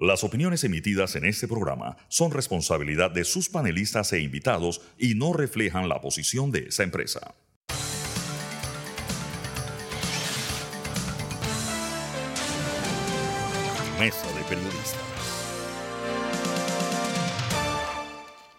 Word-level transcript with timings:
Las 0.00 0.24
opiniones 0.24 0.64
emitidas 0.64 1.14
en 1.14 1.24
este 1.24 1.46
programa 1.46 1.96
son 2.08 2.32
responsabilidad 2.32 3.12
de 3.12 3.22
sus 3.22 3.48
panelistas 3.48 4.12
e 4.12 4.18
invitados 4.18 4.80
y 4.98 5.14
no 5.14 5.32
reflejan 5.32 5.88
la 5.88 6.00
posición 6.00 6.50
de 6.50 6.66
esa 6.66 6.82
empresa. 6.82 7.36
Mesa 14.00 14.26
de 14.32 14.42
Periodistas. 14.48 15.14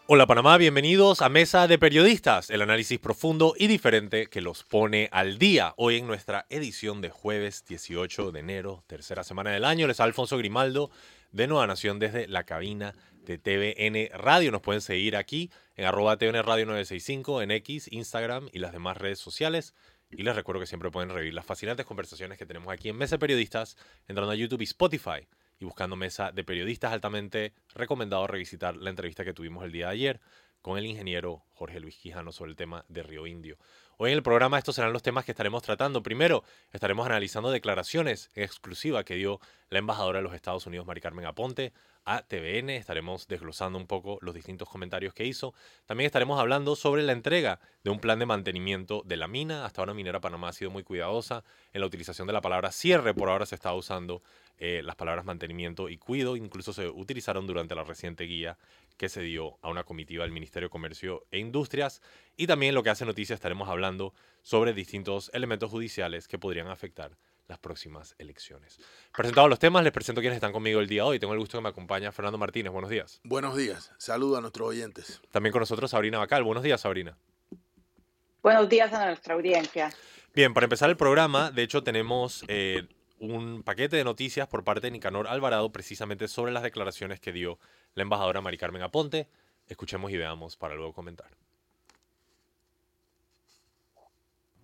Hola 0.07 0.27
Panamá, 0.27 0.57
bienvenidos 0.57 1.23
a 1.23 1.29
Mesa 1.29 1.67
de 1.67 1.79
Periodistas, 1.79 2.51
el 2.51 2.61
análisis 2.61 2.99
profundo 2.99 3.55
y 3.57 3.65
diferente 3.65 4.27
que 4.27 4.39
los 4.39 4.63
pone 4.63 5.09
al 5.11 5.39
día. 5.39 5.73
Hoy 5.77 5.97
en 5.97 6.05
nuestra 6.05 6.45
edición 6.49 7.01
de 7.01 7.09
jueves 7.09 7.65
18 7.67 8.31
de 8.31 8.39
enero, 8.39 8.83
tercera 8.85 9.23
semana 9.23 9.49
del 9.49 9.65
año, 9.65 9.87
les 9.87 9.99
Alfonso 9.99 10.37
Grimaldo 10.37 10.91
de 11.35 11.47
Nueva 11.47 11.67
Nación 11.67 11.99
desde 11.99 12.29
la 12.29 12.45
cabina 12.45 12.95
de 13.25 13.37
TVN 13.37 14.17
Radio. 14.17 14.53
Nos 14.53 14.61
pueden 14.61 14.79
seguir 14.79 15.17
aquí 15.17 15.51
en 15.75 15.83
arroba 15.85 16.17
TVN 16.17 16.41
Radio 16.43 16.65
965 16.65 17.41
en 17.41 17.51
X, 17.51 17.91
Instagram 17.91 18.47
y 18.53 18.59
las 18.59 18.71
demás 18.71 18.95
redes 18.95 19.19
sociales. 19.19 19.75
Y 20.09 20.23
les 20.23 20.33
recuerdo 20.33 20.61
que 20.61 20.65
siempre 20.65 20.91
pueden 20.91 21.09
revivir 21.09 21.33
las 21.33 21.45
fascinantes 21.45 21.85
conversaciones 21.85 22.37
que 22.37 22.45
tenemos 22.45 22.71
aquí 22.71 22.87
en 22.87 22.95
Mesa 22.95 23.15
de 23.15 23.19
Periodistas, 23.19 23.75
entrando 24.07 24.31
a 24.31 24.35
YouTube 24.35 24.61
y 24.61 24.63
Spotify 24.63 25.27
y 25.59 25.65
buscando 25.65 25.97
Mesa 25.97 26.31
de 26.31 26.45
Periodistas. 26.45 26.93
Altamente 26.93 27.53
recomendado 27.73 28.25
revisitar 28.27 28.77
la 28.77 28.89
entrevista 28.89 29.25
que 29.25 29.33
tuvimos 29.33 29.65
el 29.65 29.73
día 29.73 29.87
de 29.87 29.91
ayer 29.91 30.21
con 30.61 30.77
el 30.77 30.85
ingeniero 30.85 31.43
Jorge 31.53 31.81
Luis 31.81 31.97
Quijano 31.97 32.31
sobre 32.31 32.51
el 32.51 32.55
tema 32.55 32.85
de 32.87 33.03
Río 33.03 33.27
Indio. 33.27 33.57
Hoy 33.97 34.11
en 34.11 34.17
el 34.17 34.23
programa 34.23 34.57
estos 34.57 34.75
serán 34.75 34.91
los 34.91 35.03
temas 35.03 35.23
que 35.23 35.31
estaremos 35.31 35.63
tratando. 35.63 36.03
Primero, 36.03 36.43
estaremos 36.73 37.05
analizando 37.05 37.49
declaraciones 37.49 38.29
en 38.35 38.43
exclusiva 38.43 39.05
que 39.05 39.15
dio 39.15 39.39
la 39.69 39.79
embajadora 39.79 40.19
de 40.19 40.23
los 40.23 40.33
Estados 40.33 40.67
Unidos, 40.67 40.85
Mari 40.85 40.99
Carmen 40.99 41.25
Aponte, 41.25 41.71
a 42.05 42.21
TVN. 42.21 42.69
Estaremos 42.69 43.27
desglosando 43.27 43.77
un 43.77 43.87
poco 43.87 44.19
los 44.21 44.33
distintos 44.33 44.69
comentarios 44.69 45.13
que 45.13 45.25
hizo. 45.25 45.53
También 45.85 46.05
estaremos 46.05 46.39
hablando 46.39 46.75
sobre 46.75 47.03
la 47.03 47.11
entrega 47.11 47.59
de 47.83 47.89
un 47.89 47.99
plan 47.99 48.19
de 48.19 48.25
mantenimiento 48.25 49.01
de 49.05 49.17
la 49.17 49.27
mina. 49.27 49.65
Hasta 49.65 49.81
ahora 49.81 49.93
Minera 49.93 50.21
Panamá 50.21 50.49
ha 50.49 50.53
sido 50.53 50.71
muy 50.71 50.83
cuidadosa 50.83 51.43
en 51.73 51.81
la 51.81 51.87
utilización 51.87 52.27
de 52.27 52.33
la 52.33 52.41
palabra 52.41 52.71
cierre. 52.71 53.13
Por 53.13 53.29
ahora 53.29 53.45
se 53.45 53.55
está 53.55 53.73
usando 53.73 54.21
eh, 54.57 54.81
las 54.83 54.95
palabras 54.95 55.25
mantenimiento 55.25 55.89
y 55.89 55.97
cuido. 55.97 56.37
Incluso 56.37 56.71
se 56.71 56.87
utilizaron 56.87 57.47
durante 57.47 57.75
la 57.75 57.83
reciente 57.83 58.23
guía 58.25 58.57
que 58.97 59.09
se 59.09 59.21
dio 59.21 59.57
a 59.61 59.69
una 59.69 59.83
comitiva 59.83 60.23
del 60.23 60.31
Ministerio 60.31 60.67
de 60.67 60.71
Comercio 60.71 61.25
e 61.31 61.39
Industrias. 61.39 62.01
Y 62.37 62.47
también 62.47 62.75
lo 62.75 62.83
que 62.83 62.91
hace 62.91 63.05
noticia 63.05 63.33
estaremos 63.33 63.67
hablando 63.67 64.13
sobre 64.41 64.73
distintos 64.73 65.31
elementos 65.33 65.71
judiciales 65.71 66.27
que 66.27 66.37
podrían 66.37 66.67
afectar 66.67 67.17
las 67.47 67.59
próximas 67.59 68.15
elecciones. 68.17 68.79
Presentados 69.15 69.49
los 69.49 69.59
temas, 69.59 69.83
les 69.83 69.93
presento 69.93 70.21
quienes 70.21 70.37
están 70.37 70.51
conmigo 70.51 70.79
el 70.79 70.87
día 70.87 71.03
de 71.03 71.09
hoy. 71.09 71.19
Tengo 71.19 71.33
el 71.33 71.39
gusto 71.39 71.57
que 71.57 71.61
me 71.61 71.69
acompaña 71.69 72.11
Fernando 72.11 72.37
Martínez. 72.37 72.71
Buenos 72.71 72.89
días. 72.89 73.21
Buenos 73.23 73.55
días. 73.55 73.91
Saludo 73.97 74.37
a 74.37 74.41
nuestros 74.41 74.67
oyentes. 74.67 75.21
También 75.31 75.51
con 75.51 75.59
nosotros 75.59 75.91
Sabrina 75.91 76.17
Bacal. 76.17 76.43
Buenos 76.43 76.63
días, 76.63 76.81
Sabrina. 76.81 77.17
Buenos 78.41 78.69
días 78.69 78.93
a 78.93 79.05
nuestra 79.05 79.35
audiencia. 79.35 79.91
Bien, 80.33 80.53
para 80.53 80.65
empezar 80.65 80.89
el 80.89 80.97
programa, 80.97 81.51
de 81.51 81.63
hecho 81.63 81.83
tenemos 81.83 82.43
eh, 82.47 82.87
un 83.19 83.63
paquete 83.63 83.95
de 83.95 84.03
noticias 84.03 84.47
por 84.47 84.63
parte 84.63 84.87
de 84.87 84.91
Nicanor 84.91 85.27
Alvarado 85.27 85.71
precisamente 85.71 86.27
sobre 86.27 86.51
las 86.51 86.63
declaraciones 86.63 87.19
que 87.19 87.31
dio 87.31 87.59
la 87.93 88.03
embajadora 88.03 88.41
Mari 88.41 88.57
Carmen 88.57 88.81
Aponte. 88.81 89.29
Escuchemos 89.67 90.11
y 90.11 90.17
veamos 90.17 90.57
para 90.57 90.75
luego 90.75 90.93
comentar. 90.93 91.31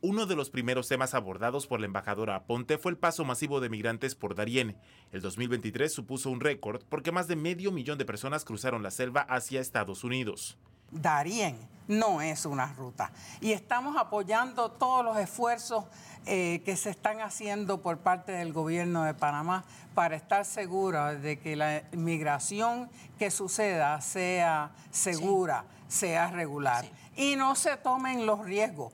Uno 0.04 0.26
de 0.26 0.36
los 0.36 0.50
primeros 0.50 0.88
temas 0.88 1.14
abordados 1.14 1.68
por 1.68 1.80
la 1.80 1.86
embajadora 1.86 2.36
Aponte 2.36 2.80
fue 2.80 2.92
el 2.92 2.98
paso 2.98 3.24
masivo 3.24 3.60
de 3.60 3.70
migrantes 3.70 4.16
por 4.16 4.34
Darién. 4.34 4.76
El 5.12 5.22
2023 5.22 5.94
supuso 5.94 6.32
un 6.32 6.40
récord 6.40 6.82
porque 6.90 7.12
más 7.12 7.28
de 7.28 7.36
medio 7.36 7.72
millón 7.72 8.00
de 8.00 8.06
personas 8.06 8.44
cruzaron 8.44 8.82
la 8.82 8.90
selva 8.90 9.22
hacia 9.22 9.62
Estados 9.62 10.04
Unidos. 10.04 10.58
Darién 10.90 11.56
no 11.88 12.20
es 12.20 12.48
una 12.48 12.74
ruta 12.74 13.12
y 13.42 13.52
estamos 13.52 13.96
apoyando 13.96 14.72
todos 14.72 15.06
los 15.06 15.18
esfuerzos 15.18 15.86
eh, 16.26 16.64
que 16.66 16.76
se 16.78 16.90
están 16.90 17.22
haciendo 17.22 17.84
por 17.84 18.00
parte 18.00 18.32
del 18.32 18.54
gobierno 18.54 19.04
de 19.04 19.14
Panamá 19.14 19.66
para 19.94 20.16
estar 20.16 20.46
segura 20.46 21.14
de 21.14 21.38
que 21.38 21.56
la 21.56 21.84
migración 21.92 22.90
que 23.20 23.30
suceda 23.30 24.02
sea 24.02 24.72
segura, 24.90 25.66
sea 25.88 26.32
regular 26.32 26.86
y 27.16 27.36
no 27.36 27.54
se 27.54 27.78
tomen 27.78 28.26
los 28.26 28.44
riesgos. 28.44 28.94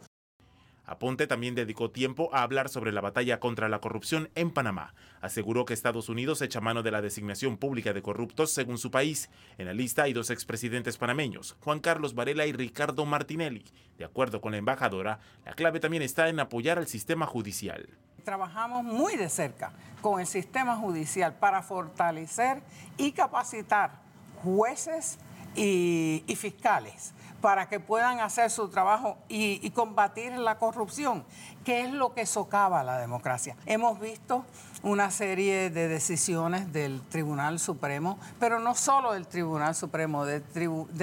Aponte 0.88 1.28
también 1.28 1.54
dedicó 1.54 1.92
tiempo 1.92 2.30
a 2.34 2.44
hablar 2.44 2.70
sobre 2.70 2.94
la 2.94 3.02
batalla 3.02 3.42
contra 3.42 3.68
la 3.68 3.80
corrupción 3.80 4.30
en 4.36 4.52
Panamá. 4.52 4.96
Aseguró 5.20 5.66
que 5.66 5.74
Estados 5.74 6.08
Unidos 6.08 6.42
echa 6.42 6.62
mano 6.62 6.82
de 6.82 6.92
la 6.92 7.02
designación 7.02 7.58
pública 7.58 7.92
de 7.92 8.02
corruptos 8.02 8.54
según 8.54 8.78
su 8.78 8.90
país. 8.90 9.30
En 9.58 9.66
la 9.66 9.74
lista 9.74 10.04
hay 10.04 10.14
dos 10.14 10.30
expresidentes 10.30 10.98
panameños, 10.98 11.58
Juan 11.60 11.82
Carlos 11.82 12.16
Varela 12.16 12.46
y 12.46 12.54
Ricardo 12.54 13.06
Martinelli. 13.06 13.66
De 13.98 14.06
acuerdo 14.06 14.40
con 14.40 14.54
la 14.54 14.60
embajadora, 14.60 15.20
la 15.44 15.54
clave 15.54 15.82
también 15.82 16.04
está 16.04 16.30
en 16.30 16.40
apoyar 16.40 16.78
al 16.78 16.88
sistema 16.88 17.26
judicial. 17.26 17.90
Trabajamos 18.24 18.86
muy 18.86 19.18
de 19.18 19.28
cerca 19.28 19.74
con 20.02 20.22
el 20.22 20.28
sistema 20.28 20.78
judicial 20.78 21.34
para 21.34 21.64
fortalecer 21.64 22.62
y 22.96 23.12
capacitar 23.12 24.00
jueces 24.42 25.20
y, 25.54 26.24
y 26.28 26.36
fiscales 26.38 27.14
para 27.42 27.70
que 27.70 27.80
puedan 27.80 28.20
hacer 28.20 28.50
su 28.50 28.70
trabajo 28.70 29.18
y, 29.28 29.70
combatir 29.72 30.32
la 30.34 30.58
corrupción, 30.58 31.24
que 31.64 31.82
es 31.82 31.92
lo 31.92 32.14
que 32.14 32.26
socava 32.26 32.84
la 32.84 32.98
democracia. 32.98 33.56
Hemos 33.66 34.00
visto 34.00 34.44
una 34.84 35.12
serie 35.12 35.70
de 35.70 35.88
decisiones 35.88 36.72
del 36.74 37.02
Tribunal 37.10 37.60
Supremo, 37.60 38.18
pero 38.40 38.60
no 38.60 38.76
solo 38.76 39.14
del 39.14 39.28
Tribunal 39.28 39.76
Supremo, 39.76 40.26
de, 40.26 40.42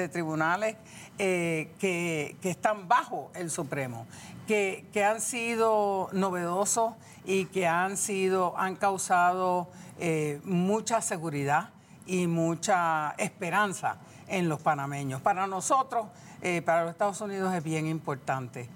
tribunales 0.09 0.77
eh, 1.19 1.73
que, 1.79 2.37
están 2.43 2.89
bajo 2.89 3.31
el 3.35 3.51
Supremo, 3.51 4.07
que, 4.47 4.85
han 5.05 5.21
sido 5.21 6.09
novedosos 6.13 6.95
y 7.25 7.47
que 7.47 7.67
han 7.67 7.97
sido, 7.97 8.59
han 8.59 8.77
causado 8.77 9.69
eh, 9.99 10.41
mucha 10.45 11.01
seguridad 11.01 11.71
y 12.07 12.27
mucha 12.27 13.15
esperanza 13.19 13.99
en 14.29 14.49
los 14.49 14.61
panameños. 14.63 15.21
Para 15.21 15.47
nosotros, 15.47 16.07
eh, 16.43 16.63
para 16.63 16.83
los 16.83 16.93
Estados 16.93 17.21
Unidos 17.21 17.55
es 17.55 17.63
bien 17.63 17.87
importante. 17.87 18.69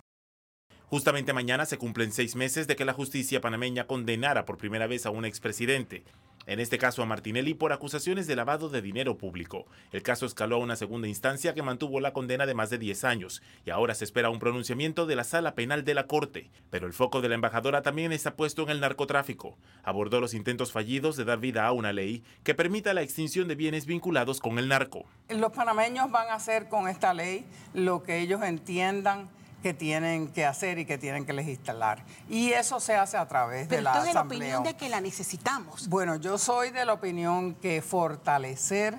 Justamente 0.91 1.35
mañana 1.35 1.67
se 1.67 1.77
cumplen 1.77 2.13
seis 2.13 2.35
meses 2.35 2.67
de 2.67 2.75
que 2.75 2.87
la 2.87 2.95
justicia 2.95 3.43
panameña 3.43 3.87
condenara 3.87 4.47
por 4.47 4.57
primera 4.57 4.87
vez 4.87 5.05
a 5.05 5.11
un 5.11 5.27
expresidente. 5.27 6.05
En 6.47 6.61
este 6.61 6.79
caso 6.79 7.03
a 7.03 7.07
Martinelli 7.07 7.55
por 7.55 7.73
acusaciones 7.73 8.27
de 8.27 8.35
lavado 8.35 8.69
de 8.69 8.81
dinero 8.81 9.19
público. 9.19 9.67
El 9.93 10.03
caso 10.03 10.25
escaló 10.25 10.57
a 10.57 10.61
una 10.61 10.77
segunda 10.77 11.07
instancia 11.07 11.55
que 11.55 11.63
mantuvo 11.63 12.01
la 12.01 12.13
condena 12.13 12.47
de 12.47 12.55
más 12.55 12.71
de 12.71 12.79
10 12.79 13.05
años 13.05 13.43
y 13.67 13.71
ahora 13.71 13.95
se 13.95 14.05
espera 14.05 14.31
un 14.31 14.39
pronunciamiento 14.39 15.07
de 15.07 15.17
la 15.17 15.25
sala 15.25 15.55
penal 15.55 15.85
de 15.85 15.95
la 15.95 16.07
Corte. 16.07 16.51
Pero 16.71 16.87
el 16.87 16.95
foco 16.95 17.21
de 17.21 17.29
la 17.29 17.35
embajadora 17.35 17.83
también 17.83 18.13
está 18.13 18.35
puesto 18.35 18.63
en 18.63 18.71
el 18.71 18.81
narcotráfico. 18.81 19.59
Abordó 19.83 20.21
los 20.21 20.35
intentos 20.35 20.73
fallidos 20.73 21.17
de 21.17 21.25
dar 21.25 21.39
vida 21.39 21.67
a 21.67 21.73
una 21.73 21.93
ley 21.93 22.25
que 22.45 22.55
permita 22.55 22.95
la 22.95 23.03
extinción 23.03 23.49
de 23.49 23.55
bienes 23.55 23.85
vinculados 23.85 24.41
con 24.41 24.59
el 24.59 24.69
narco. 24.69 25.05
Los 25.29 25.53
panameños 25.53 26.11
van 26.11 26.29
a 26.29 26.35
hacer 26.35 26.69
con 26.69 26.89
esta 26.89 27.13
ley 27.13 27.45
lo 27.75 28.03
que 28.03 28.21
ellos 28.21 28.43
entiendan 28.43 29.29
que 29.69 29.75
tienen 29.75 30.29
que 30.29 30.47
hacer 30.47 30.79
y 30.79 30.87
que 30.87 30.97
tienen 30.97 31.27
que 31.27 31.35
legislar. 31.35 32.03
Y 32.31 32.53
eso 32.53 32.81
se 32.81 32.95
hace 32.95 33.19
a 33.19 33.29
través 33.29 33.69
de 33.69 33.83
la 33.83 33.91
Asamblea. 33.91 34.09
de 34.09 34.15
la 34.15 34.23
opinión 34.23 34.63
de 34.63 34.77
que 34.79 34.89
la 34.89 35.03
necesitamos. 35.03 35.91
Bueno, 35.91 36.17
yo 36.17 36.39
soy 36.39 36.71
de 36.71 36.87
la 36.87 36.95
opinión 36.95 37.55
que 37.55 37.83
fortalecer 37.83 38.97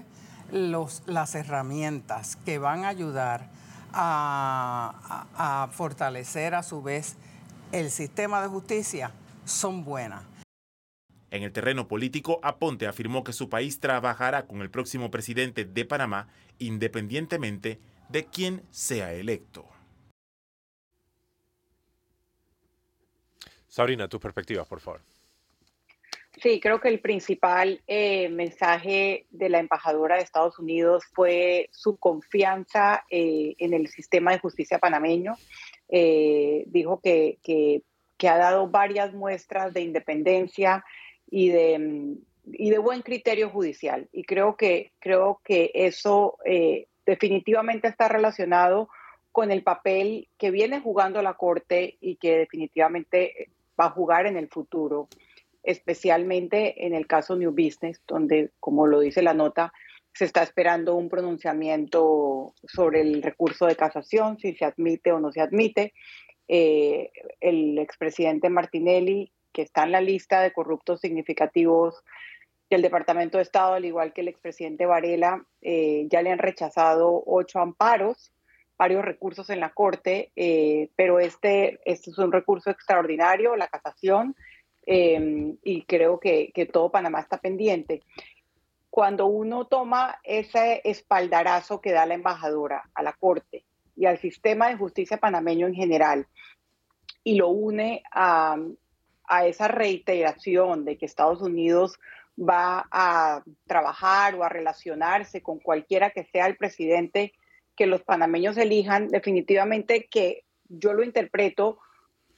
los, 0.51 1.01
las 1.07 1.33
herramientas 1.33 2.35
que 2.45 2.59
van 2.59 2.85
a 2.85 2.89
ayudar 2.89 3.49
a, 3.93 5.25
a 5.35 5.69
fortalecer 5.71 6.53
a 6.53 6.61
su 6.61 6.83
vez 6.83 7.15
el 7.71 7.89
sistema 7.89 8.39
de 8.43 8.47
justicia 8.49 9.11
son 9.45 9.83
buenas. 9.83 10.21
En 11.31 11.41
el 11.41 11.51
terreno 11.51 11.87
político, 11.87 12.39
Aponte 12.43 12.85
afirmó 12.85 13.23
que 13.23 13.33
su 13.33 13.49
país 13.49 13.79
trabajará 13.79 14.45
con 14.45 14.61
el 14.61 14.69
próximo 14.69 15.09
presidente 15.09 15.65
de 15.65 15.85
Panamá 15.85 16.27
independientemente 16.59 17.79
de 18.09 18.25
quién 18.25 18.61
sea 18.69 19.13
electo. 19.13 19.67
Sabrina, 23.69 24.07
tus 24.07 24.19
perspectivas, 24.19 24.67
por 24.67 24.79
favor. 24.79 25.01
Sí, 26.41 26.59
creo 26.61 26.79
que 26.79 26.87
el 26.87 27.01
principal 27.01 27.81
eh, 27.85 28.29
mensaje 28.29 29.25
de 29.29 29.49
la 29.49 29.59
embajadora 29.59 30.15
de 30.15 30.21
Estados 30.21 30.57
Unidos 30.57 31.03
fue 31.13 31.69
su 31.71 31.97
confianza 31.97 33.03
eh, 33.09 33.55
en 33.57 33.73
el 33.73 33.87
sistema 33.87 34.31
de 34.31 34.39
justicia 34.39 34.79
panameño. 34.79 35.35
Eh, 35.89 36.63
dijo 36.67 37.01
que, 37.01 37.39
que, 37.43 37.83
ha 38.29 38.37
dado 38.37 38.69
varias 38.69 39.13
muestras 39.13 39.73
de 39.73 39.81
independencia 39.81 40.85
y 41.29 41.49
de, 41.49 42.15
y 42.45 42.69
de 42.69 42.77
buen 42.77 43.01
criterio 43.01 43.49
judicial. 43.49 44.07
Y 44.11 44.23
creo 44.23 44.55
que, 44.55 44.93
creo 44.99 45.41
que 45.43 45.71
eso 45.73 46.37
definitivamente 47.05 47.87
está 47.87 48.07
relacionado 48.07 48.89
con 49.31 49.51
el 49.51 49.63
papel 49.63 50.27
que 50.37 50.51
viene 50.51 50.79
jugando 50.79 51.21
la 51.21 51.35
Corte 51.35 51.97
y 52.01 52.15
que 52.15 52.37
definitivamente 52.37 53.49
va 53.79 53.85
a 53.85 53.91
jugar 53.91 54.25
en 54.27 54.37
el 54.37 54.49
futuro. 54.49 55.07
especialmente 55.61 56.85
en 56.87 56.93
el 56.95 57.05
caso 57.05 57.35
New 57.35 57.51
Business, 57.51 58.01
donde, 58.07 58.51
como 58.61 58.87
lo 58.87 59.01
dice 59.01 59.21
la 59.21 59.33
nota, 59.33 59.73
se 60.13 60.25
está 60.25 60.41
esperando 60.41 60.95
un 60.95 61.09
pronunciamiento 61.09 62.53
sobre 62.65 63.01
el 63.01 63.21
recurso 63.21 63.65
de 63.65 63.75
casación, 63.75 64.39
si 64.39 64.55
se 64.55 64.65
admite 64.65 65.11
o 65.11 65.19
no 65.19 65.31
se 65.31 65.41
admite. 65.41 65.93
Eh, 66.47 67.11
el 67.41 67.77
expresidente 67.77 68.49
Martinelli, 68.49 69.31
que 69.51 69.61
está 69.61 69.83
en 69.83 69.91
la 69.91 70.01
lista 70.01 70.41
de 70.41 70.51
corruptos 70.51 71.01
significativos 71.01 72.03
del 72.69 72.81
Departamento 72.81 73.37
de 73.37 73.43
Estado, 73.43 73.73
al 73.73 73.85
igual 73.85 74.13
que 74.13 74.21
el 74.21 74.27
expresidente 74.27 74.85
Varela, 74.85 75.45
eh, 75.61 76.07
ya 76.09 76.21
le 76.21 76.31
han 76.31 76.39
rechazado 76.39 77.23
ocho 77.25 77.59
amparos, 77.59 78.31
varios 78.79 79.05
recursos 79.05 79.51
en 79.51 79.59
la 79.59 79.69
Corte, 79.69 80.31
eh, 80.35 80.89
pero 80.95 81.19
este, 81.19 81.79
este, 81.85 82.09
es 82.09 82.17
un 82.17 82.31
recurso 82.31 82.71
extraordinario, 82.71 83.55
la 83.55 83.67
casación, 83.67 84.35
y 84.87 85.83
creo 85.83 86.19
que 86.19 86.69
todo 86.73 86.89
Panamá 86.89 87.19
está 87.19 87.37
pendiente. 87.37 88.01
Cuando 88.89 89.27
uno 89.27 89.65
toma 89.65 90.19
ese 90.23 90.81
espaldarazo 90.83 91.79
que 91.79 91.91
da 91.91 92.07
la 92.07 92.15
embajadora 92.15 92.89
a 92.95 93.03
la 93.03 93.13
Corte 93.13 93.65
y 93.95 94.05
al 94.05 94.17
sistema 94.17 94.69
de 94.69 94.77
justicia 94.77 95.17
panameño 95.17 95.67
en 95.67 95.75
general 95.75 96.25
y 97.23 97.35
lo 97.35 97.49
une 97.49 98.01
a, 98.11 98.57
esa 99.45 99.67
reiteración 99.67 100.85
de 100.85 100.97
que 100.97 101.05
Estados 101.05 101.41
Unidos 101.41 101.99
va 102.37 102.87
a 102.89 103.43
trabajar 103.67 104.33
o 104.33 104.43
a 104.43 104.49
relacionarse 104.49 105.43
con 105.43 105.59
cualquiera 105.59 106.09
que 106.09 106.23
sea 106.23 106.47
el 106.47 106.57
presidente 106.57 107.33
que 107.79 107.87
los 107.87 108.03
panameños 108.03 108.57
elijan, 108.57 109.07
definitivamente 109.07 110.09
que 110.11 110.43
yo 110.67 110.91
lo 110.91 111.01
interpreto 111.01 111.79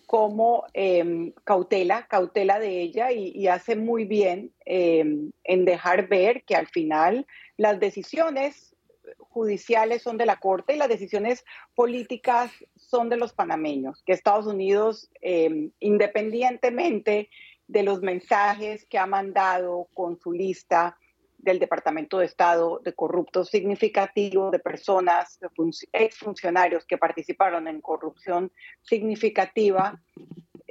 como 0.06 0.66
em, 0.76 1.32
cautela, 1.44 2.06
cautela 2.06 2.60
de 2.60 2.80
ella 2.80 3.12
y, 3.12 3.48
hace 3.48 3.76
muy 3.76 4.06
bien 4.06 4.54
em, 4.66 5.32
en 5.44 5.66
dejar 5.66 6.08
ver 6.08 6.44
que 6.44 6.56
al 6.56 6.68
final 6.68 7.26
las 7.58 7.80
decisiones 7.80 8.76
judiciales 9.18 10.04
son 10.04 10.20
de 10.20 10.28
la 10.28 10.36
Corte 10.36 10.76
y 10.76 10.78
las 10.78 10.90
decisiones 10.90 11.44
políticas 11.74 12.52
son 12.76 13.10
de 13.10 13.18
los 13.18 13.34
panameños, 13.34 14.04
que 14.06 14.14
Estados 14.14 14.46
Unidos, 14.46 15.10
em, 15.22 15.72
independientemente 15.80 17.32
de 17.68 17.82
los 17.82 18.04
mensajes 18.04 18.86
que 18.86 19.00
ha 19.00 19.08
mandado 19.08 19.88
con 19.96 20.20
su 20.20 20.34
lista 20.34 21.00
del 21.42 21.60
Departamento 21.60 22.20
de 22.20 22.26
Estado 22.26 22.80
de 22.84 22.94
corruptos 22.94 23.50
significativos, 23.50 24.52
de 24.52 24.60
personas, 24.60 25.40
de 25.40 25.50
exfuncionarios 25.94 26.86
que 26.86 26.98
participaron 26.98 27.68
en 27.68 27.82
corrupción 27.82 28.52
significativa, 28.82 30.00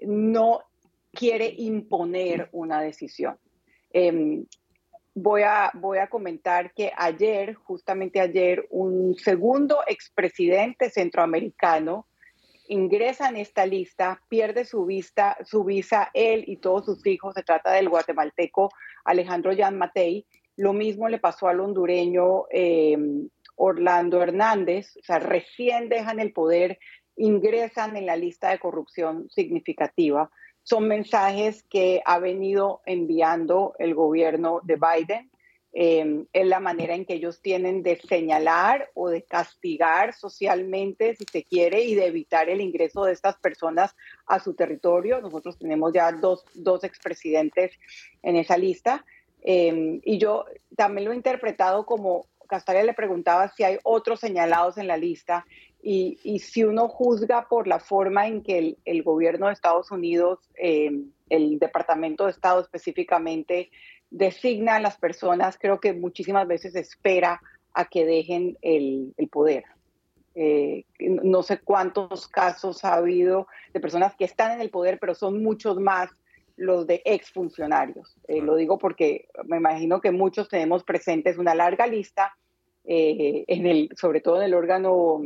no 0.03 0.61
quiere 1.13 1.53
imponer 1.59 2.49
una 2.53 2.81
decisión. 2.81 3.39
Em, 3.93 4.47
voy, 5.15 5.43
a, 5.43 5.71
voy 5.75 5.99
a 5.99 6.09
comentar 6.09 6.73
que 6.73 6.93
ayer, 6.97 7.55
justamente 7.55 8.21
ayer, 8.21 8.67
un 8.71 9.17
segundo 9.17 9.81
expresidente 9.87 10.91
centroamericano 10.91 12.07
ingresa 12.69 13.29
en 13.29 13.37
esta 13.37 13.67
lista, 13.67 14.23
pierde 14.29 14.65
su, 14.65 14.85
vista, 14.85 15.37
su 15.45 15.65
visa, 15.65 16.11
él 16.15 16.45
y 16.47 16.59
todos 16.59 16.85
sus 16.85 17.05
hijos, 17.05 17.35
se 17.35 17.43
trata 17.43 17.73
del 17.73 17.89
guatemalteco 17.89 18.71
Alejandro 19.05 19.53
Jan 19.57 19.77
Matei, 19.77 20.25
lo 20.57 20.73
mismo 20.73 21.09
le 21.09 21.19
pasó 21.19 21.49
al 21.49 21.61
hondureño 21.61 22.45
em, 22.51 23.29
Orlando 23.57 24.23
Hernández, 24.23 24.97
o 24.97 25.03
sea, 25.03 25.19
recién 25.19 25.89
dejan 25.89 26.19
el 26.19 26.33
poder, 26.33 26.79
ingresan 27.17 27.97
en 27.97 28.07
la 28.07 28.17
lista 28.17 28.51
de 28.51 28.59
corrupción 28.59 29.29
significativa. 29.29 30.31
Son 30.63 30.89
mensajes 30.89 31.65
que 31.65 32.01
ha 32.05 32.19
venido 32.19 32.81
enviando 32.87 33.75
el 33.79 33.95
gobierno 33.95 34.61
de 34.63 34.77
Biden. 34.77 35.31
Eh, 35.73 36.25
es 36.33 36.47
la 36.47 36.59
manera 36.59 36.95
en 36.95 37.05
que 37.05 37.15
ellos 37.15 37.41
tienen 37.43 37.83
de 37.83 37.97
señalar 37.97 38.91
o 38.95 39.09
de 39.09 39.23
castigar 39.23 40.15
socialmente, 40.15 41.15
si 41.15 41.25
se 41.31 41.45
quiere, 41.45 41.83
y 41.83 41.95
de 41.95 42.07
evitar 42.07 42.49
el 42.49 42.61
ingreso 42.61 43.05
de 43.05 43.13
estas 43.13 43.37
personas 43.37 43.95
a 44.27 44.41
su 44.41 44.55
territorio. 44.55 45.21
Nosotros 45.21 45.59
tenemos 45.59 45.93
ya 45.93 46.11
dos, 46.13 46.45
dos 46.55 46.83
expresidentes 46.83 47.73
en 48.23 48.37
esa 48.37 48.57
lista. 48.57 49.05
Em, 49.43 50.01
y 50.05 50.19
yo 50.19 50.45
también 50.77 51.07
lo 51.07 51.13
he 51.13 51.17
interpretado 51.17 51.87
como, 51.87 52.27
Castalia 52.49 52.83
le 52.83 52.95
preguntaba 52.95 53.49
si 53.49 53.63
hay 53.63 53.79
otros 53.85 54.21
señalados 54.21 54.77
en 54.77 54.89
la 54.89 54.97
lista 54.97 55.47
y, 55.83 56.19
y 56.25 56.41
si 56.41 56.65
uno 56.65 56.89
juzga 56.89 57.47
por 57.49 57.67
la 57.67 57.79
forma 57.79 58.27
en 58.27 58.43
que 58.43 58.77
el, 58.85 59.03
gobierno 59.03 59.47
de 59.47 59.53
Estados 59.53 59.91
Unidos, 59.91 60.41
em, 60.57 61.11
el 61.29 61.59
Departamento 61.59 62.25
de 62.25 62.33
Estado 62.33 62.61
específicamente, 62.61 63.71
designa 64.11 64.77
a 64.77 64.81
las 64.81 64.99
personas, 64.99 65.57
creo 65.59 65.81
que 65.81 65.93
muchísimas 65.93 66.47
veces 66.49 66.75
espera 66.75 67.41
a 67.73 67.85
que 67.85 68.05
dejen 68.05 68.59
el, 68.63 69.15
el 69.17 69.29
poder. 69.29 69.65
Eh, 70.35 70.85
no 71.01 71.43
sé 71.43 71.59
cuántos 71.59 72.29
casos 72.29 72.85
ha 72.85 72.95
habido 72.95 73.49
de 73.73 73.81
personas 73.81 74.15
que 74.17 74.25
están 74.25 74.53
en 74.53 74.61
el 74.61 74.71
poder, 74.71 74.99
pero 75.01 75.15
son 75.15 75.43
muchos 75.43 75.79
más 75.79 76.11
los 76.61 76.87
de 76.87 77.01
exfuncionarios. 77.07 78.15
Eh, 78.29 78.43
lo 78.43 78.55
digo 78.55 78.79
porque 78.79 79.29
me 79.47 79.57
imagino 79.57 80.01
que 80.01 80.11
muchos 80.11 80.49
tenemos 80.49 80.85
presentes 80.85 81.39
una 81.39 81.55
larga 81.55 81.87
lista, 81.87 82.37
eh, 82.85 83.45
en 83.49 83.67
el, 83.67 83.89
sobre 83.97 84.21
todo 84.21 84.37
en 84.37 84.43
el 84.43 84.55
órgano 84.55 85.23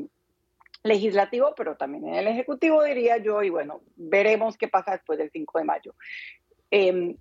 legislativo, 0.85 1.53
pero 1.57 1.77
también 1.77 2.07
en 2.07 2.15
el 2.15 2.29
ejecutivo, 2.29 2.85
diría 2.85 3.17
yo, 3.17 3.43
y 3.43 3.51
bueno, 3.51 3.81
veremos 3.97 4.57
qué 4.57 4.69
pasa 4.69 4.93
después 4.93 5.19
del 5.19 5.31
5 5.33 5.59
de 5.59 5.65
mayo. 5.65 5.95
Em, 6.71 7.17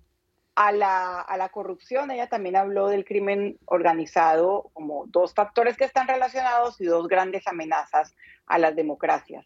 a, 0.54 0.70
la, 0.70 1.20
a 1.20 1.36
la 1.36 1.48
corrupción, 1.48 2.12
ella 2.12 2.28
también 2.28 2.54
habló 2.54 2.86
del 2.86 3.04
crimen 3.04 3.58
organizado 3.64 4.70
como 4.74 5.06
dos 5.08 5.34
factores 5.34 5.76
que 5.76 5.84
están 5.84 6.06
relacionados 6.06 6.80
y 6.80 6.84
dos 6.84 7.08
grandes 7.08 7.48
amenazas 7.48 8.14
a 8.46 8.58
las 8.58 8.76
democracias. 8.76 9.44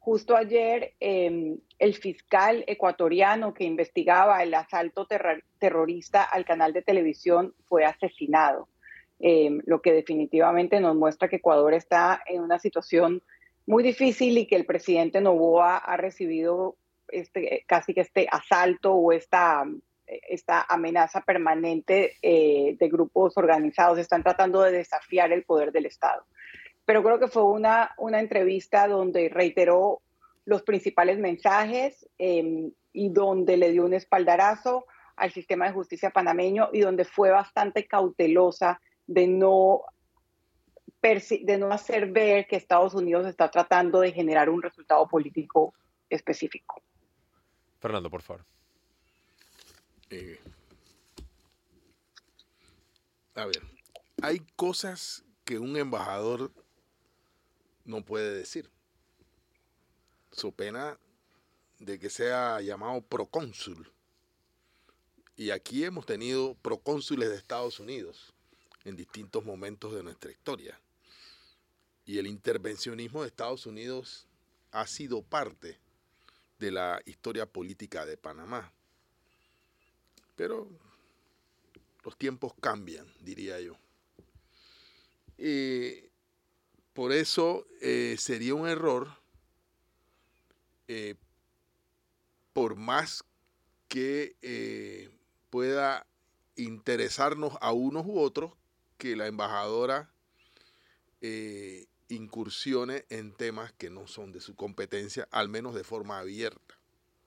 Justo 0.00 0.34
ayer, 0.34 0.94
em, 0.98 1.58
el 1.78 1.94
fiscal 1.94 2.64
ecuatoriano 2.66 3.52
que 3.52 3.64
investigaba 3.64 4.42
el 4.42 4.54
asalto 4.54 5.06
terrorista 5.58 6.22
al 6.22 6.46
canal 6.46 6.72
de 6.72 6.80
televisión 6.80 7.54
fue 7.66 7.84
asesinado, 7.84 8.66
em, 9.18 9.60
lo 9.66 9.82
que 9.82 9.92
definitivamente 9.92 10.80
nos 10.80 10.96
muestra 10.96 11.28
que 11.28 11.36
Ecuador 11.36 11.74
está 11.74 12.22
en 12.26 12.40
una 12.40 12.58
situación 12.58 13.22
muy 13.66 13.82
difícil 13.82 14.38
y 14.38 14.46
que 14.46 14.56
el 14.56 14.64
presidente 14.64 15.20
Novoa 15.20 15.76
ha 15.76 15.98
recibido 15.98 16.76
este, 17.08 17.64
casi 17.66 17.92
que 17.92 18.00
este 18.00 18.26
asalto 18.30 18.94
o 18.94 19.12
esta, 19.12 19.64
esta 20.06 20.64
amenaza 20.66 21.20
permanente 21.20 22.14
eh, 22.22 22.74
de 22.78 22.88
grupos 22.88 23.36
organizados. 23.36 23.98
Están 23.98 24.22
tratando 24.22 24.62
de 24.62 24.72
desafiar 24.72 25.30
el 25.30 25.44
poder 25.44 25.72
del 25.72 25.84
Estado 25.84 26.24
pero 26.90 27.04
creo 27.04 27.20
que 27.20 27.28
fue 27.28 27.44
una, 27.44 27.94
una 27.98 28.18
entrevista 28.18 28.88
donde 28.88 29.28
reiteró 29.28 30.02
los 30.44 30.62
principales 30.62 31.20
mensajes 31.20 32.08
em, 32.18 32.72
y 32.92 33.10
donde 33.10 33.56
le 33.56 33.70
dio 33.70 33.84
un 33.84 33.94
espaldarazo 33.94 34.86
al 35.14 35.30
sistema 35.30 35.66
de 35.66 35.72
justicia 35.72 36.10
panameño 36.10 36.68
y 36.72 36.80
donde 36.80 37.04
fue 37.04 37.30
bastante 37.30 37.86
cautelosa 37.86 38.80
de 39.06 39.28
no, 39.28 39.82
de 41.00 41.58
no 41.58 41.70
hacer 41.70 42.10
ver 42.10 42.48
que 42.48 42.56
Estados 42.56 42.92
Unidos 42.94 43.24
está 43.24 43.48
tratando 43.52 44.00
de 44.00 44.10
generar 44.10 44.50
un 44.50 44.60
resultado 44.60 45.06
político 45.06 45.72
específico. 46.08 46.82
Fernando, 47.78 48.10
por 48.10 48.22
favor. 48.22 48.44
Eh, 50.10 50.40
a 53.36 53.46
ver, 53.46 53.62
hay 54.22 54.40
cosas 54.56 55.24
que 55.44 55.56
un 55.60 55.76
embajador 55.76 56.50
no 57.90 58.04
puede 58.04 58.34
decir. 58.34 58.70
Su 60.32 60.52
pena 60.52 60.98
de 61.80 61.98
que 61.98 62.08
sea 62.08 62.60
llamado 62.60 63.02
procónsul. 63.02 63.90
Y 65.36 65.50
aquí 65.50 65.84
hemos 65.84 66.06
tenido 66.06 66.54
procónsules 66.62 67.28
de 67.28 67.36
Estados 67.36 67.80
Unidos 67.80 68.32
en 68.84 68.96
distintos 68.96 69.44
momentos 69.44 69.94
de 69.94 70.02
nuestra 70.02 70.30
historia. 70.30 70.78
Y 72.06 72.18
el 72.18 72.26
intervencionismo 72.26 73.22
de 73.22 73.28
Estados 73.28 73.66
Unidos 73.66 74.26
ha 74.70 74.86
sido 74.86 75.22
parte 75.22 75.78
de 76.58 76.70
la 76.70 77.00
historia 77.06 77.46
política 77.46 78.04
de 78.04 78.16
Panamá. 78.16 78.72
Pero 80.36 80.68
los 82.04 82.16
tiempos 82.16 82.52
cambian, 82.60 83.06
diría 83.20 83.60
yo. 83.60 83.76
Y 85.38 86.09
por 86.92 87.12
eso 87.12 87.66
eh, 87.80 88.16
sería 88.18 88.54
un 88.54 88.68
error, 88.68 89.08
eh, 90.88 91.14
por 92.52 92.76
más 92.76 93.24
que 93.88 94.36
eh, 94.42 95.10
pueda 95.50 96.06
interesarnos 96.56 97.54
a 97.60 97.72
unos 97.72 98.06
u 98.06 98.18
otros, 98.18 98.52
que 98.98 99.16
la 99.16 99.26
embajadora 99.26 100.10
incursione 102.08 103.04
en 103.10 103.32
temas 103.32 103.72
que 103.72 103.90
no 103.90 104.06
son 104.06 104.32
de 104.32 104.40
su 104.40 104.54
competencia, 104.56 105.28
al 105.30 105.48
menos 105.48 105.74
de 105.74 105.84
forma 105.84 106.18
abierta. 106.18 106.78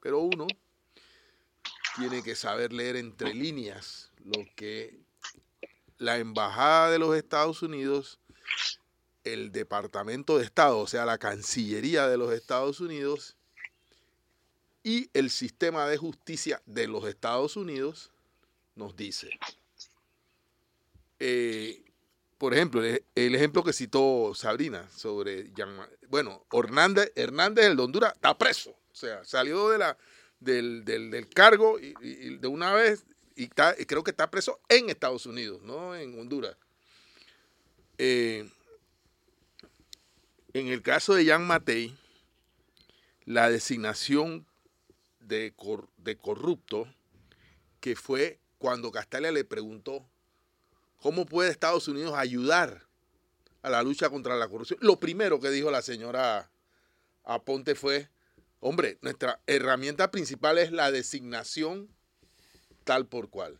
Pero 0.01 0.19
uno 0.19 0.47
tiene 1.95 2.23
que 2.23 2.35
saber 2.35 2.73
leer 2.73 2.95
entre 2.95 3.33
líneas 3.33 4.11
lo 4.23 4.43
que 4.55 4.99
la 5.97 6.17
Embajada 6.17 6.91
de 6.91 6.99
los 6.99 7.15
Estados 7.15 7.61
Unidos, 7.61 8.19
el 9.23 9.51
Departamento 9.51 10.37
de 10.37 10.45
Estado, 10.45 10.79
o 10.79 10.87
sea, 10.87 11.05
la 11.05 11.17
Cancillería 11.17 12.07
de 12.07 12.17
los 12.17 12.33
Estados 12.33 12.79
Unidos 12.79 13.37
y 14.83 15.09
el 15.13 15.29
sistema 15.29 15.87
de 15.87 15.97
justicia 15.97 16.61
de 16.65 16.87
los 16.87 17.05
Estados 17.05 17.55
Unidos 17.55 18.11
nos 18.75 18.95
dice. 18.95 19.29
Eh, 21.19 21.83
por 22.37 22.53
ejemplo, 22.53 22.83
el, 22.83 23.35
ejemplo 23.35 23.63
que 23.63 23.71
citó 23.71 24.33
Sabrina 24.35 24.89
sobre, 24.89 25.49
bueno, 26.09 26.45
Hernández, 26.51 27.13
Hernández 27.15 27.65
el 27.65 27.77
de 27.77 27.83
Honduras 27.83 28.13
está 28.15 28.37
preso, 28.37 28.71
o 28.71 28.95
sea, 28.95 29.23
salió 29.23 29.69
de 29.69 29.77
la, 29.77 29.97
del, 30.41 31.29
cargo 31.33 31.79
y, 31.79 32.37
de 32.37 32.47
una 32.47 32.73
vez 32.73 33.05
y, 33.35 33.47
creo 33.47 34.03
que 34.03 34.11
está 34.11 34.29
preso 34.29 34.59
en 34.67 34.89
Estados 34.89 35.25
Unidos, 35.25 35.61
no 35.61 35.95
en 35.95 36.19
Honduras. 36.19 36.57
Eh, 37.97 38.49
en 40.53 40.67
el 40.67 40.81
caso 40.81 41.15
de 41.15 41.25
Jan 41.25 41.45
Matei, 41.45 41.97
la 43.25 43.49
designación 43.49 44.45
de, 45.19 45.53
de 45.97 46.17
corrupto, 46.17 46.87
que 47.79 47.95
fue 47.95 48.39
cuando 48.59 48.91
Castalia 48.91 49.31
le 49.31 49.43
preguntó 49.43 50.05
cómo 51.01 51.25
puede 51.25 51.49
Estados 51.49 51.87
Unidos 51.87 52.13
ayudar 52.15 52.83
a 53.61 53.69
la 53.69 53.81
lucha 53.81 54.09
contra 54.09 54.35
la 54.35 54.47
corrupción. 54.47 54.79
Lo 54.81 54.99
primero 54.99 55.39
que 55.39 55.49
dijo 55.49 55.71
la 55.71 55.81
señora 55.81 56.49
Aponte 57.23 57.75
fue, 57.75 58.09
hombre, 58.59 58.97
nuestra 59.01 59.41
herramienta 59.47 60.11
principal 60.11 60.57
es 60.57 60.71
la 60.71 60.91
designación 60.91 61.89
tal 62.83 63.07
por 63.07 63.29
cual. 63.29 63.57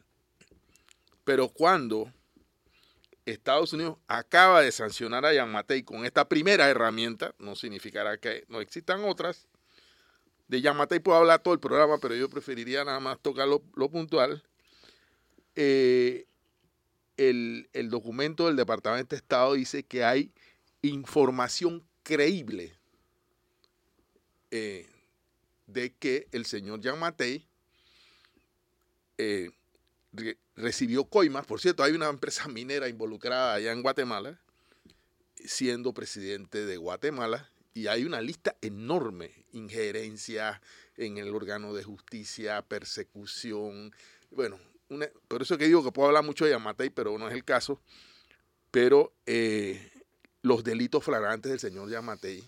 Pero 1.24 1.50
cuando 1.50 2.14
Estados 3.26 3.74
Unidos 3.74 3.98
acaba 4.08 4.62
de 4.62 4.72
sancionar 4.72 5.26
a 5.26 5.34
Yamatei 5.34 5.84
con 5.84 6.06
esta 6.06 6.28
primera 6.28 6.70
herramienta, 6.70 7.34
no 7.40 7.56
significará 7.56 8.18
que 8.18 8.44
no 8.50 8.60
existan 8.60 9.04
otras, 9.06 9.48
de 10.48 10.62
Yamatei 10.62 11.00
puedo 11.00 11.18
hablar 11.18 11.42
todo 11.42 11.54
el 11.54 11.60
programa, 11.60 11.98
pero 12.00 12.16
yo 12.16 12.30
preferiría 12.30 12.84
nada 12.84 13.00
más 13.00 13.20
tocar 13.20 13.48
lo, 13.48 13.90
puntual. 13.90 14.44
Eh, 15.56 16.26
el, 17.18 17.68
documento 17.90 18.48
del 18.48 18.56
Departamento 18.56 19.16
de 19.16 19.20
Estado 19.20 19.54
dice 19.54 19.84
que 19.84 20.04
hay 20.04 20.32
información 20.82 21.84
creíble 22.04 22.74
eh, 24.52 24.88
de 25.68 25.94
que 25.94 26.28
el 26.32 26.46
señor 26.46 26.82
Jean 26.82 27.00
recibió 30.56 31.06
coimas. 31.06 31.46
Por 31.46 31.60
cierto, 31.60 31.84
hay 31.84 31.94
una 31.94 32.10
empresa 32.10 32.48
minera 32.48 32.88
involucrada 32.88 33.56
allá 33.56 33.72
en 33.72 33.82
Guatemala, 33.82 34.40
siendo 35.36 35.94
presidente 35.94 36.66
de 36.66 36.78
Guatemala, 36.78 37.50
y 37.74 37.88
hay 37.88 38.06
una 38.06 38.22
lista 38.22 38.56
enorme, 38.62 39.32
injerencia 39.52 40.62
en 40.96 41.18
el 41.18 41.34
órgano 41.34 41.74
de 41.74 41.84
justicia, 41.84 42.62
persecución, 42.62 43.92
bueno, 44.32 44.60
por 45.28 45.42
eso 45.42 45.58
que 45.58 45.66
digo 45.66 45.84
que 45.84 45.92
puedo 45.92 46.08
hablar 46.08 46.24
mucho 46.24 46.46
de 46.46 46.52
Yamatei, 46.52 46.90
pero 46.90 47.18
no 47.18 47.28
es 47.28 47.34
el 47.34 47.44
caso, 47.44 47.82
pero 48.72 49.14
eh, 49.26 49.92
los 50.42 50.64
delitos 50.64 51.04
flagrantes 51.04 51.52
del 51.52 51.60
señor 51.60 51.90
Yamatei 51.90 52.48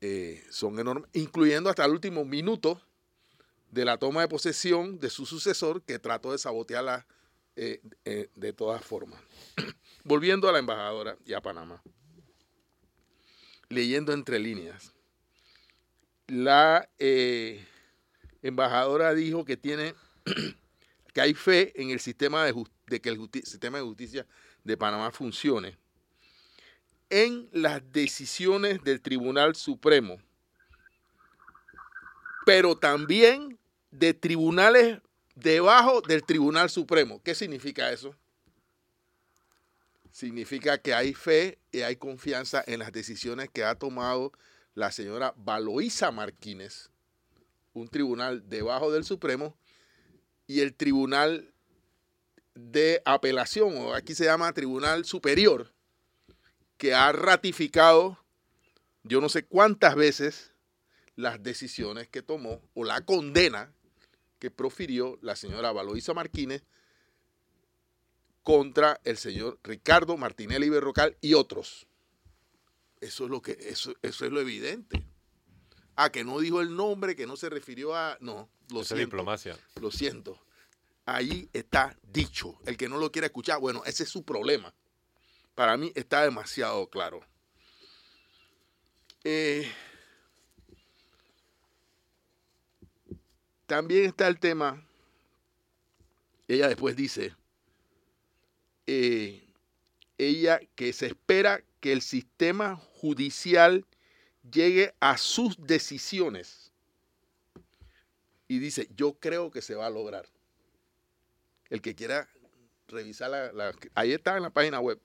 eh, 0.00 0.44
son 0.50 0.78
enormes, 0.78 1.10
incluyendo 1.12 1.70
hasta 1.70 1.84
el 1.84 1.92
último 1.92 2.24
minuto 2.24 2.80
de 3.74 3.84
la 3.84 3.98
toma 3.98 4.22
de 4.22 4.28
posesión 4.28 4.98
de 4.98 5.10
su 5.10 5.26
sucesor 5.26 5.82
que 5.82 5.98
trató 5.98 6.32
de 6.32 6.38
sabotearla 6.38 7.06
eh, 7.56 7.80
de 8.34 8.52
todas 8.52 8.84
formas. 8.84 9.20
Volviendo 10.04 10.48
a 10.48 10.52
la 10.52 10.58
embajadora 10.58 11.16
y 11.24 11.34
a 11.34 11.40
Panamá 11.40 11.82
leyendo 13.74 14.12
entre 14.12 14.38
líneas. 14.38 14.92
La 16.26 16.88
eh, 16.98 17.66
embajadora 18.42 19.14
dijo 19.14 19.44
que 19.44 19.56
tiene 19.56 19.94
que 21.12 21.20
hay 21.20 21.34
fe 21.34 21.72
en 21.80 21.90
el 21.90 22.00
sistema 22.00 22.44
de, 22.44 22.54
de 22.86 23.00
que 23.00 23.10
el 23.10 23.28
sistema 23.44 23.78
de 23.78 23.84
justicia 23.84 24.26
de 24.62 24.76
Panamá 24.76 25.10
funcione. 25.10 25.76
En 27.10 27.48
las 27.52 27.82
decisiones 27.92 28.82
del 28.82 29.00
Tribunal 29.00 29.54
Supremo, 29.54 30.16
pero 32.46 32.76
también 32.76 33.58
de 33.98 34.14
tribunales 34.14 35.00
debajo 35.34 36.00
del 36.00 36.24
Tribunal 36.24 36.70
Supremo. 36.70 37.22
¿Qué 37.22 37.34
significa 37.34 37.90
eso? 37.92 38.14
significa 40.14 40.78
que 40.78 40.94
hay 40.94 41.12
fe 41.12 41.58
y 41.72 41.80
hay 41.80 41.96
confianza 41.96 42.62
en 42.68 42.78
las 42.78 42.92
decisiones 42.92 43.50
que 43.52 43.64
ha 43.64 43.74
tomado 43.74 44.30
la 44.76 44.92
señora 44.92 45.34
Valoisa 45.36 46.12
Martínez, 46.12 46.88
un 47.72 47.88
tribunal 47.88 48.48
debajo 48.48 48.92
del 48.92 49.02
Supremo, 49.02 49.56
y 50.46 50.60
el 50.60 50.72
tribunal 50.72 51.52
de 52.54 53.02
apelación, 53.04 53.76
o 53.76 53.92
aquí 53.92 54.14
se 54.14 54.26
llama 54.26 54.52
Tribunal 54.52 55.04
Superior, 55.04 55.72
que 56.76 56.94
ha 56.94 57.10
ratificado 57.10 58.16
yo 59.02 59.20
no 59.20 59.28
sé 59.28 59.44
cuántas 59.44 59.96
veces 59.96 60.52
las 61.16 61.42
decisiones 61.42 62.08
que 62.08 62.22
tomó 62.22 62.62
o 62.74 62.84
la 62.84 63.00
condena 63.04 63.72
que 64.44 64.50
profirió 64.50 65.18
la 65.22 65.36
señora 65.36 65.72
Valoisa 65.72 66.12
Martínez 66.12 66.64
contra 68.42 69.00
el 69.04 69.16
señor 69.16 69.58
Ricardo 69.64 70.18
Martinelli 70.18 70.68
Berrocal 70.68 71.16
y 71.22 71.32
otros. 71.32 71.86
Eso 73.00 73.24
es 73.24 73.30
lo 73.30 73.40
que 73.40 73.52
eso, 73.58 73.94
eso 74.02 74.26
es 74.26 74.30
lo 74.30 74.42
evidente. 74.42 75.02
Ah, 75.96 76.12
que 76.12 76.24
no 76.24 76.40
dijo 76.40 76.60
el 76.60 76.76
nombre, 76.76 77.16
que 77.16 77.26
no 77.26 77.36
se 77.36 77.48
refirió 77.48 77.96
a 77.96 78.18
no, 78.20 78.50
lo 78.68 78.84
siento. 78.84 79.06
diplomacia. 79.06 79.58
Lo 79.80 79.90
siento. 79.90 80.38
Ahí 81.06 81.48
está 81.54 81.96
dicho. 82.02 82.58
El 82.66 82.76
que 82.76 82.90
no 82.90 82.98
lo 82.98 83.10
quiere 83.10 83.28
escuchar, 83.28 83.60
bueno, 83.60 83.82
ese 83.86 84.02
es 84.02 84.10
su 84.10 84.24
problema. 84.24 84.74
Para 85.54 85.78
mí 85.78 85.90
está 85.94 86.22
demasiado 86.22 86.90
claro. 86.90 87.24
Eh, 89.24 89.72
también 93.66 94.06
está 94.06 94.28
el 94.28 94.38
tema, 94.38 94.86
ella 96.48 96.68
después 96.68 96.96
dice, 96.96 97.34
eh, 98.86 99.42
ella 100.18 100.60
que 100.74 100.92
se 100.92 101.06
espera 101.06 101.62
que 101.80 101.92
el 101.92 102.02
sistema 102.02 102.76
judicial 102.76 103.86
llegue 104.50 104.94
a 105.00 105.16
sus 105.16 105.56
decisiones. 105.66 106.72
Y 108.46 108.58
dice, 108.58 108.88
yo 108.94 109.14
creo 109.14 109.50
que 109.50 109.62
se 109.62 109.74
va 109.74 109.86
a 109.86 109.90
lograr. 109.90 110.26
El 111.70 111.80
que 111.80 111.94
quiera 111.94 112.28
revisar 112.88 113.30
la, 113.30 113.74
ahí 113.94 114.12
está 114.12 114.36
en 114.36 114.42
la 114.42 114.50
página 114.50 114.80
web. 114.80 115.00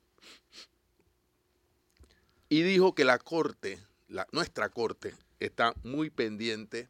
Y 2.48 2.62
dijo 2.62 2.94
que 2.94 3.04
la 3.04 3.18
corte, 3.18 3.78
la, 4.08 4.26
nuestra 4.32 4.68
corte, 4.68 5.14
está 5.38 5.74
muy 5.82 6.10
pendiente 6.10 6.88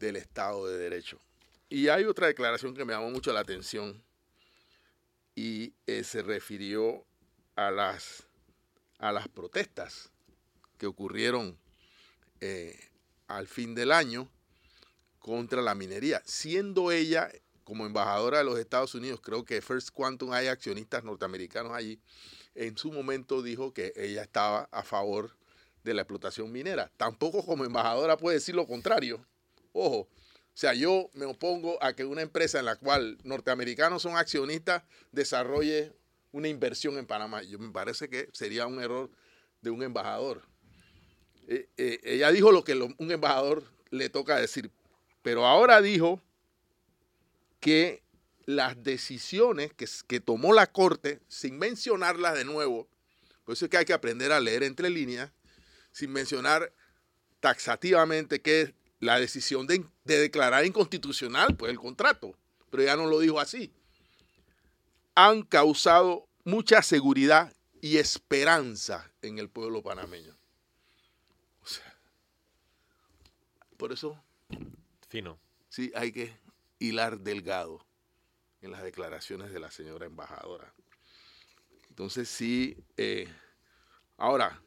del 0.00 0.16
Estado 0.16 0.66
de 0.66 0.78
Derecho. 0.78 1.20
Y 1.68 1.86
hay 1.88 2.04
otra 2.04 2.26
declaración 2.26 2.74
que 2.74 2.84
me 2.84 2.92
llamó 2.92 3.10
mucho 3.10 3.32
la 3.32 3.40
atención 3.40 4.02
y 5.36 5.72
eh, 5.86 6.02
se 6.02 6.22
refirió 6.22 7.04
a 7.54 7.70
las, 7.70 8.24
a 8.98 9.12
las 9.12 9.28
protestas 9.28 10.10
que 10.78 10.86
ocurrieron 10.86 11.56
eh, 12.40 12.76
al 13.28 13.46
fin 13.46 13.74
del 13.74 13.92
año 13.92 14.28
contra 15.20 15.62
la 15.62 15.74
minería, 15.74 16.22
siendo 16.24 16.90
ella 16.90 17.30
como 17.62 17.86
embajadora 17.86 18.38
de 18.38 18.44
los 18.44 18.58
Estados 18.58 18.94
Unidos, 18.94 19.20
creo 19.22 19.44
que 19.44 19.62
First 19.62 19.90
Quantum 19.90 20.32
hay 20.32 20.48
accionistas 20.48 21.04
norteamericanos 21.04 21.72
allí, 21.72 22.00
en 22.54 22.76
su 22.76 22.90
momento 22.90 23.42
dijo 23.42 23.72
que 23.72 23.92
ella 23.94 24.22
estaba 24.22 24.68
a 24.72 24.82
favor 24.82 25.36
de 25.84 25.94
la 25.94 26.02
explotación 26.02 26.50
minera. 26.50 26.90
Tampoco 26.96 27.44
como 27.44 27.64
embajadora 27.64 28.16
puede 28.16 28.38
decir 28.38 28.54
lo 28.54 28.66
contrario. 28.66 29.24
Ojo, 29.72 29.98
o 29.98 30.08
sea, 30.54 30.74
yo 30.74 31.08
me 31.14 31.24
opongo 31.24 31.82
a 31.82 31.94
que 31.94 32.04
una 32.04 32.22
empresa 32.22 32.58
en 32.58 32.66
la 32.66 32.76
cual 32.76 33.18
norteamericanos 33.24 34.02
son 34.02 34.16
accionistas 34.16 34.82
desarrolle 35.12 35.92
una 36.32 36.48
inversión 36.48 36.98
en 36.98 37.06
Panamá. 37.06 37.42
Yo 37.42 37.58
me 37.58 37.70
parece 37.70 38.08
que 38.08 38.28
sería 38.32 38.66
un 38.66 38.82
error 38.82 39.10
de 39.62 39.70
un 39.70 39.82
embajador. 39.82 40.42
Eh, 41.48 41.68
eh, 41.76 42.00
ella 42.02 42.30
dijo 42.30 42.52
lo 42.52 42.64
que 42.64 42.74
un 42.74 43.10
embajador 43.10 43.64
le 43.90 44.08
toca 44.08 44.36
decir, 44.36 44.70
pero 45.22 45.46
ahora 45.46 45.80
dijo 45.80 46.22
que 47.58 48.02
las 48.46 48.82
decisiones 48.82 49.72
que, 49.74 50.20
tomó 50.20 50.52
la 50.52 50.66
Corte, 50.66 51.20
sin 51.28 51.58
mencionarlas 51.58 52.34
de 52.34 52.44
nuevo, 52.44 52.88
por 53.44 53.54
eso 53.54 53.66
es 53.66 53.70
que 53.70 53.76
hay 53.76 53.84
que 53.84 53.92
aprender 53.92 54.32
a 54.32 54.40
leer 54.40 54.62
entre 54.62 54.90
líneas, 54.90 55.30
sin 55.92 56.12
mencionar 56.12 56.72
taxativamente 57.40 58.40
qué 58.40 58.74
la 59.00 59.18
decisión 59.18 59.66
de, 59.66 59.84
de 60.04 60.18
declarar 60.18 60.64
inconstitucional 60.64 61.56
pues, 61.56 61.72
el 61.72 61.78
contrato, 61.78 62.34
pero 62.70 62.84
ya 62.84 62.96
no 62.96 63.06
lo 63.06 63.18
dijo 63.18 63.40
así. 63.40 63.72
Han 65.14 65.42
causado 65.42 66.28
mucha 66.44 66.82
seguridad 66.82 67.52
y 67.80 67.96
esperanza 67.96 69.10
en 69.22 69.38
el 69.38 69.48
pueblo 69.48 69.82
panameño. 69.82 70.36
O 71.62 71.66
sea, 71.66 71.98
por 73.76 73.92
eso 73.92 74.22
Fino. 75.08 75.38
sí 75.68 75.90
hay 75.94 76.12
que 76.12 76.36
hilar 76.78 77.20
delgado 77.20 77.84
en 78.60 78.70
las 78.70 78.82
declaraciones 78.82 79.52
de 79.52 79.60
la 79.60 79.70
señora 79.70 80.06
embajadora. 80.06 80.72
Entonces 81.88 82.28
sí, 82.28 82.76
eh, 82.96 83.28
ahora, 84.16 84.62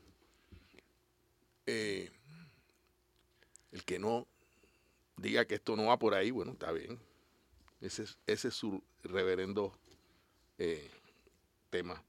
eh, 1.66 2.12
el 3.74 3.84
que 3.84 4.00
no 4.00 4.26
diga 5.18 5.46
que 5.46 5.56
esto 5.56 5.76
no 5.76 5.88
va 5.88 6.00
por 6.00 6.14
ahí, 6.14 6.32
bueno, 6.32 6.54
está 6.54 6.72
bien. 6.72 6.98
Ese 7.82 8.04
es, 8.04 8.18
ese 8.28 8.48
es 8.48 8.54
su 8.54 8.82
reverendo 9.04 9.78
eh, 10.58 10.90
tema. 11.70 12.02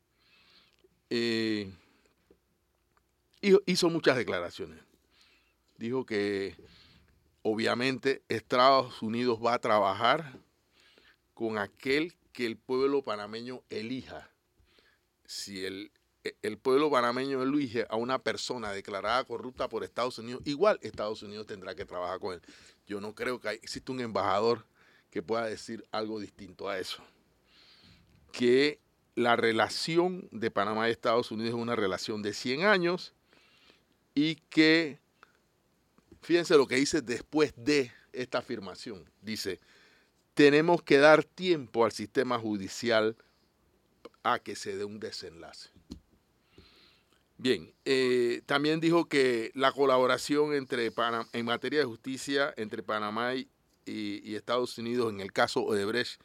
Eh, 1.10 1.72
hizo- 3.40 3.62
hizo 3.66 3.90
muchas 3.90 4.16
declaraciones. 4.16 4.80
Dijo 5.76 6.06
que 6.06 6.54
obviamente 7.42 8.22
Estados 8.28 9.02
Unidos 9.02 9.40
va 9.44 9.54
a 9.54 9.58
trabajar 9.58 10.38
con 11.34 11.58
aquel 11.58 12.14
que 12.32 12.46
el 12.46 12.56
pueblo 12.56 13.02
panameño 13.02 13.62
elija. 13.70 14.30
Si 15.26 15.64
el, 15.64 15.90
el 16.42 16.58
pueblo 16.58 16.90
panameño 16.90 17.42
elige 17.42 17.86
a 17.90 17.96
una 17.96 18.18
persona 18.18 18.72
declarada 18.72 19.24
corrupta 19.24 19.68
por 19.68 19.84
Estados 19.84 20.18
Unidos, 20.18 20.42
igual 20.44 20.78
Estados 20.82 21.22
Unidos 21.22 21.46
tendrá 21.46 21.74
que 21.74 21.84
trabajar 21.84 22.18
con 22.18 22.34
él. 22.34 22.42
Yo 22.86 23.00
no 23.00 23.14
creo 23.14 23.40
que 23.40 23.50
exista 23.50 23.92
un 23.92 24.00
embajador 24.00 24.66
que 25.10 25.22
pueda 25.22 25.46
decir 25.46 25.86
algo 25.92 26.18
distinto 26.18 26.68
a 26.68 26.78
eso. 26.78 27.02
Que 28.32 28.80
la 29.14 29.36
relación 29.36 30.28
de 30.32 30.50
Panamá 30.50 30.88
y 30.88 30.92
Estados 30.92 31.30
Unidos 31.30 31.50
es 31.50 31.60
una 31.60 31.76
relación 31.76 32.22
de 32.22 32.32
100 32.32 32.64
años 32.64 33.12
y 34.14 34.36
que, 34.36 34.98
fíjense 36.22 36.56
lo 36.56 36.66
que 36.66 36.76
dice 36.76 37.02
después 37.02 37.52
de 37.56 37.92
esta 38.12 38.38
afirmación, 38.38 39.08
dice, 39.20 39.60
tenemos 40.32 40.82
que 40.82 40.98
dar 40.98 41.22
tiempo 41.22 41.84
al 41.84 41.92
sistema 41.92 42.38
judicial 42.38 43.16
a 44.22 44.38
que 44.38 44.56
se 44.56 44.76
dé 44.76 44.84
un 44.84 44.98
desenlace. 44.98 45.70
Bien, 47.44 47.74
eh, 47.84 48.40
también 48.46 48.80
dijo 48.80 49.06
que 49.06 49.50
la 49.52 49.70
colaboración 49.70 50.54
entre 50.54 50.90
en 51.34 51.44
materia 51.44 51.80
de 51.80 51.84
justicia 51.84 52.54
entre 52.56 52.82
Panamá 52.82 53.34
y, 53.34 53.50
Estados 54.34 54.78
Unidos 54.78 55.12
en 55.12 55.20
el 55.20 55.30
caso 55.30 55.62
Odebrecht 55.62 56.22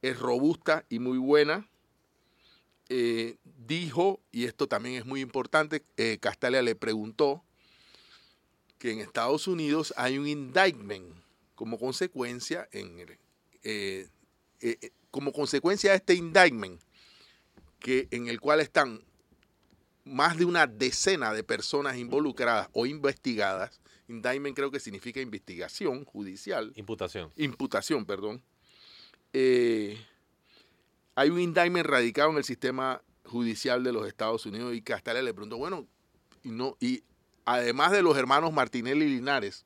es 0.00 0.16
robusta 0.16 0.86
y 0.88 1.00
muy 1.00 1.18
buena. 1.18 1.68
Eh, 2.88 3.38
dijo, 3.66 4.20
y 4.30 4.44
esto 4.44 4.68
también 4.68 4.94
es 4.94 5.06
muy 5.06 5.20
importante, 5.22 5.82
eh, 5.96 6.18
Castalia 6.20 6.62
le 6.62 6.76
preguntó 6.76 7.42
que 8.78 8.92
en 8.92 9.00
Estados 9.00 9.48
Unidos 9.48 9.92
hay 9.96 10.18
un 10.18 10.28
indictment 10.28 11.16
como 11.56 11.80
consecuencia 11.80 12.68
en 12.70 13.18
como 15.10 15.32
consecuencia 15.32 15.90
de 15.90 15.96
este 15.96 16.14
indictment 16.14 16.80
que 17.80 18.06
en 18.12 18.28
el 18.28 18.40
cual 18.40 18.60
están 18.60 19.02
más 20.10 20.36
de 20.36 20.44
una 20.44 20.66
decena 20.66 21.32
de 21.32 21.44
personas 21.44 21.96
involucradas 21.96 22.68
o 22.72 22.86
investigadas. 22.86 23.80
Indictment 24.08 24.56
creo 24.56 24.70
que 24.70 24.80
significa 24.80 25.20
investigación 25.20 26.04
judicial 26.04 26.72
Imputación. 26.74 27.30
imputación, 27.36 28.04
perdón, 28.04 28.42
eh, 29.32 30.04
hay 31.14 31.30
un 31.30 31.40
indictment 31.40 31.86
radicado 31.86 32.30
en 32.30 32.38
el 32.38 32.44
sistema 32.44 33.02
judicial 33.24 33.84
de 33.84 33.92
los 33.92 34.06
Estados 34.06 34.44
Unidos 34.46 34.74
y 34.74 34.82
Castalia 34.82 35.22
le 35.22 35.32
preguntó, 35.32 35.56
bueno, 35.58 35.86
y, 36.42 36.48
no, 36.50 36.76
y 36.80 37.04
además 37.44 37.92
de 37.92 38.02
los 38.02 38.16
hermanos 38.16 38.52
Martinelli 38.52 39.04
y 39.04 39.08
Linares, 39.10 39.64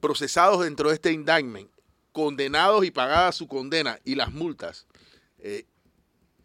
procesados 0.00 0.64
dentro 0.64 0.88
de 0.88 0.94
este 0.94 1.12
indictment, 1.12 1.70
condenados 2.12 2.84
y 2.84 2.90
pagadas 2.90 3.36
su 3.36 3.46
condena 3.46 3.98
y 4.04 4.14
las 4.14 4.32
multas, 4.32 4.86
eh, 5.38 5.66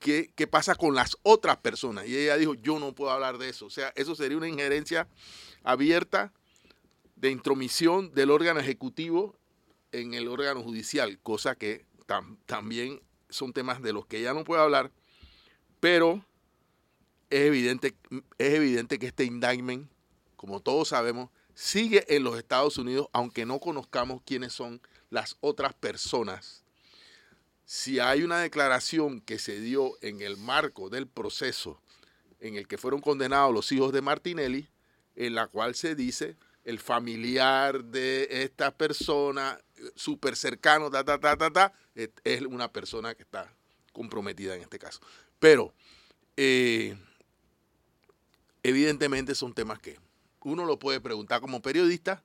¿qué, 0.04 0.48
pasa 0.48 0.76
con 0.76 0.94
las 0.94 1.18
otras 1.24 1.58
personas? 1.58 2.06
Y 2.08 2.18
ella 2.18 2.38
dijo, 2.38 2.54
yo 2.56 2.78
no 2.78 2.94
puedo 2.94 3.12
hablar 3.12 3.38
de 3.38 3.50
eso. 3.50 3.66
O 3.66 3.70
sea, 3.70 3.94
eso 3.96 4.16
sería 4.16 4.38
una 4.38 4.50
injerencia 4.50 5.08
abierta 5.63 6.34
de 7.16 7.32
intromisión 7.32 8.13
del 8.13 8.30
órgano 8.30 8.60
ejecutivo 8.60 9.36
en 9.92 10.13
el 10.13 10.28
órgano 10.28 10.62
judicial, 10.62 11.20
cosa 11.20 11.56
que 11.56 11.86
tam- 12.06 12.38
también 12.46 13.02
son 13.30 13.54
temas 13.54 13.82
de 13.82 13.94
los 13.94 14.06
que 14.06 14.20
ella 14.20 14.34
no 14.34 14.44
puede 14.44 14.62
hablar, 14.62 14.92
pero 15.80 16.26
es 17.30 17.42
evidente, 17.42 17.96
es 18.38 18.54
evidente 18.54 19.00
que 19.00 19.08
este 19.08 19.24
indictment, 19.24 19.89
como 20.36 20.60
todos 20.60 20.89
sabemos, 20.89 21.30
sigue 21.54 22.04
en 22.13 22.24
los 22.24 22.38
Estados 22.38 22.78
Unidos, 22.78 23.08
aunque 23.13 23.46
no 23.46 23.60
conozcamos 23.60 24.22
quiénes 24.26 24.52
son 24.52 24.82
las 25.10 25.38
otras 25.39 25.74
personas. 25.74 26.62
Si 27.65 27.99
hay 27.99 28.23
una 28.23 28.39
declaración 28.39 29.21
que 29.21 29.39
se 29.39 29.60
dio 29.60 29.93
en 30.02 30.21
el 30.21 30.38
marco 30.38 30.89
del 30.89 31.08
proceso 31.08 31.80
en 32.39 32.56
el 32.56 32.67
que 32.67 32.78
fueron 32.78 32.99
condenados 32.99 33.54
los 33.54 33.71
hijos 33.71 33.93
de 33.93 34.02
Martinelli, 34.02 34.67
en 35.15 35.36
la 35.36 35.47
cual 35.47 35.76
se 35.76 35.95
dice 35.95 36.36
el 36.65 36.80
familiar 36.80 37.84
de 37.86 38.28
esta 38.30 38.76
persona, 38.76 39.60
súper 39.95 40.36
cercano, 40.36 40.89
ta, 40.89 41.04
ta, 41.04 41.19
ta, 41.19 41.38
ta, 41.38 41.52
ta, 41.52 41.73
es 41.95 42.10
es 42.23 42.41
una 42.41 42.71
persona 42.71 43.15
que 43.15 43.23
está 43.23 43.54
comprometida 43.91 44.56
en 44.56 44.62
este 44.62 44.80
caso. 44.80 44.99
Pero, 45.39 45.73
eh, 46.38 46.97
evidentemente 48.63 49.36
son 49.36 49.54
temas 49.54 49.80
que 49.80 49.99
uno 50.41 50.65
lo 50.65 50.80
puede 50.80 50.99
preguntar 50.99 51.41
como 51.41 51.62
periodista, 51.62 52.23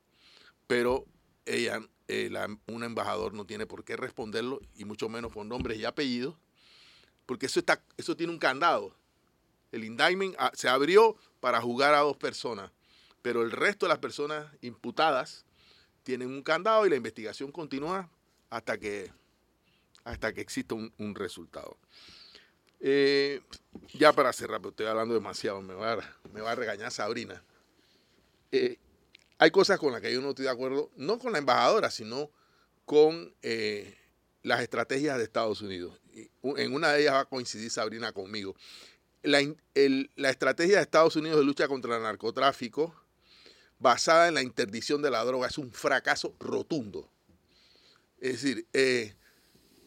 pero 0.66 1.04
ella, 1.46 1.80
eh, 2.08 2.30
un 2.66 2.82
embajador 2.82 3.34
no 3.34 3.46
tiene 3.46 3.66
por 3.66 3.84
qué 3.84 3.96
responderlo, 3.96 4.60
y 4.76 4.84
mucho 4.84 5.08
menos 5.08 5.32
con 5.32 5.48
nombres 5.48 5.78
y 5.78 5.84
apellidos, 5.84 6.34
porque 7.26 7.46
eso, 7.46 7.60
está, 7.60 7.82
eso 7.96 8.16
tiene 8.16 8.32
un 8.32 8.38
candado. 8.38 8.94
El 9.70 9.84
indictment 9.84 10.34
ah, 10.38 10.50
se 10.54 10.68
abrió 10.68 11.16
para 11.40 11.60
jugar 11.60 11.94
a 11.94 11.98
dos 11.98 12.16
personas, 12.16 12.72
pero 13.20 13.42
el 13.42 13.50
resto 13.50 13.86
de 13.86 13.90
las 13.90 13.98
personas 13.98 14.46
imputadas 14.62 15.44
tienen 16.02 16.28
un 16.28 16.42
candado 16.42 16.86
y 16.86 16.90
la 16.90 16.96
investigación 16.96 17.52
continúa 17.52 18.08
hasta 18.48 18.78
que, 18.78 19.12
hasta 20.04 20.32
que 20.32 20.40
exista 20.40 20.74
un, 20.74 20.92
un 20.96 21.14
resultado. 21.14 21.76
Eh, 22.80 23.42
ya 23.92 24.12
para 24.12 24.32
cerrar, 24.32 24.60
pero 24.60 24.70
estoy 24.70 24.86
hablando 24.86 25.14
demasiado, 25.14 25.60
me 25.60 25.74
va 25.74 25.94
a, 25.94 25.98
me 26.32 26.40
va 26.40 26.52
a 26.52 26.54
regañar 26.54 26.90
Sabrina. 26.90 27.42
Eh, 28.52 28.78
hay 29.38 29.50
cosas 29.50 29.78
con 29.78 29.92
las 29.92 30.00
que 30.00 30.12
yo 30.12 30.20
no 30.20 30.30
estoy 30.30 30.44
de 30.44 30.50
acuerdo, 30.50 30.90
no 30.96 31.18
con 31.18 31.32
la 31.32 31.38
embajadora, 31.38 31.90
sino 31.90 32.30
con 32.84 33.34
eh, 33.42 33.96
las 34.42 34.60
estrategias 34.60 35.16
de 35.16 35.24
Estados 35.24 35.62
Unidos. 35.62 36.00
En 36.42 36.74
una 36.74 36.92
de 36.92 37.02
ellas 37.02 37.14
va 37.14 37.20
a 37.20 37.24
coincidir 37.24 37.70
Sabrina 37.70 38.12
conmigo. 38.12 38.56
La 39.22 39.40
estrategia 40.30 40.76
de 40.76 40.82
Estados 40.82 41.14
Unidos 41.16 41.38
de 41.38 41.44
lucha 41.44 41.68
contra 41.68 41.96
el 41.96 42.02
narcotráfico, 42.02 42.94
basada 43.78 44.26
en 44.28 44.34
la 44.34 44.42
interdicción 44.42 45.02
de 45.02 45.10
la 45.10 45.24
droga, 45.24 45.46
es 45.46 45.58
un 45.58 45.72
fracaso 45.72 46.34
rotundo. 46.40 47.08
Es 48.20 48.42
decir, 48.42 48.66
eh, 48.72 49.14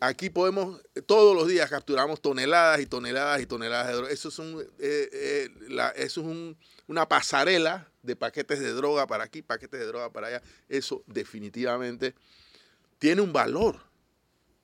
aquí 0.02 0.30
podemos, 0.30 0.82
todos 1.06 1.36
los 1.36 1.48
días 1.48 1.70
capturamos 1.70 2.22
toneladas 2.22 2.82
y 2.82 2.86
toneladas 2.88 3.40
y 3.42 3.46
toneladas 3.46 3.88
de 3.88 3.94
droga. 3.94 4.10
Eso 4.12 4.30
es, 4.30 4.40
un, 4.40 4.60
eh, 4.80 5.10
eh, 5.14 5.50
la- 5.70 5.90
eso 5.92 6.22
es 6.22 6.28
un- 6.28 6.58
una 6.88 7.08
pasarela 7.08 7.88
de 8.04 8.16
paquetes 8.16 8.60
de 8.60 8.74
droga 8.74 9.08
para 9.08 9.24
aquí, 9.24 9.42
paquetes 9.42 9.80
de 9.80 9.86
droga 9.86 10.12
para 10.12 10.28
allá. 10.28 10.42
Eso 10.68 11.04
definitivamente 11.08 12.16
tiene 13.00 13.22
un 13.22 13.32
valor, 13.32 13.80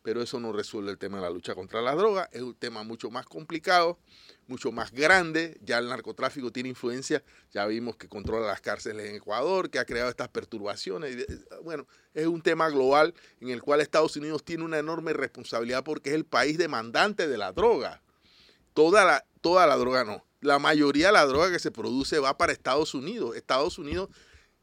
pero 0.07 0.21
eso 0.21 0.39
no 0.39 0.53
resuelve 0.53 0.89
el 0.89 0.97
tema 0.97 1.17
de 1.17 1.23
la 1.23 1.29
lucha 1.29 1.53
contra 1.53 1.81
la 1.81 1.93
droga. 1.93 2.29
Es 2.31 2.41
un 2.41 2.55
tema 2.55 2.81
mucho 2.83 3.11
más 3.11 3.25
complicado, 3.25 3.99
mucho 4.47 4.71
más 4.71 4.93
grande. 4.93 5.59
Ya 5.61 5.79
el 5.79 5.89
narcotráfico 5.89 6.49
tiene 6.49 6.69
influencia. 6.69 7.21
Ya 7.51 7.65
vimos 7.65 7.97
que 7.97 8.07
controla 8.07 8.47
las 8.47 8.61
cárceles 8.61 9.09
en 9.09 9.17
Ecuador, 9.17 9.69
que 9.69 9.79
ha 9.79 9.85
creado 9.85 10.09
estas 10.09 10.29
perturbaciones. 10.29 11.27
Bueno, 11.61 11.85
es 12.13 12.25
un 12.25 12.41
tema 12.41 12.69
global 12.69 13.15
en 13.41 13.49
el 13.49 13.61
cual 13.61 13.81
Estados 13.81 14.15
Unidos 14.15 14.45
tiene 14.45 14.63
una 14.63 14.79
enorme 14.79 15.11
responsabilidad 15.11 15.83
porque 15.83 16.11
es 16.11 16.15
el 16.15 16.23
país 16.23 16.57
demandante 16.57 17.27
de 17.27 17.37
la 17.37 17.51
droga. 17.51 18.01
Toda 18.73 19.03
la, 19.03 19.25
toda 19.41 19.67
la 19.67 19.75
droga 19.75 20.05
no. 20.05 20.23
La 20.39 20.57
mayoría 20.57 21.07
de 21.07 21.13
la 21.13 21.25
droga 21.25 21.51
que 21.51 21.59
se 21.59 21.71
produce 21.71 22.19
va 22.19 22.37
para 22.37 22.53
Estados 22.53 22.93
Unidos. 22.93 23.35
Estados 23.35 23.77
Unidos 23.77 24.07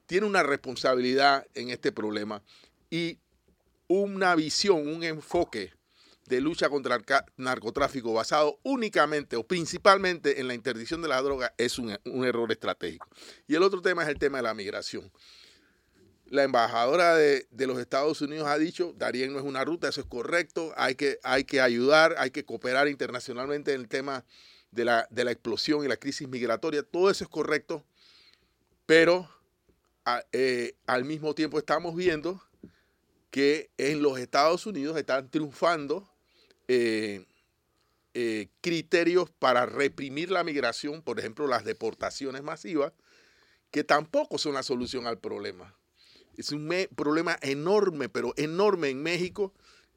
tiene 0.06 0.26
una 0.26 0.42
responsabilidad 0.42 1.46
en 1.52 1.68
este 1.68 1.92
problema 1.92 2.42
y 2.88 3.18
una 3.88 4.34
visión, 4.34 4.88
un 4.88 5.04
enfoque 5.04 5.72
de 6.26 6.40
lucha 6.40 6.68
contra 6.70 6.96
el 6.96 7.04
narcotráfico 7.36 8.12
basado 8.12 8.58
únicamente 8.62 9.36
o 9.36 9.46
principalmente 9.46 10.40
en 10.40 10.48
la 10.48 10.54
interdicción 10.54 11.02
de 11.02 11.08
la 11.08 11.20
droga 11.20 11.54
es 11.58 11.78
un, 11.78 11.96
un 12.04 12.24
error 12.24 12.50
estratégico. 12.50 13.08
Y 13.46 13.54
el 13.54 13.62
otro 13.62 13.82
tema 13.82 14.02
es 14.02 14.08
el 14.08 14.18
tema 14.18 14.38
de 14.38 14.44
la 14.44 14.54
migración. 14.54 15.10
la 16.26 16.42
embajadora 16.42 17.14
de, 17.14 17.46
los 17.50 17.78
Estados 17.78 18.20
Unidos 18.22 18.48
ha 18.48 18.58
dicho, 18.58 18.94
Darien 18.96 19.32
no 19.32 19.38
es 19.38 19.44
una 19.44 19.64
ruta, 19.64 19.88
eso 19.88 20.00
es 20.00 20.06
correcto, 20.06 20.72
hay 20.76 20.94
que, 20.94 21.18
hay 21.22 21.44
que 21.44 21.60
ayudar, 21.60 22.14
hay 22.18 22.30
que 22.30 22.44
cooperar 22.44 22.88
internacionalmente 22.88 23.74
en 23.74 23.82
el 23.82 23.88
tema 23.88 24.24
de 24.70 24.86
la, 24.86 25.06
de 25.10 25.24
la 25.24 25.30
explosión 25.30 25.84
y 25.84 25.88
la 25.88 25.98
crisis 25.98 26.26
migratoria, 26.26 26.82
todo 26.82 27.10
eso 27.10 27.24
es 27.24 27.30
correcto, 27.30 27.84
pero 28.86 29.28
eh, 30.32 30.74
al 30.86 31.04
mismo 31.04 31.34
tiempo 31.34 31.58
estamos 31.58 31.94
viendo 31.94 32.42
que 33.34 33.68
en 33.78 34.00
los 34.00 34.20
Estados 34.20 34.64
Unidos 34.64 34.96
están 34.96 35.28
triunfando 35.28 36.08
eh, 36.68 37.26
eh, 38.14 38.46
criterios 38.60 39.28
para 39.28 39.66
reprimir 39.66 40.30
la 40.30 40.44
migración, 40.44 41.02
por 41.02 41.18
ejemplo, 41.18 41.48
las 41.48 41.64
deportaciones 41.64 42.44
masivas, 42.44 42.92
que 43.72 43.82
tampoco 43.82 44.38
son 44.38 44.54
la 44.54 44.62
solución 44.62 45.08
al 45.08 45.18
problema. 45.18 45.74
Es 46.36 46.52
un 46.52 46.72
problema 46.94 47.36
enorme, 47.42 48.08
pero 48.08 48.34
enorme 48.36 48.90
en 48.90 49.02
México. 49.02 49.52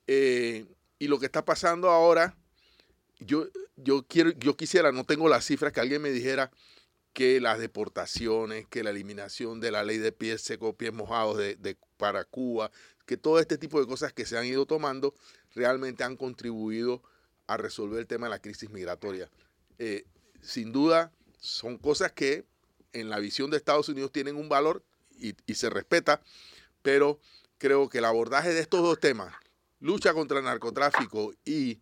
Eh, 0.08 0.65
y 0.97 1.08
lo 1.08 1.19
que 1.19 1.28
está 1.28 1.45
pasando 1.45 1.91
ahora, 1.91 2.36
yo, 3.19 3.45
yo, 3.76 4.02
quiero, 4.08 4.32
yo 4.32 4.58
quisiera, 4.58 4.91
no 4.91 5.04
tengo 5.04 5.30
las 5.30 5.45
cifras, 5.45 5.73
que 5.73 5.80
alguien 5.80 6.02
me 6.02 6.10
dijera 6.10 6.50
que 7.13 7.39
las 7.39 7.60
deportaciones, 7.60 8.65
que 8.67 8.84
la 8.84 8.89
eliminación 8.89 9.60
de 9.60 9.69
la 9.69 9.84
ley 9.84 10.00
de 10.00 10.12
pies 10.12 10.41
secos, 10.41 10.73
pies 10.76 10.91
mojados 10.91 11.38
de, 11.38 11.78
para 11.97 12.23
Cuba, 12.26 12.71
que 13.08 13.17
todo 13.17 13.39
este 13.39 13.58
tipo 13.58 13.80
de 13.80 13.88
cosas 13.88 14.13
que 14.13 14.26
se 14.26 14.38
han 14.38 14.46
ido 14.46 14.67
tomando 14.67 15.15
realmente 15.56 16.04
han 16.04 16.17
contribuido 16.17 17.02
a 17.48 17.58
resolver 17.58 18.00
el 18.00 18.06
tema 18.06 18.28
de 18.28 18.32
la 18.32 18.39
crisis 18.39 18.70
migratoria. 18.70 19.30
Eh, 19.80 20.06
sin 20.41 20.72
duda, 20.72 21.12
son 21.39 21.78
cosas 21.78 22.12
que 22.12 22.46
en 22.93 23.10
la 23.10 23.20
visión 23.20 23.50
de 23.50 23.58
Estados 23.58 23.89
Unidos 23.89 24.12
tienen 24.12 24.36
un 24.36 24.50
valor 24.50 24.84
y, 25.17 25.34
se 25.56 25.70
respeta, 25.70 26.22
pero 26.84 27.20
creo 27.58 27.89
que 27.89 28.00
el 28.00 28.06
abordaje 28.06 28.54
de 28.54 28.60
estos 28.60 28.82
dos 28.82 29.00
temas, 29.00 29.34
lucha 29.80 30.13
contra 30.13 30.39
el 30.39 30.46
narcotráfico 30.46 31.34
y 31.46 31.80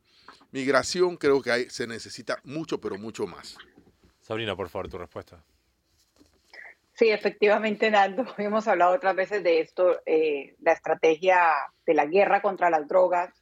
migración, 0.52 1.18
creo 1.18 1.42
que 1.42 1.52
hay, 1.52 1.70
se 1.70 1.88
necesita 1.88 2.40
mucho, 2.44 2.80
pero 2.80 2.98
mucho 2.98 3.26
más. 3.28 3.58
Sabrina, 4.22 4.56
por 4.56 4.70
favor, 4.70 4.90
tu 4.90 4.98
respuesta. 4.98 5.44
Sí, 6.96 7.10
efectivamente, 7.10 7.92
Nando, 7.92 8.26
hemos 8.38 8.68
hablado 8.68 8.96
otras 8.96 9.16
veces 9.16 9.44
de 9.44 9.60
esto, 9.60 10.02
eh, 10.06 10.56
la 10.62 10.72
estrategia 10.72 11.52
de 11.86 11.94
la 11.94 12.06
guerra 12.06 12.42
contra 12.42 12.70
las 12.70 12.88
drogas 12.88 13.34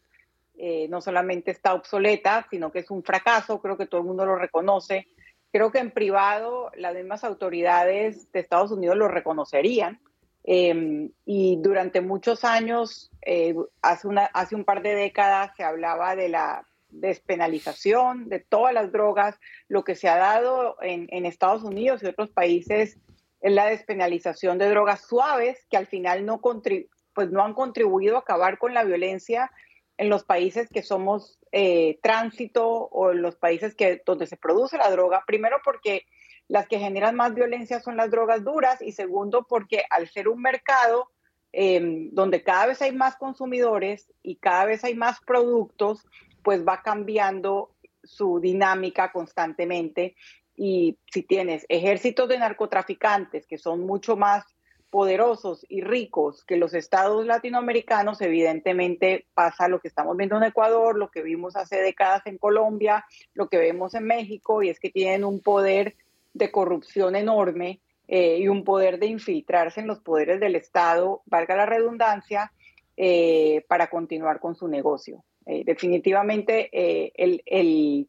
eh, 0.55 0.87
no 0.89 1.01
solamente 1.01 1.51
está 1.51 1.73
obsoleta, 1.73 2.47
sino 2.49 2.71
que 2.71 2.79
es 2.79 2.89
un 2.89 3.03
fracaso, 3.03 3.61
creo 3.61 3.77
que 3.77 3.85
todo 3.85 4.01
el 4.01 4.07
mundo 4.07 4.25
lo 4.25 4.35
reconoce. 4.35 5.07
Creo 5.51 5.71
que 5.71 5.79
en 5.79 5.91
privado 5.91 6.71
las 6.75 6.95
mismas 6.95 7.23
autoridades 7.23 8.31
de 8.31 8.39
Estados 8.39 8.71
Unidos 8.71 8.97
lo 8.97 9.07
reconocerían. 9.07 9.99
Em, 10.43 11.11
y 11.25 11.57
durante 11.61 12.01
muchos 12.01 12.43
años, 12.43 13.11
eh, 13.21 13.55
hace, 13.81 14.07
una, 14.07 14.25
hace 14.25 14.55
un 14.55 14.65
par 14.65 14.81
de 14.81 14.95
décadas, 14.95 15.51
se 15.55 15.63
hablaba 15.63 16.15
de 16.15 16.29
la 16.29 16.67
despenalización 16.89 18.29
de 18.29 18.39
todas 18.39 18.73
las 18.73 18.91
drogas. 18.91 19.39
Lo 19.67 19.83
que 19.83 19.95
se 19.95 20.07
ha 20.07 20.17
dado 20.17 20.75
en, 20.81 21.07
en 21.09 21.25
Estados 21.25 21.63
Unidos 21.63 22.01
y 22.01 22.07
otros 22.07 22.29
países 22.31 22.99
es 23.43 23.51
la 23.51 23.65
despenalización 23.65 24.57
de 24.57 24.69
drogas 24.69 25.01
suaves 25.01 25.67
que 25.69 25.75
al 25.75 25.85
final 25.85 26.25
no, 26.25 26.39
pues 26.41 27.29
no 27.29 27.43
han 27.43 27.53
contribuido 27.53 28.15
a 28.15 28.21
acabar 28.21 28.57
con 28.57 28.73
la 28.73 28.85
violencia 28.85 29.51
en 29.97 30.09
los 30.09 30.23
países 30.23 30.69
que 30.69 30.81
somos 30.81 31.37
eh, 31.51 31.99
tránsito 32.01 32.65
o 32.65 33.11
en 33.11 33.21
los 33.21 33.35
países 33.35 33.75
que, 33.75 34.01
donde 34.05 34.27
se 34.27 34.37
produce 34.37 34.77
la 34.77 34.89
droga, 34.89 35.23
primero 35.27 35.57
porque 35.63 36.05
las 36.47 36.67
que 36.67 36.79
generan 36.79 37.17
más 37.17 37.35
violencia 37.35 37.81
son 37.81 37.97
las 37.97 38.09
drogas 38.09 38.45
duras 38.45 38.81
y 38.81 38.93
segundo 38.93 39.45
porque 39.47 39.83
al 39.89 40.07
ser 40.07 40.29
un 40.29 40.41
mercado 40.41 41.09
em, 41.51 42.09
donde 42.13 42.43
cada 42.43 42.67
vez 42.67 42.81
hay 42.81 42.93
más 42.93 43.17
consumidores 43.17 44.09
y 44.23 44.37
cada 44.37 44.65
vez 44.65 44.85
hay 44.85 44.95
más 44.95 45.19
productos, 45.19 46.07
pues 46.43 46.65
va 46.65 46.81
cambiando 46.81 47.71
su 48.03 48.39
dinámica 48.39 49.11
constantemente 49.11 50.15
y 50.55 50.97
si 51.11 51.23
tienes 51.23 51.65
ejércitos 51.69 52.29
de 52.29 52.37
narcotraficantes 52.37 53.47
que 53.47 53.57
son 53.57 53.81
mucho 53.81 54.15
más 54.15 54.45
poderosos 54.93 55.65
y 55.69 55.81
ricos 55.81 56.45
que 56.45 56.55
los 56.55 56.75
estados 56.75 57.25
latinoamericanos, 57.25 58.21
evidentemente 58.21 59.25
pasa 59.33 59.67
lo 59.67 59.79
que 59.79 59.87
estamos 59.87 60.15
viendo 60.15 60.37
en 60.37 60.43
Ecuador, 60.43 60.95
lo 60.95 61.09
que 61.09 61.23
vimos 61.23 61.55
hace 61.55 61.77
décadas 61.77 62.21
en 62.27 62.37
Colombia, 62.37 63.03
lo 63.33 63.49
que 63.49 63.57
vemos 63.57 63.95
en 63.95 64.03
México, 64.03 64.61
y 64.61 64.69
es 64.69 64.79
que 64.79 64.91
tienen 64.91 65.25
un 65.25 65.39
poder 65.39 65.95
de 66.33 66.51
corrupción 66.51 67.15
enorme 67.15 67.81
eh, 68.07 68.37
y 68.37 68.47
un 68.49 68.63
poder 68.63 68.99
de 68.99 69.07
infiltrarse 69.07 69.79
en 69.79 69.87
los 69.87 69.99
poderes 69.99 70.39
del 70.39 70.55
Estado, 70.55 71.23
valga 71.25 71.55
la 71.55 71.65
redundancia, 71.65 72.51
eh, 72.95 73.65
para 73.67 73.89
continuar 73.89 74.39
con 74.39 74.53
su 74.53 74.67
negocio. 74.67 75.23
Eh, 75.47 75.63
definitivamente 75.65 76.69
el, 77.15 78.07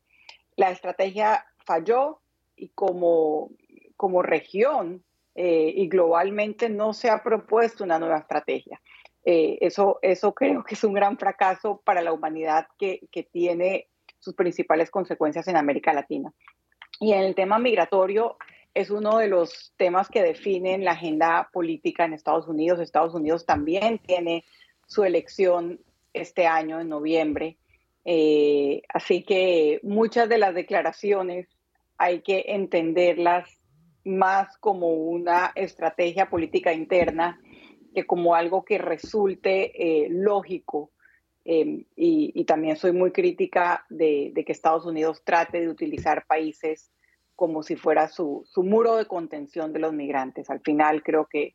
la 0.57 0.71
estrategia 0.71 1.47
falló 1.65 2.21
y 2.57 2.69
como, 2.69 3.51
como 3.97 4.23
región 4.23 5.05
eh, 5.35 5.73
y 5.75 5.89
globalmente 5.89 6.69
no 6.69 6.93
se 6.93 7.11
ha 7.11 7.23
propuesto 7.23 7.85
una 7.85 7.99
nueva 7.99 8.19
estrategia. 8.19 8.81
Eh, 9.25 9.59
eso, 9.61 9.99
eso 10.03 10.35
creo 10.35 10.65
que 10.65 10.75
es 10.75 10.85
un 10.85 10.93
gran 10.93 11.19
fracaso 11.19 11.81
para 11.85 12.03
la 12.03 12.13
humanidad 12.13 12.69
que, 12.79 13.01
que, 13.11 13.23
tiene 13.23 13.89
sus 14.19 14.35
principales 14.35 14.91
consecuencias 14.91 15.49
en 15.49 15.57
América 15.57 15.93
Latina. 15.93 16.33
Y 17.01 17.13
en 17.13 17.21
el 17.21 17.35
tema 17.35 17.59
migratorio 17.59 18.37
es 18.75 18.91
uno 18.91 19.19
de 19.19 19.29
los 19.29 19.73
temas 19.77 20.09
que 20.09 20.23
definen 20.23 20.85
la 20.85 20.93
agenda 20.93 21.49
política 21.53 22.05
en 22.05 22.13
Estados 22.13 22.49
Unidos. 22.49 22.81
Estados 22.81 23.15
Unidos 23.15 23.47
también 23.47 23.99
tiene 23.99 24.45
su 24.87 25.05
elección 25.05 25.81
este 26.13 26.47
año, 26.47 26.81
en 26.81 26.89
noviembre. 26.89 27.57
Eh, 28.05 28.83
así 28.89 29.23
que 29.23 29.81
muchas 29.83 30.29
de 30.29 30.39
las 30.39 30.55
declaraciones 30.55 31.49
hay 31.99 32.21
que 32.23 32.45
entenderlas 32.49 33.61
más 34.05 34.57
como 34.59 34.89
una 34.89 35.53
estrategia 35.55 36.29
política 36.29 36.73
interna 36.73 37.41
que 37.95 38.07
como 38.07 38.35
algo 38.35 38.65
que 38.65 38.79
resulte 38.79 39.73
eh, 40.05 40.09
lógico. 40.11 40.91
Em, 41.47 41.85
y, 41.95 42.45
también 42.45 42.77
soy 42.77 42.93
muy 42.93 43.13
crítica 43.13 43.85
de, 43.91 44.33
que 44.35 44.53
Estados 44.53 44.87
Unidos 44.87 45.23
trate 45.25 45.61
de 45.61 45.69
utilizar 45.69 46.27
países 46.27 46.91
como 47.37 47.63
si 47.63 47.77
fuera 47.77 48.09
su, 48.09 48.47
muro 48.57 48.97
de 48.97 49.07
contención 49.07 49.73
de 49.73 49.81
los 49.81 49.93
migrantes. 49.93 50.51
Al 50.51 50.61
final 50.61 51.03
creo 51.03 51.27
que, 51.27 51.55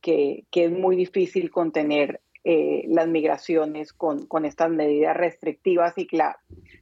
que, 0.00 0.44
es 0.52 0.70
muy 0.70 0.96
difícil 0.96 1.50
contener 1.50 2.20
eh, 2.44 2.84
las 2.88 3.08
migraciones 3.08 3.92
con, 3.92 4.26
con, 4.26 4.44
estas 4.44 4.70
medidas 4.70 5.16
restrictivas 5.16 5.96
y 5.96 6.06
que 6.06 6.18
la, 6.18 6.38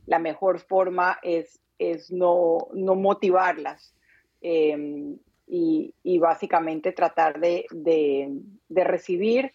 la 0.06 0.18
mejor 0.18 0.60
forma 0.60 1.18
es, 1.22 1.60
es 1.78 2.10
no, 2.10 2.68
no 2.72 2.94
motivarlas 2.94 3.94
Em, 4.40 5.18
y, 5.50 6.18
básicamente 6.18 6.92
tratar 6.92 7.40
de, 7.40 7.64
recibir 8.68 9.50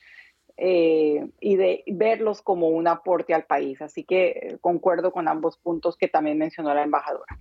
eh, 0.57 1.27
y 1.39 1.55
de 1.55 1.83
verlos 1.85 2.41
como 2.41 2.67
un 2.69 2.87
aporte 2.87 3.35
al 3.35 3.45
país. 3.45 3.79
Así 3.81 4.03
que 4.03 4.57
concuerdo 4.59 5.11
con 5.11 5.27
ambos 5.27 5.57
puntos 5.57 5.95
que 5.95 6.07
también 6.07 6.39
mencionó 6.39 6.73
la 6.73 6.81
embajadora. 6.81 7.37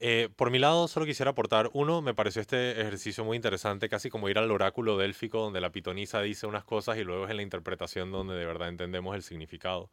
Eh, 0.00 0.28
por 0.36 0.50
mi 0.50 0.58
lado, 0.58 0.86
solo 0.86 1.06
quisiera 1.06 1.30
aportar 1.30 1.70
uno, 1.72 2.02
me 2.02 2.12
pareció 2.12 2.42
este 2.42 2.72
ejercicio 2.72 3.24
muy 3.24 3.36
interesante, 3.36 3.88
casi 3.88 4.10
como 4.10 4.28
ir 4.28 4.36
al 4.36 4.50
oráculo 4.50 4.98
délfico, 4.98 5.38
donde 5.38 5.60
la 5.60 5.70
pitonisa 5.70 6.20
dice 6.20 6.46
unas 6.46 6.64
cosas 6.64 6.98
y 6.98 7.04
luego 7.04 7.24
es 7.24 7.30
en 7.30 7.36
la 7.36 7.42
interpretación 7.42 8.10
donde 8.10 8.34
de 8.34 8.44
verdad 8.44 8.68
entendemos 8.68 9.14
el 9.14 9.22
significado. 9.22 9.90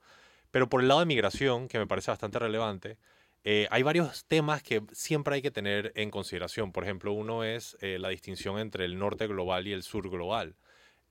Pero 0.52 0.68
por 0.68 0.82
el 0.82 0.90
lado 0.90 1.00
de 1.00 1.06
migración, 1.06 1.70
que 1.70 1.78
me 1.78 1.88
parece 1.88 2.12
bastante 2.12 2.40
relevante, 2.40 2.98
eh, 3.44 3.68
hay 3.72 3.84
varios 3.84 4.26
temas 4.26 4.62
que 4.64 4.82
siempre 4.92 5.36
hay 5.36 5.42
que 5.42 5.52
tener 5.52 5.92
en 5.96 6.12
consideración. 6.12 6.72
Por 6.72 6.84
ejemplo, 6.84 7.14
uno 7.14 7.44
es 7.44 7.78
eh, 7.82 7.98
la 8.00 8.10
distinción 8.10 8.60
entre 8.60 8.86
el 8.86 9.00
norte 9.00 9.28
global 9.28 9.68
y 9.68 9.74
el 9.74 9.84
sur 9.84 10.10
global. 10.10 10.56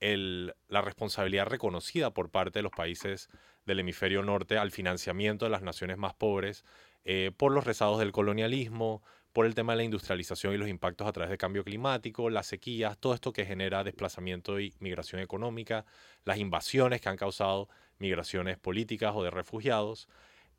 la 0.01 0.81
responsabilidad 0.81 1.47
reconocida 1.47 2.13
por 2.13 2.29
parte 2.29 2.59
de 2.59 2.63
los 2.63 2.71
países 2.71 3.29
del 3.65 3.79
hemisferio 3.79 4.23
norte 4.23 4.57
al 4.57 4.71
financiamiento 4.71 5.45
de 5.45 5.51
las 5.51 5.61
naciones 5.61 5.97
más 5.97 6.13
pobres 6.13 6.63
eh, 7.05 7.31
por 7.35 7.51
los 7.51 7.63
rezados 7.63 7.99
del 7.99 8.11
colonialismo, 8.11 9.01
por 9.33 9.45
el 9.45 9.55
tema 9.55 9.73
de 9.73 9.77
la 9.77 9.83
industrialización 9.83 10.53
y 10.53 10.57
los 10.57 10.69
impactos 10.69 11.07
a 11.07 11.11
través 11.11 11.29
del 11.29 11.37
cambio 11.37 11.63
climático, 11.63 12.29
las 12.29 12.47
sequías, 12.47 12.97
todo 12.97 13.13
esto 13.13 13.31
que 13.31 13.45
genera 13.45 13.83
desplazamiento 13.83 14.59
y 14.59 14.73
migración 14.79 15.21
económica, 15.21 15.85
las 16.25 16.37
invasiones 16.39 17.01
que 17.01 17.09
han 17.09 17.17
causado 17.17 17.69
migraciones 17.99 18.57
políticas 18.57 19.13
o 19.15 19.23
de 19.23 19.31
refugiados. 19.31 20.07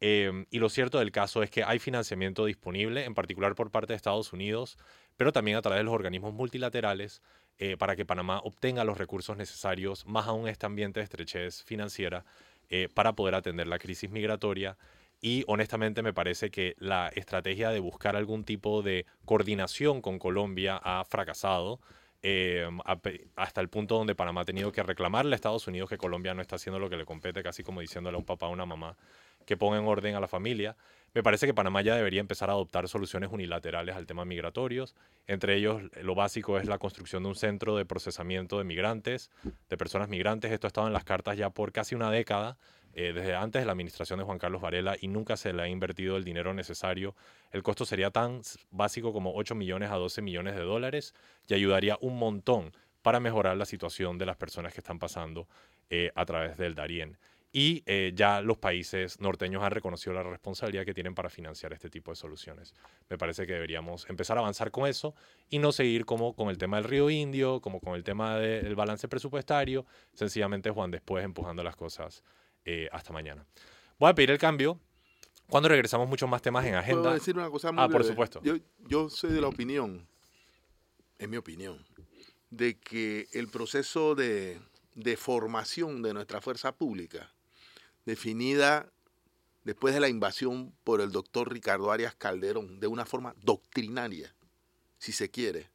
Em, 0.01 0.47
y 0.51 0.59
lo 0.59 0.71
cierto 0.71 0.99
del 0.99 1.13
caso 1.13 1.43
es 1.43 1.51
que 1.51 1.63
hay 1.63 1.79
financiamiento 1.79 2.47
disponible, 2.47 3.05
en 3.05 3.15
particular 3.15 3.55
por 3.55 3.71
parte 3.71 3.93
de 3.93 3.97
Estados 3.97 4.33
Unidos, 4.33 4.79
pero 5.17 5.33
también 5.33 5.59
a 5.59 5.63
través 5.63 5.81
de 5.81 5.85
los 5.85 5.95
organismos 5.95 6.33
multilaterales, 6.33 7.23
eh, 7.59 7.77
para 7.77 7.95
que 7.97 8.07
Panamá 8.07 8.41
obtenga 8.43 8.85
los 8.85 8.97
recursos 8.97 9.37
necesarios, 9.37 10.07
más 10.07 10.27
aún 10.27 10.49
este 10.49 10.65
ambiente 10.65 11.01
de 11.01 11.05
estrechez 11.05 11.63
financiera, 11.65 12.25
eh, 12.71 12.89
para 12.95 13.13
poder 13.15 13.35
atender 13.35 13.67
la 13.67 13.79
crisis 13.79 14.11
migratoria. 14.11 14.79
Y 15.21 15.45
honestamente 15.49 16.03
me 16.03 16.15
parece 16.15 16.51
que 16.51 16.75
la 16.79 17.09
estrategia 17.09 17.69
de 17.71 17.81
buscar 17.81 18.17
algún 18.17 18.45
tipo 18.45 18.81
de 18.83 19.05
coordinación 19.27 20.01
con 20.01 20.19
Colombia 20.19 20.81
ha 20.83 21.05
fracasado. 21.05 21.81
eh, 22.23 22.69
hasta 23.37 23.61
el 23.63 23.69
punto 23.71 23.97
donde 23.97 24.15
Panamá 24.15 24.43
ha 24.43 24.45
tenido 24.45 24.73
que 24.73 24.83
reclamarle 24.83 25.35
a 25.35 25.37
Estados 25.37 25.67
Unidos 25.67 25.89
que 25.89 25.97
Colombia 25.97 26.35
no 26.35 26.43
está 26.43 26.57
haciendo 26.57 26.79
lo 26.79 26.91
que 26.91 26.99
le 26.99 27.07
compete, 27.07 27.43
casi 27.43 27.63
como 27.63 27.81
diciéndole 27.81 28.17
a 28.17 28.19
un 28.19 28.27
papá 28.27 28.47
o 28.47 28.51
una 28.53 28.67
mamá 28.67 28.95
que 29.46 29.57
ponga 29.57 29.79
en 29.79 29.87
orden 29.87 30.14
a 30.14 30.20
la 30.20 30.29
familia. 30.29 30.76
Me 31.12 31.24
parece 31.24 31.46
que 31.46 31.55
Panamá 31.55 31.83
ya 31.83 31.96
debería 31.96 32.20
empezar 32.20 32.50
a 32.50 32.53
adoptar 32.53 32.87
soluciones 32.88 33.31
unilaterales 33.33 33.96
al 33.96 34.07
tema 34.07 34.24
migratorios. 34.24 34.94
Entre 35.26 35.57
ellos, 35.57 35.83
lo 36.03 36.14
básico 36.14 36.59
es 36.59 36.68
la 36.68 36.79
construcción 36.79 37.24
de 37.24 37.31
un 37.31 37.35
centro 37.35 37.76
de 37.76 37.85
procesamiento 37.85 38.59
de 38.59 38.64
migrantes, 38.64 39.31
de 39.68 39.76
personas 39.76 40.09
migrantes. 40.09 40.53
Esto 40.53 40.66
ha 40.66 40.68
estado 40.68 40.87
en 40.87 40.92
las 40.92 41.05
cartas 41.05 41.37
ya 41.37 41.50
por 41.50 41.72
casi 41.72 41.96
una 41.96 42.11
década. 42.11 42.59
Eh, 42.92 43.12
desde 43.12 43.37
antes 43.37 43.62
de 43.62 43.66
la 43.66 43.72
administración 43.72 44.18
de 44.18 44.24
Juan 44.24 44.38
Carlos 44.38 44.61
Varela 44.61 44.96
y 45.00 45.07
nunca 45.07 45.37
se 45.37 45.53
le 45.53 45.62
ha 45.62 45.68
invertido 45.68 46.16
el 46.16 46.24
dinero 46.24 46.55
necesario. 46.55 47.14
El 47.53 47.62
costo 47.62 47.85
sería 47.85 48.11
tan 48.11 48.40
básico 48.70 49.12
como 49.12 49.33
8 49.37 49.55
millones 49.55 49.90
a 49.90 49.94
12 49.94 50.22
millones 50.22 50.57
de 50.57 50.62
dólares 50.62 51.14
y 51.46 51.55
ayudaría 51.55 51.98
un 52.00 52.18
montón 52.18 52.72
para 53.03 53.20
mejorar 53.20 53.57
la 53.57 53.64
situación 53.64 54.18
de 54.18 54.26
las 54.26 54.37
personas 54.37 54.74
que 54.74 54.81
están 54.81 54.98
pasando 54.98 55.46
eh, 55.88 56.11
a 56.14 56.24
través 56.24 56.57
del 56.57 56.74
Darién. 56.74 57.16
Y 57.53 57.83
eh, 57.87 58.13
ya 58.15 58.43
los 58.43 58.59
países 58.59 59.21
norteños 59.21 59.65
han 59.65 59.73
reconocido 59.73 60.13
la 60.13 60.23
responsabilidad 60.23 60.85
que 60.85 60.95
tienen 60.95 61.17
para 61.17 61.29
financiar 61.29 61.73
este 61.73 61.91
tipo 61.91 62.13
de 62.13 62.17
soluciones. 62.17 62.75
Me 63.09 63.19
parece 63.19 63.45
que 63.45 63.55
deberíamos 63.55 64.09
empezar 64.09 64.37
a 64.37 64.41
avanzar 64.41 64.71
con 64.71 64.87
eso 64.87 65.17
y 65.49 65.59
no 65.59 65.73
seguir 65.73 66.05
como 66.05 66.37
con 66.37 66.49
el 66.49 66.59
tema 66.59 66.77
del 66.77 66.85
río 66.85 67.11
Indio, 67.11 67.61
como 67.61 67.81
con 67.81 67.97
el 67.97 68.05
tema 68.05 68.37
del 68.37 68.77
balance 68.77 69.09
presupuestario, 69.09 69.85
sencillamente 70.13 70.71
Juan 70.71 70.93
después 70.93 71.25
empujando 71.25 71.65
las 71.65 71.75
cosas 71.75 72.23
eh, 72.65 72.89
hasta 72.93 73.13
mañana. 73.13 73.45
Voy 73.99 74.11
a 74.11 74.15
pedir 74.15 74.31
el 74.31 74.39
cambio. 74.39 74.79
Cuando 75.49 75.69
regresamos 75.69 76.09
muchos 76.09 76.29
más 76.29 76.43
temas 76.43 76.65
en 76.65 76.77
agenda. 76.77 77.03
¿Puedo 77.03 77.15
decir 77.15 77.37
una 77.37 77.51
cosa 77.51 77.73
muy 77.73 77.83
Ah, 77.83 77.89
por 77.89 78.05
supuesto. 78.05 78.41
Yo, 78.45 78.55
yo 78.87 79.09
soy 79.09 79.33
de 79.33 79.41
la 79.41 79.49
opinión, 79.49 80.07
en 81.19 81.31
mi 81.31 81.37
opinión, 81.37 81.85
de 82.51 82.79
que 82.79 83.27
el 83.33 83.49
proceso 83.49 84.15
de, 84.15 84.61
de 84.95 85.17
formación 85.17 86.03
de 86.03 86.15
nuestra 86.15 86.41
fuerza 86.41 86.77
pública, 86.77 87.33
definida 88.14 88.90
después 89.64 89.94
de 89.94 90.01
la 90.01 90.09
invasión 90.09 90.75
por 90.85 91.01
el 91.01 91.12
doctor 91.12 91.53
Ricardo 91.53 91.92
Arias 91.92 92.14
Calderón, 92.16 92.81
de 92.81 92.88
una 92.88 93.07
forma 93.07 93.35
doctrinaria, 93.42 94.35
si 94.99 95.12
se 95.12 95.31
quiere. 95.31 95.70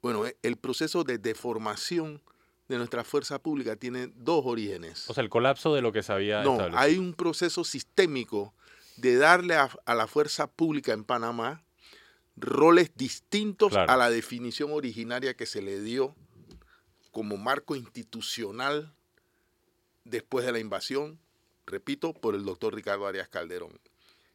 Bueno, 0.00 0.24
el 0.42 0.56
proceso 0.56 1.04
de 1.04 1.18
deformación 1.18 2.22
de 2.68 2.78
nuestra 2.78 3.04
fuerza 3.04 3.38
pública 3.42 3.76
tiene 3.76 4.08
dos 4.14 4.42
orígenes. 4.46 5.08
O 5.10 5.14
sea, 5.14 5.22
el 5.22 5.28
colapso 5.30 5.74
de 5.74 5.82
lo 5.82 5.92
que 5.92 6.02
se 6.02 6.12
había 6.12 6.42
No, 6.42 6.52
establecido. 6.52 6.78
hay 6.80 6.98
un 6.98 7.12
proceso 7.14 7.62
sistémico 7.62 8.54
de 8.96 9.16
darle 9.16 9.54
a, 9.56 9.68
a 9.84 9.94
la 9.94 10.06
fuerza 10.06 10.46
pública 10.50 10.92
en 10.94 11.04
Panamá 11.04 11.62
roles 12.36 12.90
distintos 12.96 13.70
Claro. 13.70 13.90
a 13.92 13.96
la 13.96 14.08
definición 14.10 14.72
originaria 14.72 15.34
que 15.34 15.46
se 15.46 15.60
le 15.62 15.80
dio 15.80 16.14
como 17.10 17.36
marco 17.36 17.76
institucional 17.76 18.94
después 20.08 20.46
de 20.46 20.52
la 20.52 20.58
invasión, 20.58 21.18
repito, 21.66 22.14
por 22.14 22.34
el 22.34 22.44
doctor 22.44 22.74
Ricardo 22.74 23.06
Arias 23.06 23.28
Calderón. 23.28 23.80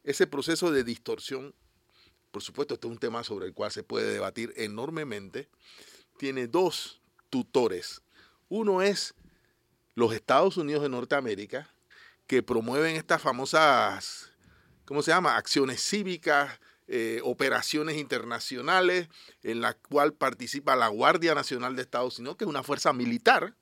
Ese 0.04 0.26
proceso 0.26 0.70
de 0.70 0.84
distorsión, 0.84 1.54
por 2.30 2.42
supuesto, 2.42 2.74
este 2.74 2.86
es 2.86 2.92
un 2.92 2.98
tema 2.98 3.24
sobre 3.24 3.46
el 3.46 3.54
cual 3.54 3.70
se 3.70 3.82
puede 3.82 4.12
debatir 4.12 4.52
enormemente, 4.56 5.48
tiene 6.18 6.46
dos 6.46 7.00
tutores. 7.30 8.02
Uno 8.48 8.82
es 8.82 9.14
los 9.94 10.14
Estados 10.14 10.56
Unidos 10.56 10.82
de 10.82 10.88
Norteamérica, 10.88 11.68
que 12.26 12.42
promueven 12.42 12.96
estas 12.96 13.20
famosas, 13.20 14.32
¿cómo 14.84 15.02
se 15.02 15.10
llama? 15.10 15.36
Acciones 15.36 15.82
cívicas, 15.82 16.60
eh, 16.88 17.20
operaciones 17.24 17.96
internacionales, 17.96 19.08
en 19.42 19.60
la 19.60 19.74
cual 19.74 20.14
participa 20.14 20.76
la 20.76 20.88
Guardia 20.88 21.34
Nacional 21.34 21.76
de 21.76 21.82
Estados 21.82 22.18
Unidos, 22.18 22.36
que 22.36 22.44
es 22.44 22.50
una 22.50 22.62
fuerza 22.62 22.92
militar, 22.92 23.54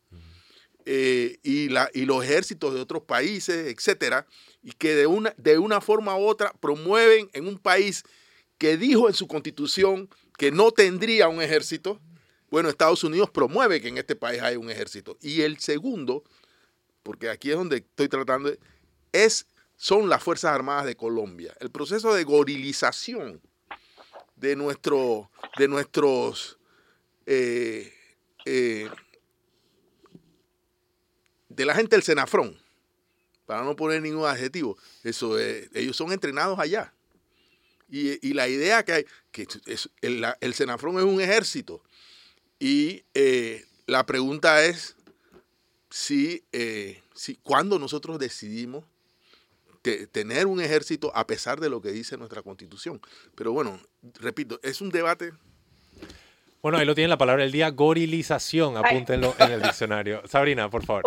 eh, 0.87 1.39
y, 1.43 1.69
los 1.69 2.25
ejércitos 2.25 2.75
de 2.75 2.81
otros 2.81 3.03
países, 3.03 3.69
etcétera, 3.69 4.27
y 4.63 4.73
que 4.73 4.95
de 4.95 5.07
una, 5.07 5.35
de 5.37 5.59
una 5.59 5.81
forma 5.81 6.17
u 6.17 6.27
otra 6.27 6.53
promueven 6.61 7.31
en 7.33 7.47
un 7.47 7.59
país 7.59 8.05
que 8.59 8.77
dijo 8.77 9.09
en 9.09 9.15
su 9.15 9.27
constitución 9.27 10.09
que 10.37 10.51
no 10.51 10.71
tendría 10.71 11.29
un 11.29 11.43
ejército, 11.43 12.01
bueno, 12.51 12.69
Estados 12.69 13.05
Unidos 13.05 13.31
promueve 13.31 13.81
que 13.81 13.89
en 13.89 13.99
este 13.99 14.17
país 14.17 14.43
haya 14.43 14.59
un 14.59 14.71
ejército. 14.71 15.17
Y 15.21 15.43
el 15.43 15.59
segundo, 15.59 16.25
porque 17.03 17.31
aquí 17.31 17.51
es 17.51 17.57
donde 17.57 17.79
estoy 17.79 18.09
tratando, 18.09 18.53
es, 19.13 19.47
son 19.77 20.09
las 20.09 20.23
Fuerzas 20.23 20.53
Armadas 20.53 20.87
de 20.87 20.97
Colombia. 20.97 21.55
El 21.61 21.71
proceso 21.71 22.13
de 22.13 22.25
gorilización 22.25 23.41
de, 24.37 24.57
nuestro, 24.57 25.31
de 25.59 25.69
nuestros 25.69 26.59
eh, 27.27 27.93
eh, 28.45 28.91
de 31.61 31.67
la 31.67 31.75
gente 31.75 31.95
del 31.95 32.03
Senafrón, 32.03 32.57
para 33.45 33.63
no 33.65 33.77
poner 33.77 34.01
ningún 34.01 34.25
adjetivo, 34.27 34.79
eso 35.05 35.39
es- 35.39 35.69
ellos 35.75 35.95
son 35.97 36.11
entrenados 36.13 36.59
allá. 36.59 36.95
Y, 37.91 38.33
la 38.35 38.49
idea 38.49 38.83
que 38.85 38.93
hay, 38.93 39.07
que 39.31 39.47
el, 40.01 40.21
la- 40.23 40.39
Senafrón 40.55 40.97
es 40.99 41.05
un 41.05 41.21
ejército. 41.21 41.83
Y 42.59 43.05
eh, 43.15 43.67
la 43.87 44.07
pregunta 44.07 44.65
es 44.65 44.97
si, 45.91 46.43
eh, 46.53 47.03
si 47.15 47.35
cuando 47.37 47.79
nosotros 47.79 48.19
decidimos 48.19 48.85
te- 49.83 50.07
tener 50.07 50.47
un 50.47 50.61
ejército 50.61 51.11
a 51.15 51.27
pesar 51.27 51.61
de 51.61 51.69
lo 51.69 51.83
que 51.83 51.91
dice 51.91 52.17
nuestra 52.17 52.43
constitución. 52.43 53.01
Pero 53.35 53.53
bueno, 53.53 53.81
repito, 54.15 54.61
es 54.63 54.81
un 54.81 54.91
debate 54.91 55.33
Bueno, 56.63 56.77
ahí 56.77 56.85
lo 56.85 56.95
tienen 56.95 57.09
la 57.11 57.17
palabra 57.17 57.43
del 57.43 57.53
día, 57.53 57.71
gorilización. 57.71 58.77
Apúntenlo 58.77 59.35
en 59.39 59.51
el 59.53 59.63
diccionario. 59.63 60.21
Sabrina, 60.27 60.69
por 60.69 60.85
favor. 60.85 61.05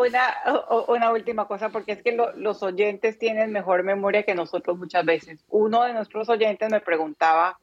Una, 0.88 1.12
última 1.12 1.48
cosa, 1.48 1.70
porque 1.70 1.92
es 1.92 2.02
que 2.02 2.12
lo- 2.14 2.32
los 2.36 2.64
oyentes 2.64 3.20
tienen 3.20 3.52
mejor 3.52 3.84
memoria 3.84 4.24
que 4.24 4.34
nosotros 4.34 4.78
muchas 4.80 5.06
veces. 5.06 5.46
Uno 5.50 5.84
de 5.84 5.94
nuestros 5.94 6.28
oyentes 6.30 6.72
me 6.72 6.80
preguntaba 6.82 7.60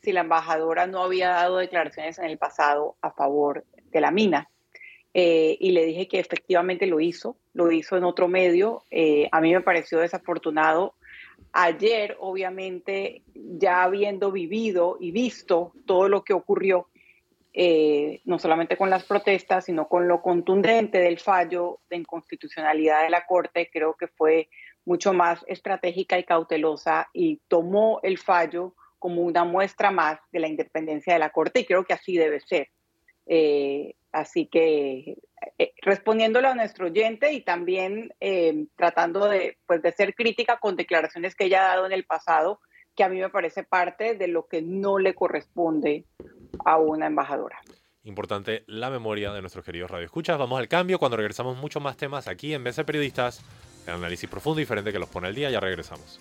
si 0.00 0.12
la 0.12 0.20
embajadora 0.20 0.86
no 0.86 1.02
había 1.02 1.28
dado 1.30 1.58
declaraciones 1.58 2.18
en 2.18 2.24
el 2.26 2.38
pasado 2.38 2.96
a 3.02 3.10
favor 3.10 3.64
de 3.90 4.00
la 4.00 4.10
mina. 4.10 4.48
Eh, 5.12 5.56
y 5.60 5.72
le 5.72 5.84
dije 5.84 6.08
que 6.08 6.18
efectivamente 6.20 6.86
lo 6.86 7.00
hizo, 7.00 7.36
lo 7.52 7.70
hizo 7.70 7.96
en 7.98 8.04
otro 8.04 8.28
medio. 8.28 8.82
Eh, 8.90 9.28
a 9.32 9.40
mí 9.42 9.52
me 9.52 9.60
pareció 9.60 9.98
desafortunado. 9.98 10.94
Ayer, 11.52 12.16
obviamente, 12.20 13.22
ya 13.34 13.82
habiendo 13.82 14.30
vivido 14.32 14.96
y 15.00 15.10
visto 15.10 15.72
todo 15.86 16.08
lo 16.08 16.22
que 16.22 16.34
ocurrió, 16.34 16.88
eh, 17.58 18.20
no 18.26 18.38
solamente 18.38 18.76
con 18.76 18.90
las 18.90 19.04
protestas, 19.04 19.64
sino 19.64 19.88
con 19.88 20.06
lo 20.06 20.20
contundente 20.20 20.98
del 20.98 21.18
fallo 21.18 21.80
de 21.88 21.96
inconstitucionalidad 21.96 23.04
de 23.04 23.08
la 23.08 23.24
Corte, 23.24 23.70
creo 23.72 23.94
que 23.94 24.08
fue 24.08 24.50
mucho 24.84 25.14
más 25.14 25.42
estratégica 25.48 26.18
y 26.18 26.24
cautelosa 26.24 27.08
y 27.14 27.40
tomó 27.48 27.98
el 28.02 28.18
fallo 28.18 28.74
como 28.98 29.22
una 29.22 29.44
muestra 29.44 29.90
más 29.90 30.18
de 30.32 30.40
la 30.40 30.48
independencia 30.48 31.14
de 31.14 31.18
la 31.18 31.30
Corte 31.30 31.60
y 31.60 31.64
creo 31.64 31.84
que 31.84 31.94
así 31.94 32.18
debe 32.18 32.40
ser. 32.40 32.68
Eh, 33.24 33.94
así 34.12 34.46
que 34.48 35.16
eh, 35.58 35.72
a 35.82 36.54
nuestro 36.54 36.86
oyente 36.86 37.32
y 37.32 37.40
también 37.40 38.12
eh, 38.20 38.66
tratando 38.76 39.30
de, 39.30 39.56
pues, 39.66 39.80
de 39.80 39.92
ser 39.92 40.14
crítica 40.14 40.58
con 40.58 40.76
declaraciones 40.76 41.34
que 41.34 41.46
ella 41.46 41.64
ha 41.64 41.74
dado 41.74 41.86
en 41.86 41.92
el 41.92 42.04
pasado, 42.04 42.60
que 42.94 43.02
a 43.02 43.08
mí 43.08 43.18
me 43.18 43.30
parece 43.30 43.64
parte 43.64 44.14
de 44.14 44.28
lo 44.28 44.46
que 44.46 44.60
no 44.60 44.98
le 44.98 45.14
corresponde 45.14 46.04
a 46.64 46.78
una 46.78 47.06
embajadora. 47.06 47.60
Importante 48.04 48.64
la 48.66 48.88
memoria 48.88 49.32
de 49.32 49.40
nuestros 49.40 49.64
queridos 49.64 49.90
radioescuchas. 49.90 50.38
Vamos 50.38 50.58
al 50.58 50.68
cambio. 50.68 50.98
Cuando 50.98 51.16
regresamos, 51.16 51.56
muchos 51.56 51.82
más 51.82 51.96
temas 51.96 52.28
aquí 52.28 52.54
en 52.54 52.62
Mesa 52.62 52.82
de 52.82 52.86
Periodistas. 52.86 53.42
El 53.86 53.94
análisis 53.94 54.30
profundo 54.30 54.60
y 54.60 54.62
diferente 54.62 54.92
que 54.92 54.98
los 54.98 55.08
pone 55.08 55.26
al 55.26 55.34
día. 55.34 55.50
Ya 55.50 55.60
regresamos. 55.60 56.20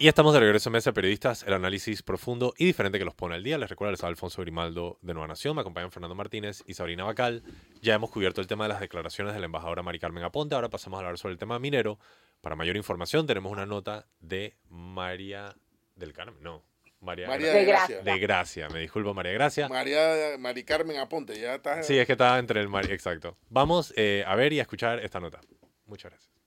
Y 0.00 0.06
estamos 0.06 0.32
de 0.32 0.38
regreso 0.38 0.68
en 0.68 0.74
Mesa 0.74 0.90
de 0.90 0.94
Periodistas, 0.94 1.42
el 1.42 1.54
análisis 1.54 2.04
profundo 2.04 2.54
y 2.56 2.66
diferente 2.66 3.00
que 3.00 3.04
los 3.04 3.14
pone 3.14 3.34
al 3.34 3.42
día. 3.42 3.58
Les 3.58 3.68
recuerdo, 3.68 3.90
les 3.90 4.00
habla 4.04 4.10
Alfonso 4.10 4.40
Grimaldo 4.42 4.96
de 5.02 5.12
Nueva 5.12 5.26
Nación, 5.26 5.56
me 5.56 5.62
acompañan 5.62 5.90
Fernando 5.90 6.14
Martínez 6.14 6.62
y 6.68 6.74
Sabrina 6.74 7.02
Bacal. 7.02 7.42
Ya 7.82 7.94
hemos 7.94 8.08
cubierto 8.08 8.40
el 8.40 8.46
tema 8.46 8.66
de 8.66 8.68
las 8.68 8.78
declaraciones 8.78 9.34
de 9.34 9.40
la 9.40 9.46
embajadora 9.46 9.82
Mari 9.82 9.98
Carmen 9.98 10.22
Aponte, 10.22 10.54
ahora 10.54 10.68
pasamos 10.68 10.98
a 10.98 11.00
hablar 11.00 11.18
sobre 11.18 11.32
el 11.32 11.38
tema 11.38 11.58
minero. 11.58 11.98
Para 12.40 12.54
mayor 12.54 12.76
información 12.76 13.26
tenemos 13.26 13.50
una 13.50 13.66
nota 13.66 14.06
de 14.20 14.56
María 14.68 15.56
del 15.96 16.12
Carmen, 16.12 16.40
no, 16.44 16.62
María, 17.00 17.28
María 17.28 17.52
De 17.52 17.58
de 17.60 17.64
Gracia. 17.64 17.96
Gracia. 17.96 18.12
de 18.12 18.18
Gracia, 18.18 18.68
me 18.70 18.80
disculpo 18.80 19.14
María 19.14 19.32
Gracia. 19.32 19.68
María, 19.68 20.36
Mari 20.38 20.64
Carmen 20.64 20.98
Aponte, 20.98 21.38
ya 21.38 21.54
está. 21.54 21.82
Sí, 21.82 21.98
es 21.98 22.06
que 22.06 22.12
estaba 22.12 22.38
entre 22.38 22.60
el 22.60 22.68
exacto. 22.90 23.36
Vamos 23.48 23.92
eh, 23.96 24.24
a 24.26 24.34
ver 24.34 24.52
y 24.52 24.58
a 24.58 24.62
escuchar 24.62 24.98
esta 25.00 25.20
nota. 25.20 25.40
Muchas 25.86 26.10
gracias. 26.10 26.38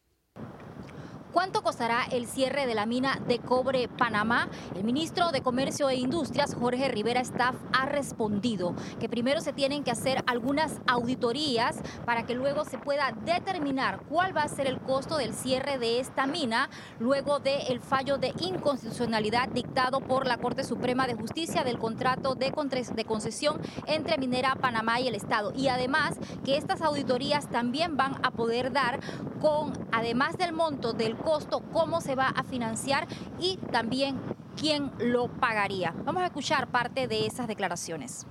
¿Cuánto 1.33 1.63
costará 1.63 2.03
el 2.11 2.27
cierre 2.27 2.67
de 2.67 2.75
la 2.75 2.85
mina 2.85 3.17
de 3.25 3.39
cobre 3.39 3.87
Panamá? 3.87 4.49
El 4.75 4.83
ministro 4.83 5.31
de 5.31 5.41
Comercio 5.41 5.89
e 5.89 5.95
Industrias, 5.95 6.53
Jorge 6.53 6.89
Rivera 6.89 7.21
Staff, 7.21 7.55
ha 7.71 7.85
respondido 7.85 8.75
que 8.99 9.07
primero 9.07 9.39
se 9.39 9.53
tienen 9.53 9.85
que 9.85 9.91
hacer 9.91 10.25
algunas 10.27 10.81
auditorías 10.87 11.79
para 12.05 12.25
que 12.25 12.35
luego 12.35 12.65
se 12.65 12.77
pueda 12.77 13.13
determinar 13.23 14.01
cuál 14.09 14.35
va 14.35 14.43
a 14.43 14.49
ser 14.49 14.67
el 14.67 14.81
costo 14.81 15.15
del 15.15 15.33
cierre 15.33 15.77
de 15.77 16.01
esta 16.01 16.27
mina 16.27 16.69
luego 16.99 17.39
del 17.39 17.79
fallo 17.79 18.17
de 18.17 18.33
inconstitucionalidad 18.41 19.47
dictado 19.47 20.01
por 20.01 20.27
la 20.27 20.37
Corte 20.37 20.65
Suprema 20.65 21.07
de 21.07 21.13
Justicia 21.13 21.63
del 21.63 21.79
contrato 21.79 22.35
de, 22.35 22.51
de 22.93 23.05
concesión 23.05 23.61
entre 23.87 24.17
Minera 24.17 24.55
Panamá 24.55 24.99
y 24.99 25.07
el 25.07 25.15
Estado. 25.15 25.53
Y 25.55 25.69
además 25.69 26.17
que 26.43 26.57
estas 26.57 26.81
auditorías 26.81 27.49
también 27.49 27.95
van 27.95 28.17
a 28.21 28.31
poder 28.31 28.73
dar 28.73 28.99
con, 29.39 29.71
además 29.93 30.37
del 30.37 30.51
monto 30.51 30.91
del 30.91 31.20
costo, 31.21 31.61
cómo 31.71 32.01
se 32.01 32.15
va 32.15 32.27
a 32.27 32.43
financiar 32.43 33.07
y 33.39 33.57
también 33.71 34.19
quién 34.55 34.91
lo 34.99 35.27
pagaría. 35.27 35.93
Vamos 36.05 36.23
a 36.23 36.27
escuchar 36.27 36.67
parte 36.67 37.07
de 37.07 37.25
esas 37.25 37.47
declaraciones. 37.47 38.25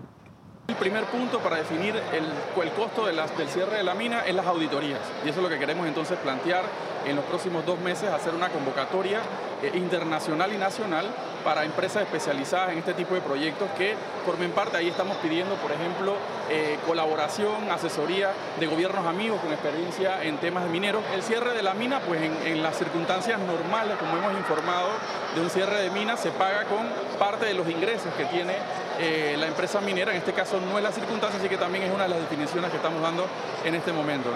El 0.71 0.77
primer 0.77 1.03
punto 1.07 1.41
para 1.41 1.57
definir 1.57 2.01
el, 2.13 2.71
costo 2.71 3.05
de 3.05 3.13
del 3.13 3.49
cierre 3.49 3.79
de 3.79 3.83
la 3.83 3.95
mina 3.95 4.21
es 4.21 4.33
las 4.37 4.47
auditorías. 4.47 5.01
Y 5.25 5.29
eso 5.29 5.41
es 5.41 5.43
lo 5.43 5.49
que 5.49 5.59
queremos 5.59 5.85
entonces 5.85 6.17
plantear 6.19 6.63
en 7.05 7.17
los 7.17 7.25
próximos 7.25 7.67
dos 7.67 7.81
meses, 7.81 8.09
hacer 8.09 8.37
una 8.37 8.51
convocatoria 8.51 9.21
eh, 9.65 9.73
internacional 9.75 10.53
y 10.53 10.59
nacional 10.59 11.07
para 11.43 11.65
empresas 11.65 12.05
especializadas 12.05 12.71
en 12.71 12.79
este 12.79 12.95
tipo 12.95 13.15
de 13.15 13.21
proyectos 13.21 13.69
que 13.77 13.97
formen 14.25 14.53
parte. 14.53 14.77
Ahí 14.77 14.89
estamos 14.89 15.17
pidiendo, 15.17 15.57
por 15.57 15.73
ejemplo, 15.73 16.15
eh, 16.49 16.79
colaboración, 16.87 17.69
asesoría 17.69 18.31
de 18.61 18.67
gobiernos 18.69 19.05
amigos 19.07 19.41
con 19.41 19.53
experiencia 19.53 20.23
en 20.23 20.37
temas 20.37 20.63
de 20.63 20.71
mineros. 20.71 21.03
El 21.13 21.25
cierre 21.25 21.53
de 21.53 21.65
la 21.65 21.75
mina, 21.75 21.99
pues 21.99 22.21
en, 22.23 22.63
las 22.63 22.79
circunstancias 22.79 23.41
normales, 23.41 23.97
como 23.99 24.17
hemos 24.17 24.35
informado, 24.35 24.91
de 25.35 25.41
un 25.41 25.51
cierre 25.51 25.83
de 25.83 25.91
mina 25.91 26.17
se 26.17 26.31
paga 26.31 26.65
con 26.67 26.87
parte 27.19 27.47
de 27.47 27.55
los 27.55 27.69
ingresos 27.69 28.15
que 28.17 28.27
tiene 28.27 28.55
eh, 29.01 29.37
la 29.39 29.47
empresa 29.47 29.81
minera. 29.81 30.13
En 30.13 30.19
este 30.19 30.33
caso 30.33 30.61
no 30.61 30.77
es 30.77 30.85
la 30.85 30.93
circunstancia, 30.93 31.41
así 31.41 31.49
que 31.49 31.57
también 31.57 31.85
es 31.85 31.93
una 31.93 32.05
de 32.05 32.11
las 32.11 32.21
definiciones 32.21 32.71
que 32.71 32.77
estamos 32.77 33.01
dando 33.03 33.27
en 33.65 33.75
este 33.75 33.93
momento. 33.93 34.31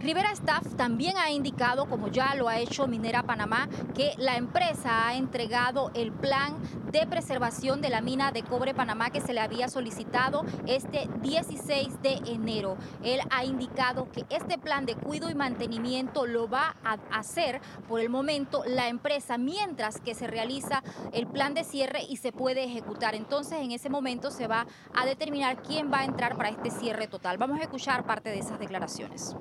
Rivera 0.00 0.32
Staff 0.32 0.76
también 0.76 1.18
ha 1.18 1.30
indicado, 1.30 1.86
como 1.86 2.08
ya 2.08 2.34
lo 2.34 2.48
ha 2.48 2.58
hecho 2.58 2.86
Minera 2.86 3.22
Panamá, 3.24 3.68
que 3.94 4.14
la 4.16 4.36
empresa 4.36 5.06
ha 5.06 5.14
entregado 5.14 5.90
el 5.92 6.10
plan 6.10 6.56
de 6.90 7.06
preservación 7.06 7.82
de 7.82 7.90
la 7.90 8.00
mina 8.00 8.32
de 8.32 8.42
cobre 8.42 8.72
Panamá 8.72 9.10
que 9.10 9.20
se 9.20 9.34
le 9.34 9.40
había 9.40 9.68
solicitado 9.68 10.46
este 10.66 11.06
16 11.20 12.00
de 12.00 12.14
enero. 12.26 12.78
Él 13.02 13.20
ha 13.30 13.44
indicado 13.44 14.10
que 14.10 14.24
este 14.30 14.56
plan 14.56 14.86
de 14.86 14.94
cuido 14.94 15.28
y 15.28 15.34
mantenimiento 15.34 16.26
lo 16.26 16.48
va 16.48 16.76
a 16.82 16.96
hacer 17.12 17.60
por 17.86 18.00
el 18.00 18.08
momento 18.08 18.62
la 18.66 18.88
empresa 18.88 19.36
mientras 19.36 20.00
que 20.00 20.14
se 20.14 20.26
realiza 20.26 20.82
el 21.12 21.26
plan 21.26 21.52
de 21.52 21.62
cierre 21.62 22.04
y 22.08 22.16
se 22.16 22.32
puede 22.32 22.64
ejecutar. 22.64 23.14
Entonces 23.14 23.60
en 23.60 23.72
ese 23.72 23.90
momento 23.90 24.30
se 24.30 24.46
va 24.46 24.66
a 24.94 25.04
determinar 25.04 25.62
quién 25.62 25.92
va 25.92 26.00
a 26.00 26.04
entrar 26.06 26.38
para 26.38 26.48
este 26.48 26.70
cierre 26.70 27.06
total. 27.06 27.36
Vamos 27.36 27.60
a 27.60 27.64
escuchar 27.64 28.06
parte 28.06 28.30
de 28.30 28.38
esas 28.38 28.58
declaraciones. 28.58 29.36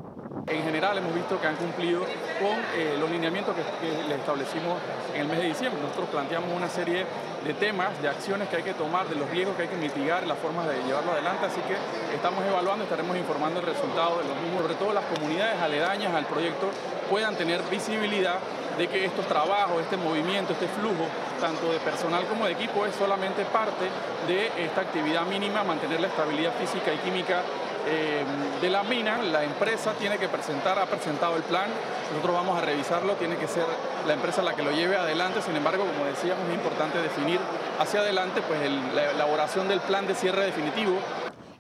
En 0.49 0.63
general 0.63 0.97
hemos 0.97 1.13
visto 1.13 1.39
que 1.39 1.45
han 1.45 1.55
cumplido 1.57 2.01
con 2.41 2.57
eh, 2.75 2.97
los 2.99 3.09
lineamientos 3.11 3.55
que, 3.55 4.07
les 4.09 4.17
establecimos 4.17 4.79
en 5.13 5.21
el 5.21 5.27
mes 5.27 5.37
de 5.37 5.45
diciembre. 5.45 5.79
Nosotros 5.79 6.09
planteamos 6.09 6.49
una 6.55 6.67
serie 6.67 7.05
de 7.45 7.53
temas, 7.53 8.01
de 8.01 8.09
acciones 8.09 8.49
que 8.49 8.57
hay 8.57 8.63
que 8.63 8.73
tomar, 8.73 9.07
de 9.07 9.15
los 9.15 9.29
riesgos 9.29 9.55
que 9.55 9.63
hay 9.63 9.67
que 9.67 9.77
mitigar, 9.77 10.25
las 10.25 10.39
formas 10.39 10.67
de 10.67 10.81
llevarlo 10.83 11.11
adelante, 11.11 11.45
así 11.45 11.61
que 11.61 11.75
estamos 12.15 12.43
evaluando, 12.45 12.83
estaremos 12.83 13.15
informando 13.15 13.59
el 13.59 13.65
resultado 13.67 14.17
de 14.17 14.27
los 14.27 14.35
mismos, 14.41 14.63
sobre 14.63 14.73
todo 14.73 14.93
las 14.93 15.05
comunidades 15.05 15.61
aledañas 15.61 16.13
al 16.15 16.25
proyecto 16.25 16.67
puedan 17.09 17.35
tener 17.35 17.61
visibilidad 17.69 18.39
de 18.77 18.87
que 18.87 19.05
estos 19.05 19.27
trabajos, 19.27 19.81
este 19.81 19.97
movimiento, 19.97 20.53
este 20.53 20.67
flujo, 20.67 21.05
tanto 21.39 21.71
de 21.71 21.79
personal 21.79 22.25
como 22.25 22.45
de 22.45 22.53
equipo, 22.53 22.85
es 22.85 22.95
solamente 22.95 23.45
parte 23.45 23.85
de 24.27 24.47
esta 24.63 24.81
actividad 24.81 25.25
mínima, 25.25 25.63
mantener 25.63 25.99
la 25.99 26.07
estabilidad 26.07 26.53
física 26.53 26.93
y 26.93 26.97
química 26.97 27.43
eh, 27.89 28.23
de 28.61 28.69
la 28.69 28.83
mina, 28.83 29.17
la 29.17 29.43
empresa 29.43 29.93
tiene 29.93 30.17
que 30.17 30.27
presentar, 30.27 30.77
ha 30.77 30.85
presentado 30.85 31.35
el 31.35 31.43
plan, 31.43 31.67
nosotros 32.11 32.35
vamos 32.35 32.61
a 32.61 32.65
revisarlo, 32.65 33.13
tiene 33.13 33.35
que 33.37 33.47
ser 33.47 33.65
la 34.07 34.13
empresa 34.13 34.41
la 34.41 34.55
que 34.55 34.63
lo 34.63 34.71
lleve 34.71 34.95
adelante, 34.95 35.41
sin 35.41 35.55
embargo, 35.55 35.85
como 35.85 36.05
decíamos, 36.05 36.47
es 36.47 36.53
importante 36.53 37.01
definir 37.01 37.39
hacia 37.79 38.01
adelante 38.01 38.41
pues, 38.41 38.59
la 38.93 39.11
elaboración 39.11 39.67
del 39.67 39.79
plan 39.81 40.05
de 40.07 40.15
cierre 40.15 40.45
definitivo 40.45 40.99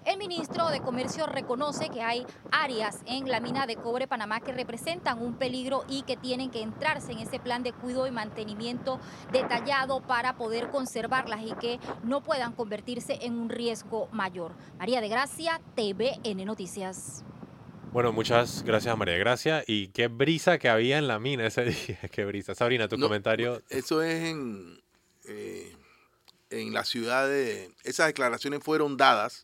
el 0.05 0.17
ministro 0.17 0.69
de 0.69 0.81
Comercio 0.81 1.25
reconoce 1.27 1.89
que 1.89 2.01
hay 2.01 2.25
áreas 2.51 2.99
en 3.05 3.29
la 3.29 3.39
mina 3.39 3.67
de 3.67 3.75
cobre 3.75 4.07
Panamá 4.07 4.39
que 4.39 4.51
representan 4.51 5.21
un 5.21 5.35
peligro 5.35 5.83
y 5.87 6.03
que 6.03 6.17
tienen 6.17 6.51
que 6.51 6.61
entrarse 6.61 7.11
en 7.11 7.19
ese 7.19 7.39
plan 7.39 7.63
de 7.63 7.73
cuidado 7.73 8.07
y 8.07 8.11
mantenimiento 8.11 8.99
detallado 9.31 10.01
para 10.01 10.37
poder 10.37 10.69
conservarlas 10.69 11.41
y 11.43 11.53
que 11.53 11.79
no 12.03 12.21
puedan 12.21 12.53
convertirse 12.53 13.19
en 13.21 13.33
un 13.33 13.49
riesgo 13.49 14.07
mayor. 14.11 14.53
María 14.77 15.01
de 15.01 15.09
Gracia, 15.09 15.61
TVN 15.75 16.45
Noticias. 16.45 17.23
Bueno, 17.91 18.11
muchas 18.13 18.63
gracias 18.63 18.93
a 18.93 18.95
María 18.95 19.15
de 19.15 19.19
Gracia. 19.19 19.63
Y 19.65 19.87
qué 19.87 20.07
brisa 20.07 20.59
que 20.59 20.69
había 20.69 20.99
en 20.99 21.07
la 21.07 21.19
mina 21.19 21.47
ese 21.47 21.65
día. 21.87 21.99
Qué 22.11 22.23
brisa. 22.23 22.53
Sabrina, 22.53 22.87
tu 22.87 22.99
comentario. 22.99 23.61
Eso 23.69 24.03
es 24.03 24.25
en, 24.25 24.79
eh, 25.27 25.75
en 26.51 26.73
la 26.73 26.85
ciudad 26.85 27.27
de... 27.27 27.71
Esas 27.83 28.07
declaraciones 28.07 28.63
fueron 28.63 28.95
dadas 28.95 29.43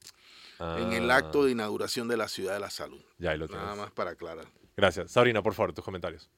en 0.59 0.93
el 0.93 1.11
acto 1.11 1.43
de 1.43 1.49
ah. 1.49 1.53
inauguración 1.53 2.07
de 2.07 2.17
la 2.17 2.27
Ciudad 2.27 2.53
de 2.53 2.59
la 2.59 2.69
Salud. 2.69 3.01
Ya 3.17 3.31
ahí 3.31 3.37
lo 3.37 3.47
tienes. 3.47 3.65
Nada 3.65 3.75
más 3.75 3.91
para 3.91 4.11
aclarar. 4.11 4.45
Gracias. 4.77 5.11
Sabrina, 5.11 5.41
por 5.41 5.53
favor, 5.53 5.73
tus 5.73 5.83
comentarios. 5.83 6.29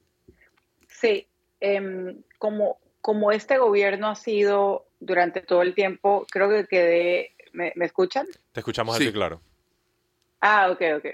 Sí, 0.88 1.26
em, 1.60 2.22
como, 2.38 2.78
como 3.00 3.32
este 3.32 3.58
gobierno 3.58 4.08
ha 4.08 4.14
sido 4.14 4.86
durante 5.00 5.40
todo 5.40 5.62
el 5.62 5.74
tiempo, 5.74 6.26
creo 6.30 6.48
que 6.48 6.66
quedé, 6.66 7.34
¿me, 7.52 7.72
escuchan? 7.80 8.26
Te 8.52 8.60
escuchamos 8.60 8.96
así, 8.96 9.12
claro. 9.12 9.40
Ah, 10.40 10.70
ok, 10.70 10.82
ok. 10.98 11.06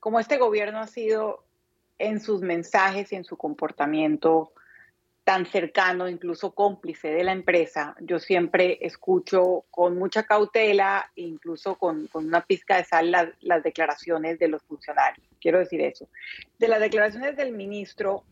Como 0.00 0.20
este 0.20 0.36
gobierno 0.36 0.80
ha 0.80 0.86
sido 0.86 1.44
en 1.98 2.20
sus 2.20 2.42
mensajes 2.42 3.12
y 3.12 3.16
en 3.16 3.24
su 3.24 3.36
comportamiento 3.36 4.52
tan 5.24 5.46
cercano, 5.46 6.06
incluso 6.06 6.54
cómplice 6.54 7.08
de 7.08 7.24
la 7.24 7.32
empresa, 7.32 7.96
yo 8.00 8.18
siempre 8.18 8.78
escucho 8.82 9.64
con 9.70 9.98
mucha 9.98 10.24
cautela, 10.24 11.10
incluso 11.16 11.76
con, 11.76 12.08
una 12.12 12.44
pizca 12.44 12.76
de 12.76 12.84
sal, 12.84 13.10
las, 13.10 13.62
declaraciones 13.62 14.38
de 14.38 14.48
los 14.48 14.62
funcionarios. 14.62 15.26
Quiero 15.40 15.58
decir 15.58 15.80
eso. 15.80 16.08
De 16.58 16.68
las 16.68 16.80
declaraciones 16.80 17.36
del 17.36 17.52
ministro, 17.52 18.24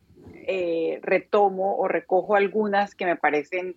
eh, 0.46 1.00
retomo 1.02 1.76
o 1.78 1.88
recojo 1.88 2.36
algunas 2.36 2.94
que 2.94 3.06
me 3.06 3.16
parecen 3.16 3.74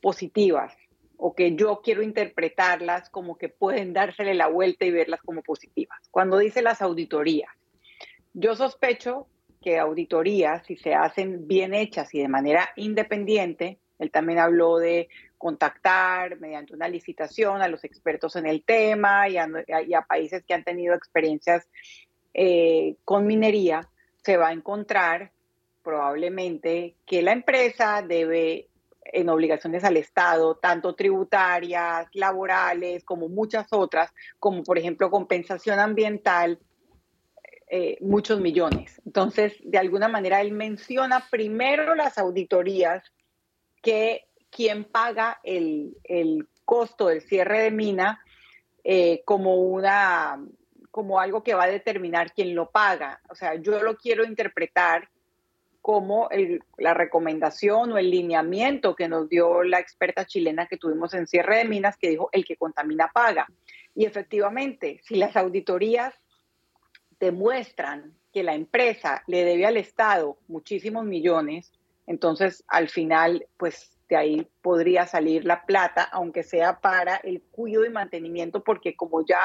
positivas 0.00 0.74
o 1.18 1.34
que 1.34 1.54
yo 1.54 1.82
quiero 1.82 2.02
interpretarlas 2.02 3.10
como 3.10 3.36
que 3.36 3.48
pueden 3.48 3.92
dársele 3.92 4.34
la 4.34 4.46
vuelta 4.46 4.86
y 4.86 4.90
verlas 4.90 5.20
como 5.20 5.42
positivas. 5.42 5.98
Cuando 6.10 6.38
dice 6.38 6.62
las 6.62 6.80
auditorías, 6.80 7.50
yo 8.32 8.54
sospecho 8.54 9.26
que 9.68 9.78
auditorías, 9.78 10.64
si 10.66 10.76
se 10.76 10.94
hacen 10.94 11.46
bien 11.46 11.74
hechas 11.74 12.14
y 12.14 12.20
de 12.22 12.28
manera 12.28 12.70
independiente, 12.76 13.78
él 13.98 14.10
también 14.10 14.38
habló 14.38 14.78
de 14.78 15.10
contactar 15.36 16.40
mediante 16.40 16.74
una 16.74 16.88
licitación 16.88 17.60
a 17.60 17.68
los 17.68 17.84
expertos 17.84 18.34
en 18.36 18.46
el 18.46 18.64
tema 18.64 19.28
y 19.28 19.36
a, 19.36 19.46
países 20.08 20.42
que 20.46 20.54
han 20.54 20.64
tenido 20.64 20.94
experiencias 20.94 21.68
eh, 22.32 22.96
con 23.04 23.26
minería, 23.26 23.90
se 24.24 24.38
va 24.38 24.48
a 24.48 24.52
encontrar 24.54 25.32
probablemente 25.82 26.96
que 27.04 27.20
la 27.20 27.32
empresa 27.32 28.00
debe 28.00 28.68
en 29.04 29.28
obligaciones 29.28 29.84
al 29.84 29.98
Estado, 29.98 30.56
tanto 30.56 30.94
tributarias, 30.94 32.06
laborales, 32.14 33.04
como 33.04 33.28
muchas 33.28 33.66
otras, 33.70 34.14
como 34.38 34.62
por 34.62 34.78
ejemplo 34.78 35.10
compensación 35.10 35.78
ambiental, 35.78 36.58
eh, 37.70 37.98
muchos 38.00 38.40
millones. 38.40 39.00
Entonces, 39.04 39.54
de 39.62 39.78
alguna 39.78 40.08
manera, 40.08 40.40
él 40.40 40.52
menciona 40.52 41.26
primero 41.30 41.94
las 41.94 42.18
auditorías 42.18 43.02
que 43.82 44.24
quien 44.50 44.84
paga 44.84 45.40
el, 45.42 45.94
costo 46.64 47.08
del 47.08 47.22
cierre 47.22 47.62
de 47.62 47.70
mina 47.70 48.22
eh, 48.84 49.22
como 49.24 49.54
una 49.56 50.38
como 50.90 51.20
algo 51.20 51.42
que 51.42 51.54
va 51.54 51.64
a 51.64 51.68
determinar 51.68 52.32
quién 52.32 52.54
lo 52.54 52.70
paga. 52.70 53.20
O 53.30 53.34
sea, 53.34 53.54
yo 53.54 53.80
lo 53.82 53.96
quiero 53.96 54.24
interpretar 54.24 55.08
como 55.80 56.28
la 56.76 56.92
recomendación 56.92 57.92
o 57.92 57.98
el 57.98 58.10
lineamiento 58.10 58.94
que 58.94 59.08
nos 59.08 59.28
dio 59.28 59.62
la 59.62 59.78
experta 59.78 60.26
chilena 60.26 60.66
que 60.66 60.76
tuvimos 60.76 61.14
en 61.14 61.26
cierre 61.26 61.58
de 61.58 61.64
minas, 61.64 61.96
que 61.96 62.10
dijo 62.10 62.28
el 62.32 62.44
que 62.44 62.56
contamina 62.56 63.10
paga. 63.14 63.46
Y 63.94 64.04
efectivamente, 64.04 65.00
si 65.04 65.14
las 65.14 65.36
auditorías 65.36 66.14
demuestran 67.20 68.14
que 68.32 68.42
la 68.42 68.54
empresa 68.54 69.22
le 69.26 69.44
debe 69.44 69.66
al 69.66 69.76
Estado 69.76 70.38
muchísimos 70.48 71.04
millones, 71.04 71.72
entonces 72.06 72.64
al 72.68 72.88
final, 72.88 73.46
pues 73.56 73.96
de 74.08 74.16
ahí 74.16 74.48
podría 74.62 75.06
salir 75.06 75.44
la 75.44 75.66
plata, 75.66 76.02
aunque 76.04 76.42
sea 76.42 76.80
para 76.80 77.16
el 77.16 77.42
cuidado 77.42 77.84
y 77.84 77.90
mantenimiento, 77.90 78.64
porque 78.64 78.96
como 78.96 79.24
ya 79.24 79.40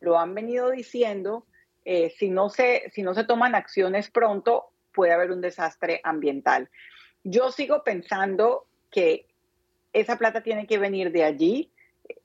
lo 0.00 0.18
han 0.18 0.34
venido 0.34 0.70
diciendo, 0.70 1.46
eh, 1.84 2.10
si, 2.16 2.30
no 2.30 2.48
se, 2.48 2.90
si 2.92 3.02
no 3.02 3.14
se 3.14 3.24
toman 3.24 3.54
acciones 3.54 4.10
pronto, 4.10 4.70
puede 4.92 5.12
haber 5.12 5.32
un 5.32 5.40
desastre 5.40 6.00
ambiental. 6.04 6.70
Yo 7.24 7.50
sigo 7.50 7.82
pensando 7.82 8.66
que 8.90 9.26
esa 9.92 10.18
plata 10.18 10.42
tiene 10.42 10.66
que 10.66 10.78
venir 10.78 11.10
de 11.10 11.24
allí. 11.24 11.72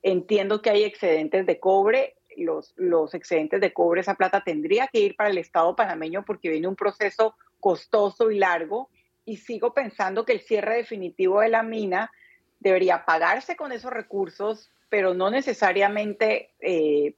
Entiendo 0.02 0.62
que 0.62 0.70
hay 0.70 0.84
excedentes 0.84 1.46
de 1.46 1.58
cobre. 1.58 2.16
Los, 2.36 3.14
excedentes 3.14 3.60
de 3.60 3.72
cobre, 3.72 4.00
esa 4.00 4.14
plata 4.14 4.42
tendría 4.42 4.88
que 4.88 5.00
ir 5.00 5.16
para 5.16 5.30
el 5.30 5.38
Estado 5.38 5.74
panameño 5.76 6.24
porque 6.24 6.50
viene 6.50 6.68
un 6.68 6.76
proceso 6.76 7.34
costoso 7.58 8.30
y 8.30 8.38
largo. 8.38 8.88
Y 9.24 9.36
sigo 9.36 9.74
pensando 9.74 10.24
que 10.24 10.32
el 10.32 10.40
cierre 10.40 10.76
definitivo 10.76 11.40
de 11.40 11.48
la 11.48 11.62
mina 11.62 12.10
debería 12.58 13.04
pagarse 13.04 13.56
con 13.56 13.72
esos 13.72 13.90
recursos, 13.90 14.70
pero 14.88 15.14
no 15.14 15.30
necesariamente 15.30 16.52
eh, 16.60 17.14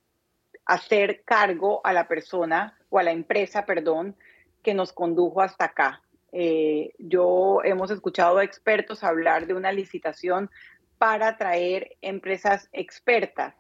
hacer 0.67 1.23
cargo 1.25 1.81
a 1.85 1.93
la 1.93 2.09
persona 2.09 2.79
o 2.91 2.99
a 2.99 3.03
la 3.03 3.13
empresa, 3.13 3.65
perdón, 3.65 4.17
que 4.63 4.75
nos 4.75 4.93
condujo 4.93 5.41
hasta 5.41 5.67
acá. 5.67 6.03
Eh, 6.33 6.95
yo 6.99 7.61
hemos 7.65 7.91
escuchado 7.91 8.39
a 8.39 8.45
expertos 8.45 9.05
hablar 9.05 9.47
de 9.47 9.55
una 9.55 9.73
licitación 9.73 10.51
para 10.99 11.37
traer 11.37 11.97
empresas 12.01 12.69
expertas 12.73 13.55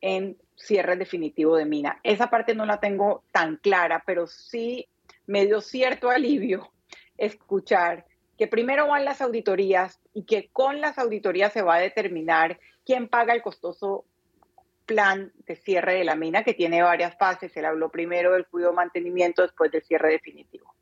en 0.00 0.36
cierre 0.56 0.96
definitivo 0.96 1.56
de 1.56 1.64
mina. 1.64 2.00
Esa 2.02 2.30
parte 2.30 2.54
no 2.54 2.66
la 2.66 2.80
tengo 2.80 3.24
tan 3.32 3.56
clara, 3.56 4.02
pero 4.06 4.26
sí 4.26 4.88
me 5.26 5.46
dio 5.46 5.60
cierto 5.60 6.10
alivio 6.10 6.70
escuchar 7.16 8.06
que 8.36 8.46
primero 8.46 8.88
van 8.88 9.04
las 9.04 9.20
auditorías 9.20 10.00
y 10.14 10.24
que 10.24 10.48
con 10.52 10.80
las 10.80 10.98
auditorías 10.98 11.52
se 11.52 11.62
va 11.62 11.76
a 11.76 11.80
determinar 11.80 12.58
quién 12.84 13.08
paga 13.08 13.34
el 13.34 13.42
costoso 13.42 14.06
plan 14.86 15.32
de 15.46 15.56
cierre 15.56 15.94
de 15.94 16.04
la 16.04 16.16
mina 16.16 16.42
que 16.42 16.54
tiene 16.54 16.82
varias 16.82 17.16
fases. 17.16 17.56
Él 17.56 17.64
habló 17.64 17.90
primero 17.90 18.32
del 18.32 18.46
cuidado 18.46 18.72
mantenimiento, 18.72 19.42
después 19.42 19.70
del 19.70 19.82
cierre 19.82 20.10
definitivo. 20.10 20.74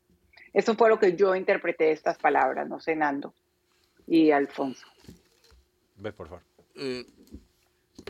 Eso 0.53 0.73
fue 0.75 0.89
lo 0.89 0.97
que 0.97 1.15
yo 1.15 1.35
interpreté 1.35 1.85
de 1.85 1.91
estas 1.91 2.17
palabras, 2.17 2.67
no 2.67 2.79
sé, 2.79 2.95
Nando 2.95 3.33
y 4.07 4.31
Alfonso. 4.31 4.87
Ve, 5.97 6.11
por 6.11 6.27
favor. 6.27 6.43
Eh, 6.75 7.05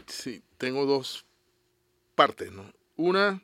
sí, 0.09 0.43
tengo 0.57 0.85
dos 0.85 1.25
partes, 2.15 2.51
¿no? 2.51 2.71
Una 2.95 3.41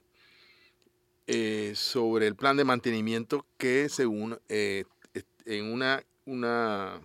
eh, 1.28 1.74
sobre 1.76 2.28
el 2.28 2.36
plan 2.36 2.58
de 2.58 2.66
mantenimiento 2.66 3.46
que 3.58 3.90
según 3.90 4.40
eh, 4.50 4.86
en 5.46 5.72
una, 5.72 6.04
una, 6.26 7.02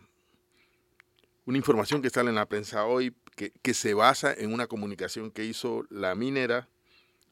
una 1.46 1.58
información 1.58 2.02
que 2.02 2.10
sale 2.10 2.30
en 2.30 2.34
la 2.34 2.46
prensa 2.46 2.84
hoy 2.84 3.14
que, 3.36 3.52
que, 3.62 3.74
se 3.74 3.94
basa 3.94 4.34
en 4.34 4.52
una 4.52 4.66
comunicación 4.66 5.30
que 5.30 5.44
hizo 5.44 5.84
la 5.88 6.14
minera, 6.14 6.68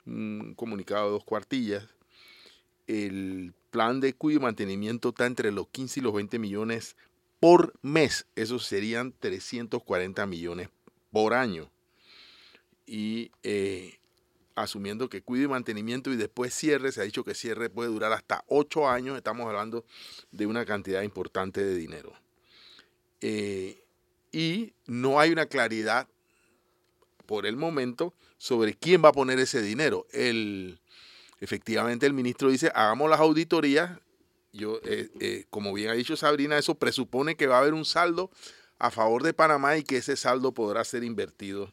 un 0.07 0.55
comunicado 0.55 1.07
de 1.07 1.13
dos 1.13 1.25
cuartillas, 1.25 1.89
el 2.87 3.53
plan 3.71 4.01
de 4.01 4.17
y 4.19 4.39
mantenimiento 4.39 5.11
está 5.11 5.27
entre 5.27 5.53
los 5.53 5.69
15 5.69 6.01
y 6.01 6.03
los 6.03 6.15
20 6.15 6.39
millones 6.39 6.97
por 7.41 7.75
mes. 7.83 8.27
Esos 8.35 8.65
serían 8.65 9.13
340 9.19 10.27
millones 10.27 10.71
por 11.13 11.35
año. 11.35 11.71
Y 12.89 13.31
eh, 13.43 13.99
asumiendo 14.63 15.09
que 15.09 15.23
cuidado 15.23 15.47
y 15.47 15.51
mantenimiento 15.51 16.11
y 16.11 16.17
después 16.17 16.55
cierre, 16.55 16.93
se 16.93 17.01
ha 17.01 17.05
dicho 17.05 17.25
que 17.25 17.35
cierre 17.35 17.71
puede 17.71 17.91
durar 17.91 18.13
hasta 18.13 18.45
8 18.49 18.89
años, 18.89 19.17
estamos 19.17 19.47
hablando 19.47 19.85
de 20.33 20.47
una 20.47 20.65
cantidad 20.65 21.03
importante 21.03 21.63
de 21.63 21.75
dinero. 21.77 22.13
Eh, 23.21 23.83
y 24.33 24.73
no 24.87 25.21
hay 25.21 25.31
una 25.31 25.47
claridad 25.47 26.09
por 27.27 27.47
el 27.47 27.57
momento 27.57 28.15
sobre 28.39 28.75
quién 28.75 29.05
va 29.05 29.11
a 29.11 29.13
poner 29.13 29.39
ese 29.39 29.63
dinero. 29.63 30.07
El, 30.13 30.81
efectivamente 31.41 32.07
el 32.07 32.13
ministro 32.13 32.51
dice, 32.51 32.71
hagamos 32.75 33.11
las 33.11 33.21
auditorías. 33.21 33.99
Yo, 34.53 34.81
eh, 34.85 35.11
eh, 35.21 35.45
como 35.51 35.73
bien 35.73 35.91
ha 35.91 35.95
dicho 35.95 36.17
Sabrina, 36.17 36.57
eso 36.59 36.75
presupone 36.75 37.37
que 37.37 37.47
va 37.47 37.57
a 37.57 37.61
haber 37.61 37.75
un 37.75 37.85
saldo 37.85 38.31
a 38.79 38.91
favor 38.91 39.23
de 39.23 39.35
Panamá 39.35 39.77
y 39.77 39.83
que 39.83 39.99
ese 39.99 40.17
saldo 40.17 40.53
podrá 40.53 40.85
ser 40.85 41.05
invertido 41.05 41.73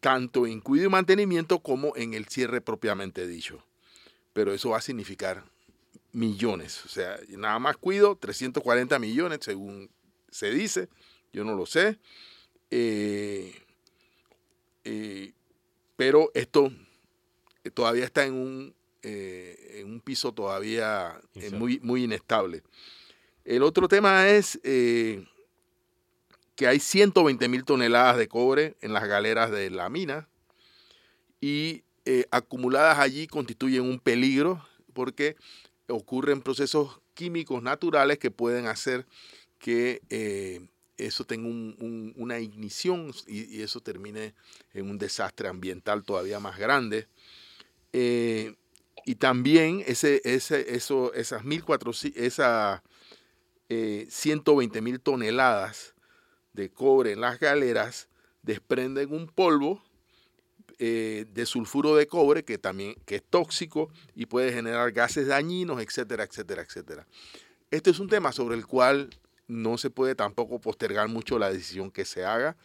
tanto 0.00 0.46
en 0.46 0.60
cuidado 0.60 0.88
y 0.88 0.92
mantenimiento 0.92 1.60
como 1.60 1.94
en 1.96 2.14
el 2.14 2.26
cierre 2.26 2.60
propiamente 2.60 3.26
dicho. 3.26 3.64
Pero 4.32 4.52
eso 4.52 4.70
va 4.70 4.78
a 4.78 4.82
significar 4.82 5.44
millones. 6.12 6.84
O 6.84 6.88
sea, 6.88 7.18
nada 7.30 7.58
más 7.58 7.76
cuido, 7.76 8.16
340 8.16 8.98
millones 8.98 9.40
según 9.42 9.90
se 10.30 10.50
dice. 10.50 10.88
Yo 11.32 11.44
no 11.44 11.54
lo 11.54 11.66
sé. 11.66 11.98
Eh, 12.70 13.54
pero 15.96 16.30
esto 16.34 16.72
todavía 17.74 18.04
está 18.04 18.24
en 18.24 18.34
un, 18.34 18.74
eh, 19.02 19.80
en 19.80 19.90
un 19.90 20.00
piso 20.00 20.32
todavía 20.32 21.20
eh, 21.34 21.50
muy, 21.50 21.80
muy 21.80 22.04
inestable. 22.04 22.62
El 23.44 23.62
otro 23.62 23.88
tema 23.88 24.28
es 24.28 24.60
eh, 24.62 25.26
que 26.58 26.66
hay 26.66 26.80
120 26.80 27.46
mil 27.48 27.64
toneladas 27.64 28.16
de 28.16 28.26
cobre 28.26 28.76
en 28.80 28.92
las 28.92 29.06
galeras 29.06 29.52
de 29.52 29.70
la 29.70 29.88
mina 29.88 30.28
y 31.40 31.84
acumuladas 32.32 32.98
allí 32.98 33.28
constituyen 33.28 33.82
un 33.82 34.00
peligro 34.00 34.66
porque 34.92 35.36
ocurren 35.86 36.42
procesos 36.42 37.00
químicos 37.14 37.62
naturales 37.62 38.18
que 38.18 38.32
pueden 38.32 38.66
hacer 38.66 39.06
que 39.60 40.00
eso 40.98 41.24
tenga 41.24 41.48
una 42.16 42.40
ignición 42.40 43.12
y, 43.28 43.62
eso 43.62 43.80
termine 43.80 44.34
en 44.74 44.90
un 44.90 44.98
desastre 44.98 45.48
ambiental 45.48 46.02
todavía 46.02 46.40
más 46.40 46.58
grande. 46.58 47.06
Eh, 47.92 48.56
y 49.06 49.14
también 49.14 49.82
ese, 49.86 50.20
ese, 50.24 50.74
eso, 50.74 51.14
esas, 51.14 51.44
1400, 51.44 52.20
esas 52.20 52.82
eh, 53.68 54.06
120 54.10 54.82
mil 54.82 55.00
toneladas 55.00 55.94
de 56.58 56.70
cobre 56.70 57.12
en 57.12 57.20
las 57.20 57.38
galeras 57.38 58.08
desprenden 58.42 59.12
un 59.12 59.28
polvo 59.28 59.82
eh, 60.78 61.24
de 61.32 61.46
sulfuro 61.46 61.94
de 61.96 62.06
cobre 62.06 62.44
que 62.44 62.58
también 62.58 62.96
que 63.06 63.16
es 63.16 63.22
tóxico 63.22 63.90
y 64.14 64.26
puede 64.26 64.52
generar 64.52 64.92
gases 64.92 65.28
dañinos, 65.28 65.80
etcétera, 65.80 66.24
etcétera, 66.24 66.62
etcétera. 66.62 67.06
Este 67.70 67.90
es 67.90 68.00
un 68.00 68.08
tema 68.08 68.32
sobre 68.32 68.56
el 68.56 68.66
cual 68.66 69.10
no 69.46 69.78
se 69.78 69.90
puede 69.90 70.14
tampoco 70.14 70.60
postergar 70.60 71.08
mucho 71.08 71.38
la 71.38 71.50
decisión 71.50 71.90
que 71.90 72.04
se 72.04 72.24
haga. 72.24 72.56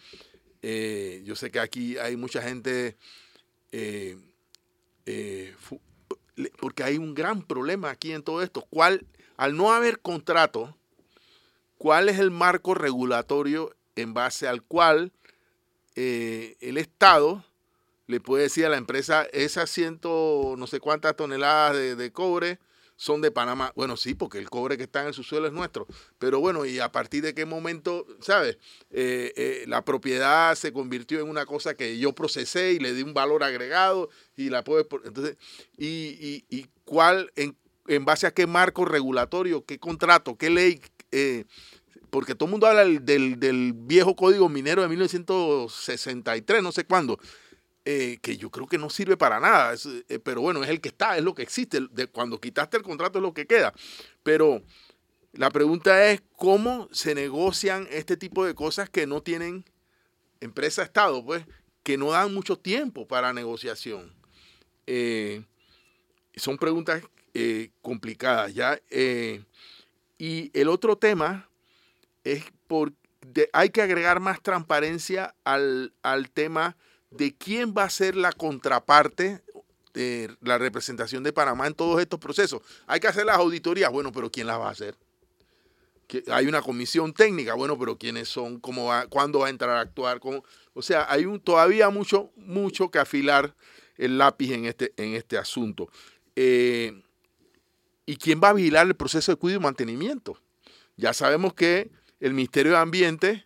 Eh, 0.62 1.22
yo 1.26 1.36
sé 1.36 1.52
que 1.52 1.60
aquí 1.60 1.98
hay 1.98 2.16
mucha 2.16 2.42
gente 2.42 2.98
eh, 3.72 4.18
porque 6.60 6.84
hay 6.84 6.98
un 6.98 7.14
gran 7.14 7.44
problema 7.44 7.90
aquí 7.90 8.12
en 8.12 8.24
todo 8.24 8.42
esto. 8.42 8.66
¿Cuál, 8.70 9.06
al 9.38 9.56
no 9.56 9.72
haber 9.72 10.00
contrato, 10.00 10.76
cuál 11.78 12.10
es 12.10 12.20
el 12.20 12.32
marco 12.32 12.74
regulatorio 12.74 13.76
en 13.96 14.14
base 14.14 14.48
al 14.48 14.64
cual 14.64 15.12
eh, 15.96 16.56
el 16.62 16.78
Estado 16.78 17.46
le 18.08 18.20
puede 18.20 18.44
decir 18.44 18.66
a 18.66 18.70
la 18.70 18.78
empresa 18.78 19.28
esas 19.32 19.70
ciento 19.70 20.56
no 20.58 20.68
sé 20.68 20.80
cuántas 20.80 21.16
toneladas 21.16 21.98
de 21.98 22.12
cobre 22.12 22.60
son 22.96 23.22
de 23.22 23.32
Panamá. 23.32 23.74
Bueno, 23.76 23.98
sí, 23.98 24.14
porque 24.14 24.38
el 24.38 24.50
cobre 24.50 24.78
que 24.78 24.84
está 24.84 25.02
en 25.02 25.08
el 25.08 25.14
subsuelo 25.14 25.48
es 25.48 25.54
nuestro. 25.54 25.88
Pero 26.20 26.40
bueno, 26.40 26.66
¿y 26.66 26.80
a 26.80 26.92
partir 26.92 27.24
de 27.24 27.34
qué 27.34 27.46
momento, 27.46 28.06
sabes? 28.22 28.58
Eh, 28.92 29.34
eh, 29.36 29.66
la 29.68 29.84
propiedad 29.84 30.56
se 30.56 30.72
convirtió 30.72 31.20
en 31.20 31.30
una 31.30 31.46
cosa 31.46 31.76
que 31.76 31.98
yo 31.98 32.14
procesé 32.14 32.74
y 32.74 32.80
le 32.80 32.94
di 32.94 33.04
un 33.04 33.14
valor 33.14 33.44
agregado 33.44 34.10
y 34.36 34.50
la 34.50 34.64
puedo... 34.64 34.88
Entonces, 35.04 35.38
¿y, 35.78 36.46
y, 36.50 36.68
cuál, 36.86 37.32
en, 37.36 37.58
en, 37.88 38.06
base 38.06 38.28
a 38.28 38.34
qué 38.34 38.48
marco 38.48 38.86
regulatorio, 38.86 39.66
qué 39.66 39.80
contrato, 39.80 40.38
qué 40.38 40.50
ley? 40.50 40.82
Porque 42.14 42.36
todo 42.36 42.46
el 42.46 42.52
mundo 42.52 42.68
habla 42.68 42.86
del, 42.86 43.40
del, 43.40 43.74
viejo 43.74 44.16
código 44.16 44.48
minero 44.48 44.84
de 44.84 44.88
1963, 44.88 46.62
no 46.62 46.72
sé 46.72 46.86
cuándo. 46.86 47.18
Eh, 47.86 48.20
que 48.22 48.38
yo 48.38 48.52
creo 48.52 48.68
que 48.68 48.78
no 48.78 48.92
sirve 48.92 49.18
para 49.18 49.40
nada, 49.40 49.74
eh, 50.08 50.20
pero 50.20 50.42
bueno, 50.42 50.64
es 50.64 50.70
el 50.70 50.80
que 50.80 50.90
está, 50.90 51.18
es 51.18 51.24
lo 51.24 51.34
que 51.34 51.42
existe. 51.42 51.80
Cuando 52.12 52.40
quitaste 52.40 52.78
el 52.78 52.84
contrato 52.84 53.18
es 53.18 53.24
lo 53.24 53.34
que 53.34 53.48
queda. 53.48 53.74
Pero 54.22 54.62
la 55.32 55.50
pregunta 55.50 56.12
es 56.12 56.22
cómo 56.36 56.88
se 56.92 57.16
negocian 57.16 57.88
este 57.90 58.16
tipo 58.16 58.46
de 58.46 58.54
cosas 58.54 58.92
que 58.92 59.08
no 59.08 59.24
tienen 59.24 59.66
empresa-estado, 60.40 61.26
pues, 61.26 61.44
que 61.82 61.98
no 61.98 62.12
dan 62.12 62.32
mucho 62.32 62.60
tiempo 62.60 63.08
para 63.08 63.34
negociación. 63.34 64.14
Eh, 64.86 65.44
son 66.36 66.60
preguntas 66.60 67.02
complicadas, 67.82 68.54
¿ya? 68.54 68.80
y 70.20 70.52
el 70.54 70.70
otro 70.70 70.96
tema 70.96 71.50
es 72.24 72.46
por 72.68 72.94
hay 73.54 73.70
que 73.70 73.82
agregar 73.82 74.20
más 74.20 74.42
transparencia 74.42 75.34
al, 75.46 75.94
al 76.04 76.30
tema 76.30 76.76
de 77.10 77.34
quién 77.36 77.74
va 77.76 77.84
a 77.84 77.90
ser 77.90 78.16
la 78.16 78.32
contraparte 78.32 79.42
de 79.94 80.36
la 80.42 80.58
representación 80.58 81.24
de 81.24 81.32
Panamá 81.32 81.68
en 81.68 81.74
todos 81.74 82.02
estos 82.02 82.20
procesos. 82.20 82.62
Hay 82.88 83.00
que 83.00 83.08
hacer 83.08 83.26
las 83.26 83.38
auditorías, 83.38 83.92
bueno, 83.92 84.12
pero 84.12 84.32
¿quién 84.32 84.48
las 84.48 84.60
va 84.60 84.68
a 84.68 84.72
hacer? 84.72 84.96
Hay 86.32 86.48
una 86.48 86.62
comisión 86.62 87.14
técnica, 87.14 87.54
bueno, 87.54 87.78
pero 87.80 87.98
¿quiénes 87.98 88.28
son? 88.28 88.60
¿Cómo 88.60 88.86
va, 88.86 89.08
¿Cuándo 89.08 89.40
va 89.40 89.48
a 89.48 89.50
entrar 89.50 89.72
a 89.72 89.82
actuar? 89.82 90.20
O 90.74 90.82
sea, 90.82 91.08
hay 91.10 91.26
un, 91.26 91.40
todavía 91.40 91.90
mucho, 91.90 92.32
mucho 92.36 92.92
que 92.92 93.00
afilar 93.00 93.56
el 93.98 94.18
lápiz 94.18 94.52
en 94.52 94.66
este, 94.66 94.94
en 94.98 95.14
este 95.14 95.38
asunto. 95.38 95.90
Eh, 96.36 97.02
¿Y 98.06 98.18
quién 98.18 98.42
va 98.44 98.50
a 98.50 98.54
vigilar 98.54 98.86
el 98.86 98.96
proceso 98.96 99.32
de 99.32 99.38
cuidado 99.38 99.62
y 99.62 99.64
mantenimiento? 99.64 100.38
Ya 100.98 101.14
sabemos 101.14 101.54
que 101.54 101.90
el 102.24 102.34
Ministerio 102.34 102.72
de 102.72 102.78
Ambiente, 102.78 103.46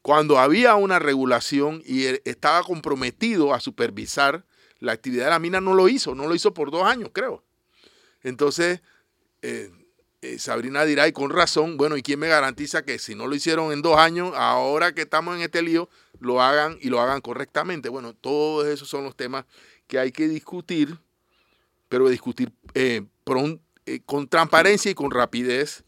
cuando 0.00 0.38
había 0.38 0.76
una 0.76 0.98
regulación 0.98 1.82
y 1.84 2.06
estaba 2.24 2.62
comprometido 2.62 3.52
a 3.52 3.60
supervisar 3.60 4.46
la 4.78 4.92
actividad 4.92 5.26
de 5.26 5.30
la 5.32 5.38
mina, 5.38 5.60
no 5.60 5.74
lo 5.74 5.90
hizo, 5.90 6.14
no 6.14 6.26
lo 6.26 6.34
hizo 6.34 6.54
por 6.54 6.70
dos 6.70 6.84
años, 6.84 7.10
creo. 7.12 7.44
Entonces, 8.22 8.80
eh, 9.42 9.70
eh, 10.22 10.38
Sabrina 10.38 10.86
dirá, 10.86 11.06
y 11.06 11.12
con 11.12 11.28
razón, 11.28 11.76
bueno, 11.76 11.98
¿y 11.98 12.02
quién 12.02 12.18
me 12.18 12.28
garantiza 12.28 12.82
que 12.82 12.98
si 12.98 13.14
no 13.14 13.26
lo 13.26 13.34
hicieron 13.34 13.72
en 13.72 13.82
dos 13.82 13.98
años, 13.98 14.32
ahora 14.34 14.94
que 14.94 15.02
estamos 15.02 15.36
en 15.36 15.42
este 15.42 15.60
lío, 15.60 15.90
lo 16.18 16.40
hagan 16.40 16.78
y 16.80 16.88
lo 16.88 17.02
hagan 17.02 17.20
correctamente? 17.20 17.90
Bueno, 17.90 18.14
todos 18.14 18.66
esos 18.68 18.88
son 18.88 19.04
los 19.04 19.16
temas 19.16 19.44
que 19.86 19.98
hay 19.98 20.12
que 20.12 20.28
discutir, 20.28 20.98
pero 21.90 22.08
discutir 22.08 22.52
eh, 22.72 23.02
con 24.06 24.28
transparencia 24.28 24.90
y 24.90 24.94
con 24.94 25.10
rapidez. 25.10 25.84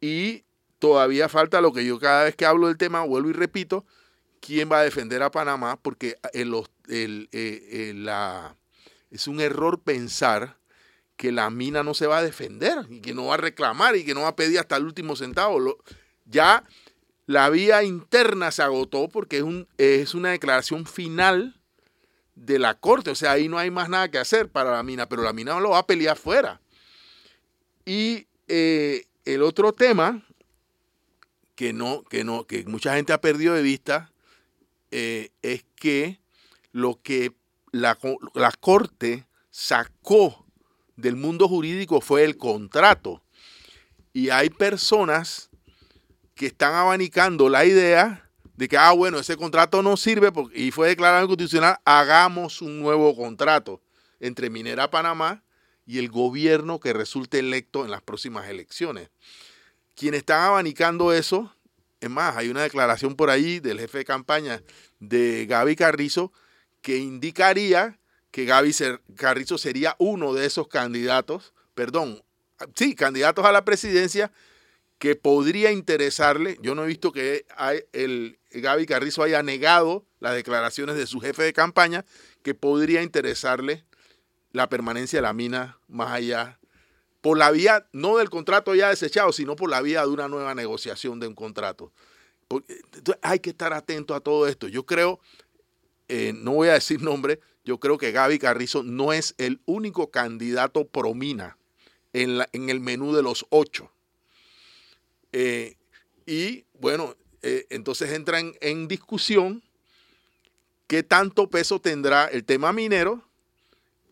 Y 0.00 0.42
todavía 0.80 1.28
falta 1.28 1.60
lo 1.60 1.72
que 1.72 1.84
yo 1.84 2.00
cada 2.00 2.24
vez 2.24 2.34
que 2.34 2.46
hablo 2.46 2.66
del 2.66 2.78
tema, 2.78 3.04
vuelvo 3.04 3.30
y 3.30 3.34
repito, 3.34 3.86
¿quién 4.40 4.72
va 4.72 4.80
a 4.80 4.82
defender 4.82 5.22
a 5.22 5.30
Panamá? 5.30 5.78
Porque 5.80 6.16
la, 7.94 8.56
es 9.10 9.28
un 9.28 9.40
error 9.40 9.80
pensar 9.80 10.56
que 11.16 11.30
la 11.30 11.50
mina 11.50 11.84
no 11.84 11.94
se 11.94 12.06
va 12.06 12.18
a 12.18 12.22
defender 12.22 12.86
y 12.88 13.00
que 13.00 13.14
no 13.14 13.26
va 13.26 13.34
a 13.34 13.36
reclamar 13.36 13.94
y 13.94 14.04
que 14.04 14.14
no 14.14 14.22
va 14.22 14.28
a 14.28 14.36
pedir 14.36 14.58
hasta 14.58 14.76
el 14.76 14.84
último 14.84 15.14
centavo. 15.14 15.78
ya 16.24 16.64
la 17.26 17.48
vía 17.50 17.84
interna 17.84 18.50
se 18.50 18.62
agotó 18.62 19.08
porque 19.08 19.36
es, 19.36 19.42
un, 19.42 19.68
es 19.78 20.14
una 20.14 20.30
declaración 20.30 20.86
final 20.86 21.60
de 22.34 22.58
la 22.58 22.74
corte. 22.74 23.10
O 23.10 23.14
sea, 23.14 23.32
ahí 23.32 23.48
no 23.48 23.58
hay 23.58 23.70
más 23.70 23.88
nada 23.90 24.10
que 24.10 24.18
hacer 24.18 24.48
para 24.48 24.72
la 24.72 24.82
mina, 24.82 25.08
pero 25.08 25.22
la 25.22 25.32
mina 25.34 25.52
no 25.52 25.60
lo 25.60 25.70
va 25.70 25.78
a 25.78 25.86
pelear 25.86 26.16
fuera. 26.16 26.60
Y 27.84 28.26
eh, 28.48 29.04
el 29.26 29.42
otro 29.42 29.72
tema 29.72 30.24
que 31.60 31.74
no, 31.74 32.04
que 32.04 32.24
no, 32.24 32.46
que 32.46 32.64
mucha 32.64 32.96
gente 32.96 33.12
ha 33.12 33.20
perdido 33.20 33.52
de 33.52 33.60
vista 33.60 34.10
eh, 34.90 35.28
es 35.42 35.62
que 35.74 36.18
lo 36.72 37.02
que 37.02 37.34
la, 37.70 37.98
la 38.32 38.50
corte 38.52 39.26
sacó 39.50 40.46
del 40.96 41.16
mundo 41.16 41.48
jurídico 41.48 42.00
fue 42.00 42.24
el 42.24 42.38
contrato. 42.38 43.22
Y 44.14 44.30
hay 44.30 44.48
personas 44.48 45.50
que 46.34 46.46
están 46.46 46.72
abanicando 46.72 47.50
la 47.50 47.66
idea 47.66 48.26
de 48.56 48.66
que, 48.66 48.78
ah, 48.78 48.92
bueno, 48.92 49.18
ese 49.18 49.36
contrato 49.36 49.82
no 49.82 49.98
sirve 49.98 50.32
porque, 50.32 50.58
y 50.58 50.70
fue 50.70 50.88
declarado 50.88 51.24
inconstitucional, 51.24 51.76
hagamos 51.84 52.62
un 52.62 52.80
nuevo 52.80 53.14
contrato 53.14 53.82
entre 54.18 54.48
Minera 54.48 54.90
Panamá 54.90 55.44
y 55.84 55.98
el 55.98 56.08
gobierno 56.08 56.80
que 56.80 56.94
resulte 56.94 57.38
electo 57.38 57.84
en 57.84 57.90
las 57.90 58.00
próximas 58.00 58.48
elecciones. 58.48 59.10
Quienes 60.00 60.20
están 60.20 60.40
abanicando 60.40 61.12
eso, 61.12 61.54
es 62.00 62.08
más, 62.08 62.34
hay 62.34 62.48
una 62.48 62.62
declaración 62.62 63.16
por 63.16 63.28
ahí 63.28 63.60
del 63.60 63.78
jefe 63.78 63.98
de 63.98 64.06
campaña 64.06 64.62
de 64.98 65.44
Gaby 65.44 65.76
Carrizo 65.76 66.32
que 66.80 66.96
indicaría 66.96 67.98
que 68.30 68.46
Gaby 68.46 68.72
Carrizo 69.14 69.58
sería 69.58 69.96
uno 69.98 70.32
de 70.32 70.46
esos 70.46 70.68
candidatos, 70.68 71.52
perdón, 71.74 72.22
sí, 72.74 72.94
candidatos 72.94 73.44
a 73.44 73.52
la 73.52 73.66
presidencia 73.66 74.32
que 74.98 75.16
podría 75.16 75.70
interesarle. 75.70 76.56
Yo 76.62 76.74
no 76.74 76.84
he 76.84 76.86
visto 76.86 77.12
que 77.12 77.44
el 77.92 78.38
Gaby 78.52 78.86
Carrizo 78.86 79.22
haya 79.22 79.42
negado 79.42 80.06
las 80.18 80.34
declaraciones 80.34 80.96
de 80.96 81.06
su 81.06 81.20
jefe 81.20 81.42
de 81.42 81.52
campaña, 81.52 82.06
que 82.42 82.54
podría 82.54 83.02
interesarle 83.02 83.84
la 84.52 84.70
permanencia 84.70 85.18
de 85.18 85.24
la 85.24 85.34
mina 85.34 85.78
más 85.88 86.10
allá, 86.10 86.58
por 87.20 87.38
la 87.38 87.50
vía, 87.50 87.86
no 87.92 88.16
del 88.16 88.30
contrato 88.30 88.74
ya 88.74 88.88
desechado, 88.88 89.32
sino 89.32 89.56
por 89.56 89.70
la 89.70 89.82
vía 89.82 90.02
de 90.02 90.08
una 90.08 90.28
nueva 90.28 90.54
negociación 90.54 91.20
de 91.20 91.26
un 91.26 91.34
contrato. 91.34 91.92
Entonces, 92.48 93.18
hay 93.22 93.38
que 93.38 93.50
estar 93.50 93.72
atento 93.72 94.14
a 94.14 94.20
todo 94.20 94.48
esto. 94.48 94.66
Yo 94.68 94.84
creo, 94.84 95.20
eh, 96.08 96.32
no 96.34 96.52
voy 96.52 96.68
a 96.68 96.74
decir 96.74 97.02
nombre, 97.02 97.40
yo 97.64 97.78
creo 97.78 97.98
que 97.98 98.10
Gaby 98.12 98.38
Carrizo 98.38 98.82
no 98.82 99.12
es 99.12 99.34
el 99.38 99.60
único 99.66 100.10
candidato 100.10 100.86
pro 100.86 101.14
mina 101.14 101.56
en, 102.12 102.40
en 102.52 102.70
el 102.70 102.80
menú 102.80 103.14
de 103.14 103.22
los 103.22 103.46
ocho. 103.50 103.90
Eh, 105.32 105.76
y 106.26 106.64
bueno, 106.74 107.16
eh, 107.42 107.66
entonces 107.70 108.12
entra 108.12 108.40
en, 108.40 108.88
discusión 108.88 109.62
qué 110.86 111.02
tanto 111.02 111.48
peso 111.48 111.80
tendrá 111.80 112.26
el 112.26 112.44
tema 112.44 112.72
minero 112.72 113.22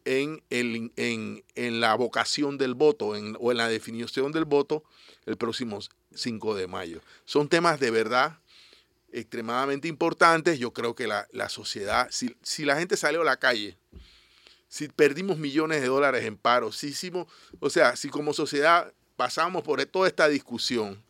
en, 0.05 0.43
el, 0.51 0.93
en, 0.97 1.45
en 1.55 1.81
la 1.81 1.95
vocación 1.95 2.59
del 2.59 2.75
voto 2.75 3.07
o 3.09 3.17
en 3.51 3.57
la 3.57 3.69
definición 3.69 4.33
del 4.33 4.45
voto 4.45 4.85
el 5.27 5.37
próximo 5.37 5.79
5 6.15 6.55
de 6.55 6.67
mayo. 6.67 7.01
Son 7.25 7.49
temas 7.49 7.79
de 7.81 7.91
verdad 7.91 8.39
extremadamente 9.13 9.89
importantes. 9.89 10.59
Yo 10.59 10.73
creo 10.73 10.95
que 10.95 11.07
la, 11.07 11.49
sociedad, 11.49 12.09
si, 12.11 12.37
si, 12.43 12.65
la 12.65 12.77
gente 12.77 12.97
salió 12.97 13.23
a 13.23 13.25
la 13.25 13.37
calle, 13.37 13.77
si 14.69 14.89
perdimos 14.89 15.39
millones 15.39 15.81
de 15.81 15.89
dólares 15.89 16.25
en 16.25 16.37
paro, 16.37 16.73
si 16.73 16.89
hicimos, 16.89 17.27
o 17.61 17.71
sea, 17.71 17.97
si 17.97 18.09
como 18.09 18.33
sociedad 18.33 18.93
pasamos 19.17 19.63
por 19.63 19.85
toda 19.87 20.09
esta 20.09 20.29
discusión, 20.29 21.03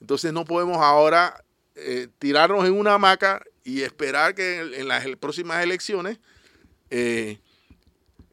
entonces 0.00 0.32
no 0.32 0.44
podemos 0.44 0.78
ahora 0.78 1.44
eh, 1.74 2.08
tirarnos 2.18 2.64
en 2.64 2.72
una 2.72 2.94
hamaca 2.94 3.42
y 3.64 3.82
esperar 3.82 4.34
que 4.34 4.60
en, 4.60 4.88
las 4.88 5.04
próximas 5.16 5.62
elecciones 5.62 6.18
eh, 6.90 7.38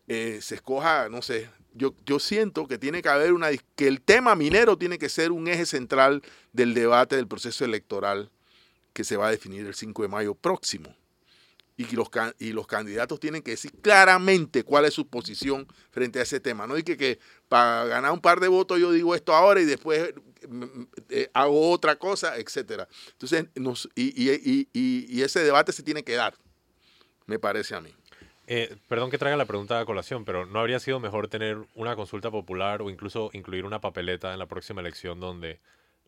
eh, 0.08 0.40
se 0.42 0.56
escoja, 0.56 1.10
no 1.10 1.22
sé, 1.22 1.50
yo, 1.74 1.94
yo, 2.06 2.20
siento 2.20 2.68
que 2.68 2.78
tiene 2.78 3.02
que 3.02 3.10
haber 3.10 3.34
una, 3.34 3.50
que 3.76 3.88
el 3.88 4.02
tema 4.02 4.36
minero 4.36 4.78
tiene 4.78 4.98
que 4.98 5.10
ser 5.10 5.32
un 5.32 5.48
eje 5.48 5.66
central 5.66 6.22
del 6.54 6.74
debate 6.74 7.16
del 7.18 7.28
proceso 7.28 7.66
electoral 7.66 8.32
que 8.94 9.04
se 9.04 9.18
va 9.18 9.28
a 9.28 9.32
definir 9.32 9.66
el 9.66 9.76
5 9.76 10.04
de 10.04 10.08
mayo 10.08 10.36
próximo. 10.36 10.96
Y 11.78 11.94
los, 11.94 12.08
y 12.40 12.54
los 12.54 12.66
candidatos 12.68 13.20
tienen 13.20 13.42
que 13.42 13.52
decir 13.52 13.74
claramente 13.82 14.64
cuál 14.64 14.86
es 14.86 14.94
su 14.94 15.08
posición 15.08 15.68
frente 15.92 16.20
a 16.20 16.22
ese 16.22 16.40
tema. 16.40 16.66
No 16.66 16.76
hay 16.76 16.84
que, 16.84 16.96
que 16.96 17.20
para 17.50 17.84
ganar 17.86 18.14
un 18.14 18.22
par 18.22 18.40
de 18.40 18.48
votos 18.48 18.80
yo 18.80 18.94
digo 18.94 19.14
esto 19.14 19.34
ahora 19.34 19.60
y 19.60 19.66
después 19.66 20.14
mm, 20.48 20.64
mm, 20.64 20.88
eh, 21.10 21.30
hago 21.34 21.72
otra 21.72 21.98
cosa, 21.98 22.38
etcétera. 22.38 22.88
Entonces, 23.12 23.48
nos, 23.56 23.90
y, 23.94 24.14
y, 24.16 24.70
y, 24.72 25.22
ese 25.22 25.42
debate 25.42 25.74
se 25.74 25.84
tiene 25.84 26.06
que 26.06 26.14
dar, 26.14 26.34
me 27.26 27.38
parece 27.38 27.76
a 27.76 27.82
mí. 27.82 27.94
Eh, 28.48 28.76
perdón 28.88 29.10
que 29.10 29.18
traiga 29.18 29.38
la 29.38 29.46
pregunta 29.46 29.80
de 29.80 29.86
colación, 29.86 30.24
pero 30.24 30.46
¿no 30.46 30.60
habría 30.60 30.80
sido 30.80 31.00
mejor 31.00 31.28
tener 31.28 31.58
una 31.74 31.96
consulta 31.96 32.30
popular 32.30 32.82
o 32.82 32.90
incluso 32.90 33.32
incluir 33.34 33.66
una 33.66 33.82
papeleta 33.82 34.34
en 34.34 34.40
la 34.40 34.46
próxima 34.46 34.82
elección 34.82 35.20
donde 35.20 35.60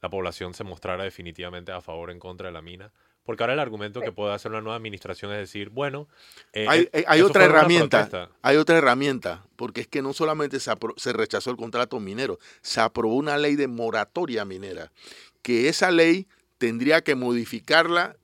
la 0.02 0.10
población 0.10 0.54
se 0.54 0.64
mostrara 0.64 1.04
definitivamente 1.04 1.72
a 1.72 1.82
favor 1.82 2.10
o 2.10 2.12
en 2.12 2.20
contra 2.20 2.48
de 2.48 2.54
la 2.54 2.62
mina. 2.62 2.92
Porque 3.26 3.44
ahora 3.44 3.54
el 3.54 3.60
argumento 3.60 4.00
que 4.00 4.14
puede 4.14 4.34
hacer 4.34 4.52
una 4.52 4.62
nueva 4.62 4.78
administración 4.78 5.34
es 5.34 5.40
decir, 5.40 5.70
bueno, 5.70 6.08
eh, 6.54 6.66
hay, 6.70 6.88
eh, 6.94 7.04
hay 7.08 7.22
otra 7.22 7.44
herramienta, 7.44 8.30
hay 8.42 8.56
otra 8.56 8.78
herramienta, 8.78 9.44
porque 9.58 9.82
es 9.82 9.88
que 9.88 10.02
no 10.02 10.14
solamente 10.14 10.62
se, 10.62 10.72
se, 10.96 11.12
rechazó 11.12 11.52
el 11.52 11.58
contrato 11.58 12.00
minero, 12.00 12.40
se 12.62 12.80
aprobó 12.80 13.16
una 13.16 13.38
ley 13.38 13.58
de 13.58 13.68
moratoria 13.68 14.46
minera, 14.46 14.94
que 15.42 15.68
esa 15.68 15.92
ley 15.92 16.28
tendría 16.58 17.02
que 17.02 17.16
modificarla 17.16 18.16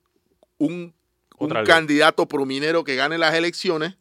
un, 0.58 0.94
un 1.38 1.50
candidato 1.66 2.28
prominero 2.28 2.84
que 2.84 2.96
gane 2.96 3.18
las 3.18 3.34
elecciones 3.34 3.96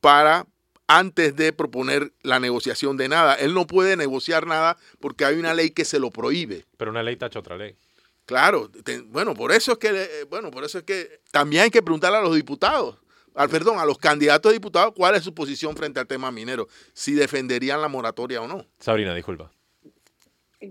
para 0.00 0.46
antes 0.88 1.34
de 1.34 1.52
proponer 1.52 2.12
la 2.22 2.38
negociación 2.38 2.96
de 2.96 3.08
nada. 3.08 3.34
Él 3.34 3.54
no 3.54 3.66
puede 3.66 3.96
negociar 3.96 4.46
nada 4.46 4.76
porque 5.00 5.24
hay 5.24 5.38
una 5.38 5.54
ley 5.54 5.70
que 5.70 5.84
se 5.84 5.98
lo 5.98 6.10
prohíbe. 6.10 6.64
Pero 6.76 6.90
una 6.90 7.02
ley 7.02 7.16
tacha 7.16 7.40
otra 7.40 7.56
ley. 7.56 7.76
Claro, 8.24 8.70
bueno, 9.06 9.34
por 9.34 9.52
eso 9.52 9.72
es 9.72 9.78
que 9.78 9.88
eh, 9.88 10.24
bueno, 10.28 10.50
por 10.50 10.64
eso 10.64 10.78
es 10.78 10.84
que 10.84 11.20
también 11.30 11.64
hay 11.64 11.70
que 11.70 11.82
preguntarle 11.82 12.18
a 12.18 12.22
los 12.22 12.34
diputados, 12.34 12.96
al 13.34 13.48
perdón, 13.48 13.78
a 13.78 13.84
los 13.84 13.98
candidatos 13.98 14.50
a 14.50 14.52
diputados 14.52 14.94
cuál 14.96 15.14
es 15.14 15.22
su 15.22 15.32
posición 15.32 15.76
frente 15.76 16.00
al 16.00 16.08
tema 16.08 16.32
minero, 16.32 16.66
si 16.92 17.14
defenderían 17.14 17.80
la 17.80 17.88
moratoria 17.88 18.42
o 18.42 18.48
no. 18.48 18.66
Sabrina, 18.80 19.14
disculpa. 19.14 19.52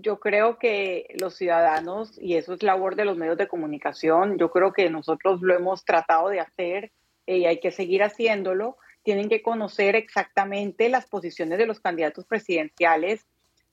Yo 0.02 0.20
creo 0.20 0.58
que 0.58 1.06
los 1.20 1.34
ciudadanos, 1.34 2.18
y 2.20 2.36
eso 2.36 2.54
es 2.54 2.62
labor 2.62 2.96
de 2.96 3.04
los 3.04 3.16
medios 3.16 3.38
de 3.38 3.48
comunicación, 3.48 4.38
yo 4.38 4.50
creo 4.50 4.72
que 4.72 4.90
nosotros 4.90 5.40
lo 5.42 5.54
hemos 5.54 5.84
tratado 5.84 6.28
de 6.28 6.40
hacer 6.40 6.92
eh, 7.26 7.38
y 7.38 7.46
hay 7.46 7.60
que 7.60 7.70
seguir 7.70 8.02
haciéndolo 8.02 8.76
tienen 9.06 9.28
que 9.28 9.40
conocer 9.40 9.94
exactamente 9.94 10.88
las 10.88 11.06
posiciones 11.06 11.58
de 11.58 11.66
los 11.66 11.78
candidatos 11.78 12.26
presidenciales 12.26 13.24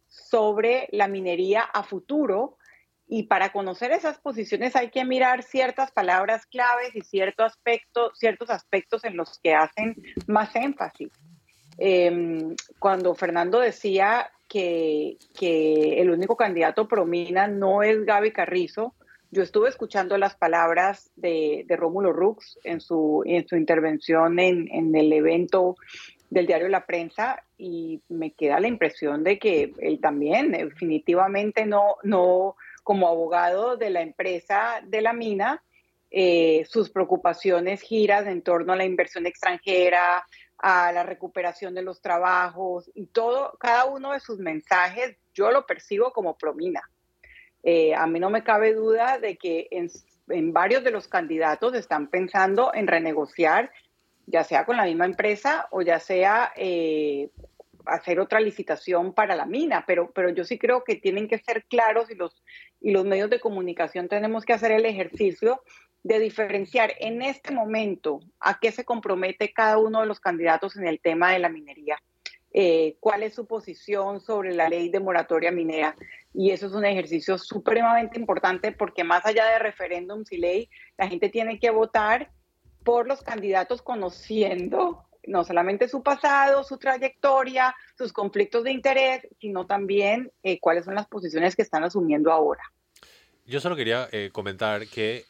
sobre 0.08 0.88
la 0.92 1.08
minería 1.08 1.62
a 1.62 1.82
futuro. 1.82 2.60
Y 3.08 3.24
para 3.24 3.52
conocer 3.52 3.92
esas 3.92 4.20
posiciones 4.20 4.76
hay 4.76 4.92
que 4.92 5.04
mirar 5.06 5.42
ciertas 5.42 5.92
palabras 5.92 6.46
claves 6.46 6.96
y 6.96 7.02
cierto 7.02 7.44
aspecto, 7.44 8.12
ciertos 8.14 8.52
aspectos 8.52 9.04
en 9.06 9.18
los 9.18 9.40
que 9.40 9.56
hacen 9.56 9.96
más 10.28 10.56
énfasis. 10.56 11.10
Em, 11.78 12.56
cuando 12.80 13.16
Fernando 13.16 13.60
decía 13.60 14.32
que, 14.48 15.18
que, 15.38 16.02
el 16.02 16.12
único 16.12 16.36
candidato 16.36 16.88
promina 16.88 17.48
no 17.48 17.84
es 17.84 18.06
Gaby 18.06 18.32
Carrizo, 18.32 18.94
yo 19.34 19.42
estuve 19.42 19.68
escuchando 19.68 20.16
las 20.20 20.36
palabras 20.36 21.10
de, 21.16 21.66
Rómulo 21.70 22.14
Rux 22.14 22.60
en 22.64 22.80
su, 22.80 23.24
en 23.26 23.48
su 23.48 23.56
intervención 23.56 24.38
en, 24.38 24.96
el 24.96 25.12
evento 25.12 25.76
del 26.30 26.46
diario 26.46 26.68
La 26.68 26.86
Prensa 26.86 27.44
y 27.58 28.00
me 28.10 28.34
queda 28.34 28.60
la 28.60 28.68
impresión 28.68 29.24
de 29.24 29.40
que 29.40 29.74
él 29.80 30.00
también 30.00 30.52
definitivamente 30.52 31.66
no, 31.66 31.96
no 32.04 32.56
como 32.84 33.08
abogado 33.08 33.76
de 33.76 33.90
la 33.90 34.02
empresa 34.02 34.82
de 34.86 35.02
la 35.02 35.14
mina, 35.14 35.64
eh, 36.12 36.64
sus 36.70 36.92
preocupaciones 36.92 37.82
giran 37.82 38.28
en 38.28 38.44
torno 38.44 38.74
a 38.74 38.76
la 38.76 38.86
inversión 38.86 39.26
extranjera, 39.26 40.24
a 40.64 40.94
la 40.94 41.04
recuperación 41.04 41.76
de 41.76 41.82
los 41.82 42.02
trabajos 42.02 42.90
y 42.96 43.08
todo, 43.08 43.58
cada 43.60 43.84
uno 43.84 44.14
de 44.14 44.22
sus 44.22 44.40
mensajes 44.40 45.18
yo 45.34 45.52
lo 45.52 45.66
percibo 45.66 46.14
como 46.14 46.38
promina. 46.38 46.90
Eh, 47.64 47.94
a 47.94 48.08
mí 48.08 48.18
no 48.18 48.30
me 48.30 48.46
cabe 48.46 48.74
duda 48.74 49.20
de 49.20 49.36
que 49.36 49.68
en, 49.72 50.54
varios 50.54 50.86
de 50.86 50.92
los 50.92 51.10
candidatos 51.10 51.74
están 51.76 52.08
pensando 52.08 52.74
en 52.74 52.88
renegociar, 52.88 53.74
ya 54.26 54.46
sea 54.46 54.66
con 54.66 54.78
la 54.78 54.86
misma 54.86 55.04
empresa 55.04 55.68
o 55.70 55.82
ya 55.82 56.00
sea 56.00 56.54
eh, 56.56 57.30
hacer 57.86 58.22
otra 58.22 58.40
licitación 58.40 59.14
para 59.14 59.36
la 59.36 59.46
mina, 59.46 59.84
pero, 59.86 60.12
pero 60.12 60.30
yo 60.30 60.46
sí 60.46 60.58
creo 60.58 60.86
que 60.86 60.96
tienen 60.96 61.28
que 61.28 61.40
ser 61.40 61.66
claros 61.66 62.10
y 62.10 62.16
los, 62.16 62.42
y 62.80 62.92
los 62.92 63.04
medios 63.04 63.30
de 63.30 63.42
comunicación 63.42 64.08
tenemos 64.08 64.46
que 64.46 64.54
hacer 64.54 64.72
el 64.72 64.86
ejercicio 64.86 65.62
de 66.04 66.20
diferenciar 66.20 66.94
en 67.00 67.22
este 67.22 67.54
momento 67.54 68.20
a 68.40 68.60
qué 68.60 68.72
se 68.72 68.84
compromete 68.84 69.54
cada 69.54 69.78
uno 69.78 70.02
de 70.02 70.08
los 70.08 70.20
candidatos 70.20 70.76
en 70.76 70.86
el 70.86 71.00
tema 71.00 71.32
de 71.32 71.40
la 71.40 71.50
minería, 71.50 71.98
eh, 72.52 72.98
cuál 73.00 73.24
es 73.24 73.34
su 73.34 73.48
posición 73.48 74.20
sobre 74.20 74.54
la 74.54 74.70
ley 74.70 74.90
de 74.90 75.00
moratoria 75.00 75.52
minera. 75.52 75.96
Y 76.34 76.52
eso 76.52 76.68
es 76.68 76.74
un 76.74 76.86
ejercicio 76.86 77.38
supremamente 77.38 78.20
importante 78.20 78.72
porque 78.72 79.04
más 79.04 79.26
allá 79.26 79.46
de 79.48 79.60
referéndums 79.60 80.32
y 80.32 80.38
ley, 80.38 80.70
la 80.98 81.08
gente 81.08 81.30
tiene 81.30 81.60
que 81.60 81.70
votar 81.70 82.32
por 82.84 83.08
los 83.08 83.22
candidatos 83.22 83.82
conociendo 83.82 85.06
no 85.26 85.44
solamente 85.44 85.88
su 85.88 86.04
pasado, 86.04 86.64
su 86.64 86.78
trayectoria, 86.78 87.74
sus 87.98 88.12
conflictos 88.12 88.66
de 88.66 88.72
interés, 88.72 89.28
sino 89.40 89.66
también 89.66 90.32
eh, 90.44 90.60
cuáles 90.60 90.86
son 90.86 90.96
las 90.96 91.08
posiciones 91.08 91.56
que 91.56 91.62
están 91.62 91.84
asumiendo 91.84 92.32
ahora. 92.32 92.64
Yo 93.46 93.60
solo 93.60 93.76
quería 93.76 94.08
eh, 94.12 94.30
comentar 94.32 94.88
que, 94.88 95.24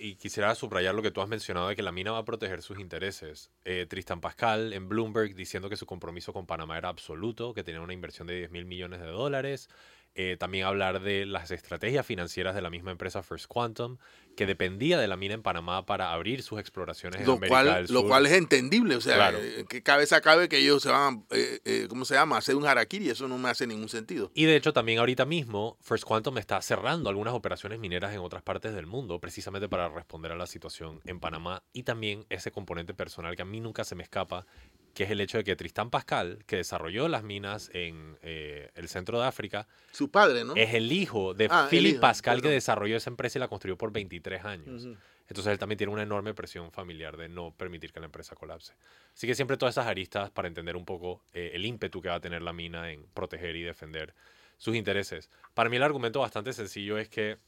y 0.00 0.16
quisiera 0.16 0.54
subrayar 0.54 0.94
lo 0.94 1.02
que 1.02 1.10
tú 1.10 1.20
has 1.20 1.28
mencionado, 1.28 1.68
de 1.68 1.76
que 1.76 1.82
la 1.82 1.92
mina 1.92 2.10
va 2.10 2.18
a 2.18 2.24
proteger 2.24 2.62
sus 2.62 2.78
intereses. 2.80 3.50
Eh, 3.64 3.86
Tristan 3.88 4.20
Pascal 4.20 4.72
en 4.72 4.88
Bloomberg 4.88 5.34
diciendo 5.34 5.68
que 5.68 5.76
su 5.76 5.84
compromiso 5.84 6.32
con 6.32 6.46
Panamá 6.46 6.78
era 6.78 6.88
absoluto, 6.88 7.52
que 7.52 7.62
tenía 7.62 7.82
una 7.82 7.92
inversión 7.92 8.26
de 8.26 8.36
10 8.36 8.50
mil 8.50 8.64
millones 8.64 9.00
de 9.00 9.06
dólares. 9.06 9.68
Eh, 10.14 10.36
también 10.38 10.66
hablar 10.66 11.00
de 11.00 11.24
las 11.26 11.50
estrategias 11.50 12.04
financieras 12.04 12.54
de 12.54 12.62
la 12.62 12.70
misma 12.70 12.90
empresa 12.90 13.22
First 13.22 13.46
Quantum, 13.46 13.98
que 14.40 14.46
dependía 14.46 14.98
de 14.98 15.06
la 15.06 15.18
mina 15.18 15.34
en 15.34 15.42
Panamá 15.42 15.84
para 15.84 16.14
abrir 16.14 16.42
sus 16.42 16.58
exploraciones 16.58 17.26
lo 17.26 17.34
en 17.34 17.36
América 17.36 17.48
cual, 17.48 17.74
del 17.74 17.88
Sur. 17.88 17.94
Lo 17.94 18.08
cual 18.08 18.24
es 18.24 18.32
entendible, 18.32 18.96
o 18.96 19.00
sea, 19.02 19.32
eh, 19.32 19.66
que 19.68 19.82
cabeza 19.82 20.22
cabe 20.22 20.48
que 20.48 20.56
ellos 20.56 20.82
se 20.82 20.88
van, 20.88 21.26
eh, 21.28 21.60
eh, 21.66 21.86
¿cómo 21.90 22.06
se 22.06 22.14
llama?, 22.14 22.38
hacer 22.38 22.56
un 22.56 22.64
harakiri, 22.64 23.10
eso 23.10 23.28
no 23.28 23.36
me 23.36 23.50
hace 23.50 23.66
ningún 23.66 23.90
sentido. 23.90 24.30
Y 24.32 24.46
de 24.46 24.56
hecho 24.56 24.72
también 24.72 24.98
ahorita 24.98 25.26
mismo 25.26 25.76
First 25.82 26.04
Quantum 26.04 26.38
está 26.38 26.62
cerrando 26.62 27.10
algunas 27.10 27.34
operaciones 27.34 27.78
mineras 27.80 28.14
en 28.14 28.20
otras 28.20 28.42
partes 28.42 28.72
del 28.72 28.86
mundo, 28.86 29.20
precisamente 29.20 29.68
para 29.68 29.90
responder 29.90 30.32
a 30.32 30.36
la 30.36 30.46
situación 30.46 31.02
en 31.04 31.20
Panamá 31.20 31.62
y 31.74 31.82
también 31.82 32.24
ese 32.30 32.50
componente 32.50 32.94
personal 32.94 33.36
que 33.36 33.42
a 33.42 33.44
mí 33.44 33.60
nunca 33.60 33.84
se 33.84 33.94
me 33.94 34.02
escapa, 34.02 34.46
que 34.94 35.04
es 35.04 35.10
el 35.10 35.20
hecho 35.20 35.38
de 35.38 35.44
que 35.44 35.56
Tristán 35.56 35.90
Pascal, 35.90 36.44
que 36.46 36.56
desarrolló 36.56 37.08
las 37.08 37.22
minas 37.22 37.70
en 37.74 38.16
eh, 38.22 38.70
el 38.74 38.88
centro 38.88 39.20
de 39.20 39.26
África, 39.26 39.66
Su 39.92 40.10
padre, 40.10 40.44
¿no? 40.44 40.54
es 40.56 40.74
el 40.74 40.90
hijo 40.92 41.34
de 41.34 41.48
Ah, 41.50 41.68
Philip 41.70 41.92
hijo, 41.92 42.00
Pascal 42.00 42.42
que 42.42 42.48
desarrolló 42.48 42.96
esa 42.96 43.10
empresa 43.10 43.38
y 43.38 43.40
la 43.40 43.48
construyó 43.48 43.76
por 43.78 43.92
23 43.92 44.44
años. 44.44 44.84
Ujú. 44.84 44.96
Entonces 45.28 45.52
él 45.52 45.58
también 45.60 45.78
tiene 45.78 45.92
una 45.92 46.02
enorme 46.02 46.34
presión 46.34 46.72
familiar 46.72 47.16
de 47.16 47.28
no 47.28 47.52
permitir 47.56 47.92
que 47.92 48.00
la 48.00 48.06
empresa 48.06 48.34
colapse. 48.34 48.72
Así 49.14 49.28
que 49.28 49.34
siempre 49.36 49.56
todas 49.56 49.74
esas 49.74 49.86
aristas 49.86 50.30
para 50.30 50.48
entender 50.48 50.74
un 50.76 50.84
poco 50.84 51.22
eh, 51.32 51.52
el 51.54 51.64
ímpetu 51.64 52.02
que 52.02 52.08
va 52.08 52.16
a 52.16 52.20
tener 52.20 52.42
la 52.42 52.52
mina 52.52 52.90
en 52.90 53.04
proteger 53.14 53.54
y 53.54 53.62
defender 53.62 54.12
sus 54.56 54.74
intereses. 54.74 55.30
Para 55.54 55.70
mí 55.70 55.76
el 55.76 55.84
argumento 55.84 56.18
bastante 56.18 56.52
sencillo 56.52 56.98
es 56.98 57.08
que 57.08 57.38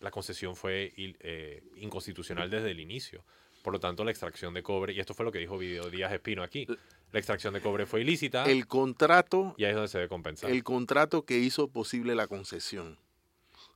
la 0.00 0.10
concesión 0.10 0.56
fue 0.56 0.92
eh, 0.96 1.62
inconstitucional 1.76 2.50
desde 2.50 2.70
el 2.70 2.80
inicio. 2.80 3.22
Por 3.66 3.72
lo 3.72 3.80
tanto, 3.80 4.04
la 4.04 4.12
extracción 4.12 4.54
de 4.54 4.62
cobre, 4.62 4.92
y 4.92 5.00
esto 5.00 5.12
fue 5.12 5.24
lo 5.24 5.32
que 5.32 5.40
dijo 5.40 5.58
Video 5.58 5.90
Díaz 5.90 6.12
Espino 6.12 6.44
aquí, 6.44 6.68
la 7.10 7.18
extracción 7.18 7.52
de 7.52 7.60
cobre 7.60 7.84
fue 7.84 8.00
ilícita 8.02 8.44
El 8.44 8.68
contrato, 8.68 9.56
y 9.58 9.64
ahí 9.64 9.70
es 9.70 9.74
donde 9.74 9.88
se 9.88 9.98
debe 9.98 10.08
compensar. 10.08 10.52
el 10.52 10.62
contrato 10.62 11.24
que 11.24 11.38
hizo 11.40 11.66
posible 11.66 12.14
la 12.14 12.28
concesión. 12.28 12.96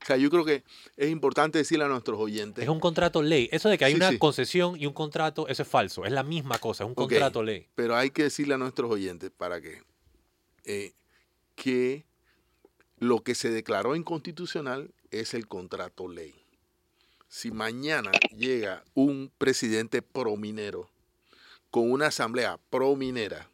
O 0.01 0.05
sea, 0.05 0.15
yo 0.15 0.29
creo 0.29 0.45
que 0.45 0.63
es 0.95 1.09
importante 1.11 1.57
decirle 1.57 1.83
a 1.83 1.89
nuestros 1.89 2.17
oyentes. 2.21 2.63
Es 2.63 2.69
un 2.69 2.79
contrato 2.79 3.21
ley. 3.21 3.49
Eso 3.51 3.67
de 3.67 3.77
que 3.77 3.83
hay 3.83 3.91
Sí, 3.91 3.97
una 3.97 4.11
sí. 4.11 4.17
concesión 4.17 4.79
y 4.79 4.85
un 4.85 4.93
contrato, 4.93 5.49
eso 5.49 5.61
es 5.61 5.67
falso. 5.67 6.05
Es 6.05 6.13
la 6.13 6.23
misma 6.23 6.57
cosa, 6.57 6.85
es 6.85 6.87
un 6.87 6.95
contrato 6.95 7.43
ley. 7.43 7.67
Pero 7.75 7.97
hay 7.97 8.11
que 8.11 8.23
decirle 8.23 8.53
a 8.53 8.57
nuestros 8.57 8.89
oyentes 8.89 9.29
para 9.29 9.59
que, 9.59 9.81
eh, 10.63 10.93
que 11.55 12.05
lo 12.97 13.23
que 13.23 13.35
se 13.35 13.49
declaró 13.49 13.97
inconstitucional 13.97 14.93
es 15.11 15.33
el 15.33 15.49
contrato 15.49 16.07
ley. 16.07 16.33
Si 17.31 17.49
mañana 17.49 18.11
llega 18.35 18.83
un 18.93 19.31
presidente 19.37 20.01
prominero 20.01 20.89
con 21.69 21.89
una 21.89 22.07
asamblea 22.07 22.59
prominera, 22.69 23.49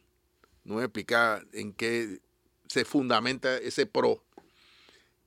no 0.64 0.74
me 0.74 0.82
explica 0.82 1.44
en 1.52 1.72
qué 1.72 2.18
se 2.66 2.84
fundamenta 2.84 3.56
ese 3.56 3.86
pro, 3.86 4.24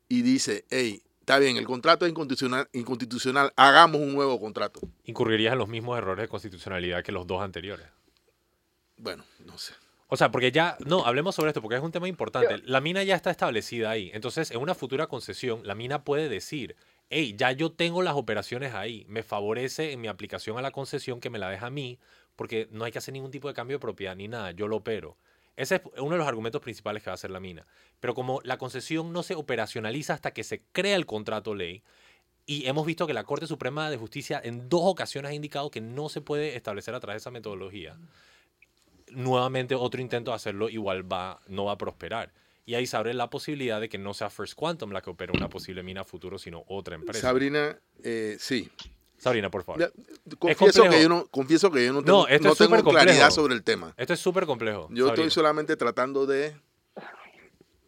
y 0.10 0.22
dice, 0.22 0.66
hey, 0.70 1.02
está 1.22 1.40
bien, 1.40 1.56
el 1.56 1.66
contrato 1.66 2.06
es 2.06 2.10
inconstitucional, 2.10 2.68
inconstitucional 2.74 3.54
hagamos 3.56 4.02
un 4.02 4.14
nuevo 4.14 4.38
contrato. 4.38 4.82
Incurrirías 5.06 5.54
en 5.54 5.60
los 5.60 5.70
mismos 5.70 5.98
errores 5.98 6.24
de 6.24 6.28
constitucionalidad 6.28 7.06
que 7.06 7.14
los 7.14 7.26
dos 7.26 7.42
anteriores. 7.42 7.88
Bueno, 8.98 9.24
no 9.46 9.58
sé. 9.58 9.74
O 10.10 10.18
sea, 10.18 10.30
porque 10.30 10.52
ya, 10.52 10.76
no, 10.86 11.06
hablemos 11.06 11.36
sobre 11.36 11.52
esto 11.52 11.62
porque 11.62 11.78
es 11.78 11.82
un 11.82 11.94
tema 11.94 12.10
importante. 12.10 12.58
La 12.66 12.82
mina 12.82 13.02
ya 13.04 13.16
está 13.16 13.32
establecida 13.32 13.90
ahí. 13.92 14.12
Entonces, 14.14 14.52
en 14.52 14.60
una 14.60 14.76
futura 14.76 15.08
concesión, 15.08 15.66
la 15.66 15.74
mina 15.74 16.04
puede 16.04 16.28
decir, 16.28 16.76
hey, 17.12 17.36
ya 17.38 17.52
yo 17.52 17.72
tengo 17.72 18.02
las 18.02 18.16
operaciones 18.16 18.74
ahí. 18.74 19.06
Me 19.08 19.22
favorece 19.22 19.92
en 19.92 20.02
mi 20.02 20.08
aplicación 20.08 20.58
a 20.58 20.62
la 20.62 20.72
concesión 20.72 21.20
que 21.20 21.30
me 21.30 21.38
la 21.38 21.50
deja 21.50 21.68
a 21.68 21.70
mí 21.70 22.00
porque 22.36 22.68
no 22.72 22.86
hay 22.86 22.92
que 22.92 22.98
hacer 22.98 23.14
ningún 23.14 23.30
tipo 23.30 23.48
de 23.48 23.54
cambio 23.54 23.76
de 23.76 23.82
propiedad 23.82 24.16
ni 24.16 24.28
nada. 24.28 24.52
Yo 24.52 24.68
lo 24.68 24.78
opero. 24.78 25.18
Ese 25.58 25.76
es 25.76 25.82
uno 25.98 26.12
de 26.12 26.18
los 26.18 26.28
argumentos 26.28 26.62
principales 26.62 27.04
que 27.04 27.10
va 27.10 27.14
a 27.14 27.16
hacer 27.16 27.30
la 27.30 27.40
mina. 27.40 27.68
Pero 28.00 28.16
como 28.16 28.42
la 28.44 28.58
concesión 28.58 29.14
no 29.14 29.22
se 29.22 29.36
operacionaliza 29.36 30.14
hasta 30.14 30.32
que 30.32 30.44
se 30.44 30.64
crea 30.72 30.96
el 30.96 31.06
contrato 31.06 31.54
ley, 31.54 31.84
y 32.46 32.68
hemos 32.68 32.86
visto 32.86 33.08
que 33.08 33.14
la 33.14 33.24
Corte 33.24 33.48
Suprema 33.48 33.90
de 33.90 33.98
Justicia 33.98 34.42
en 34.44 34.68
dos 34.68 34.82
ocasiones 34.84 35.32
ha 35.32 35.34
indicado 35.36 35.70
que 35.70 35.82
no 35.82 36.10
se 36.10 36.22
puede 36.22 36.56
establecer 36.56 36.96
a 36.96 37.00
través 37.00 37.16
de 37.16 37.24
esa 37.24 37.32
metodología. 37.32 37.98
Nuevamente 39.12 39.76
otro 39.76 40.02
intento 40.02 40.32
de 40.32 40.36
hacerlo 40.36 40.70
igual 40.70 41.10
va, 41.10 41.40
no 41.48 41.66
va 41.66 41.74
a 41.74 41.78
prosperar. 41.78 42.34
Y 42.66 42.76
ahí 42.76 42.86
se 42.86 42.96
abre 42.96 43.14
la 43.14 43.30
posibilidad 43.30 43.82
de 43.82 43.90
que 43.90 43.98
no 43.98 44.14
sea 44.14 44.30
First 44.30 44.54
Quantum 44.56 44.92
la 44.92 45.02
que 45.02 45.10
opera 45.10 45.34
una 45.36 45.50
posible 45.50 45.82
mina 45.84 46.02
a 46.02 46.04
futuro, 46.04 46.38
sino 46.38 46.64
otra 46.68 46.96
empresa. 46.96 47.22
Sabrina, 47.22 47.80
eh, 48.04 48.38
sí. 48.40 48.70
Sabrina, 49.18 49.50
por 49.52 49.64
favor. 49.64 49.82
Ya, 49.82 49.90
confieso, 50.38 50.90
que 50.90 51.02
yo 51.02 51.10
no, 51.10 51.28
confieso 51.28 51.72
que 51.72 51.86
yo 51.86 51.94
no 51.94 52.04
tengo, 52.04 52.24
No, 52.24 52.28
esto 52.28 52.48
no 52.48 52.52
es 52.54 52.58
tengo 52.58 52.84
claridad 52.84 53.14
complejo. 53.14 53.32
sobre 53.32 53.54
el 53.56 53.64
tema. 53.64 53.94
Esto 53.98 54.14
es 54.14 54.20
súper 54.20 54.46
complejo. 54.46 54.88
Yo 54.90 55.06
Sabrina. 55.08 55.14
estoy 55.14 55.30
solamente 55.32 55.76
tratando 55.76 56.26
de 56.26 56.56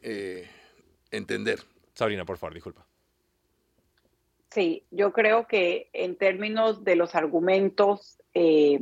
eh, 0.01 0.47
entender. 1.11 1.59
Sabrina, 1.93 2.25
por 2.25 2.37
favor, 2.37 2.53
disculpa. 2.53 2.85
Sí, 4.51 4.85
yo 4.91 5.11
creo 5.13 5.47
que 5.47 5.89
en 5.93 6.15
términos 6.15 6.83
de 6.83 6.95
los 6.95 7.15
argumentos 7.15 8.19
eh, 8.35 8.79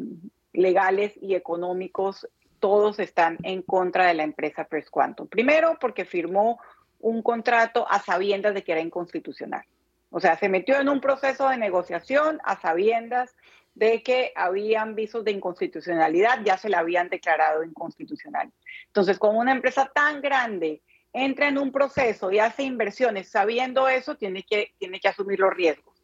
legales 0.52 1.14
y 1.22 1.36
económicos, 1.36 2.28
todos 2.62 3.00
están 3.00 3.38
en 3.44 3.62
contra 3.64 4.06
de 4.06 4.14
la 4.14 4.24
empresa 4.24 4.64
First 4.64 4.90
Quantum. 4.90 5.28
Primero, 5.28 5.78
porque 5.82 6.06
firmó 6.06 6.62
un 7.00 7.22
contrato 7.22 7.86
a 7.90 8.00
sabiendas 8.00 8.54
de 8.54 8.64
que 8.64 8.72
era 8.72 8.80
inconstitucional. 8.80 9.66
O 10.12 10.20
sea, 10.20 10.38
se 10.38 10.48
metió 10.48 10.80
en 10.80 10.88
un 10.88 11.02
proceso 11.02 11.50
de 11.50 11.58
negociación 11.58 12.40
a 12.46 12.60
sabiendas 12.62 13.36
de 13.74 14.04
que 14.04 14.32
habían 14.36 14.96
visos 14.96 15.24
de 15.24 15.32
inconstitucionalidad, 15.32 16.42
ya 16.44 16.58
se 16.58 16.70
la 16.70 16.80
habían 16.80 17.10
declarado 17.10 17.64
inconstitucional. 17.64 18.52
Entonces, 18.88 19.18
como 19.18 19.40
una 19.40 19.54
empresa 19.54 19.92
tan 19.94 20.22
grande 20.22 20.82
entra 21.14 21.48
en 21.48 21.58
un 21.58 21.72
proceso 21.72 22.32
y 22.32 22.40
hace 22.40 22.64
inversiones 22.64 23.30
sabiendo 23.30 23.88
eso, 23.88 24.16
tiene 24.16 24.44
que, 24.44 24.74
tiene 24.78 25.00
que 25.00 25.08
asumir 25.08 25.40
los 25.40 25.54
riesgos. 25.54 25.96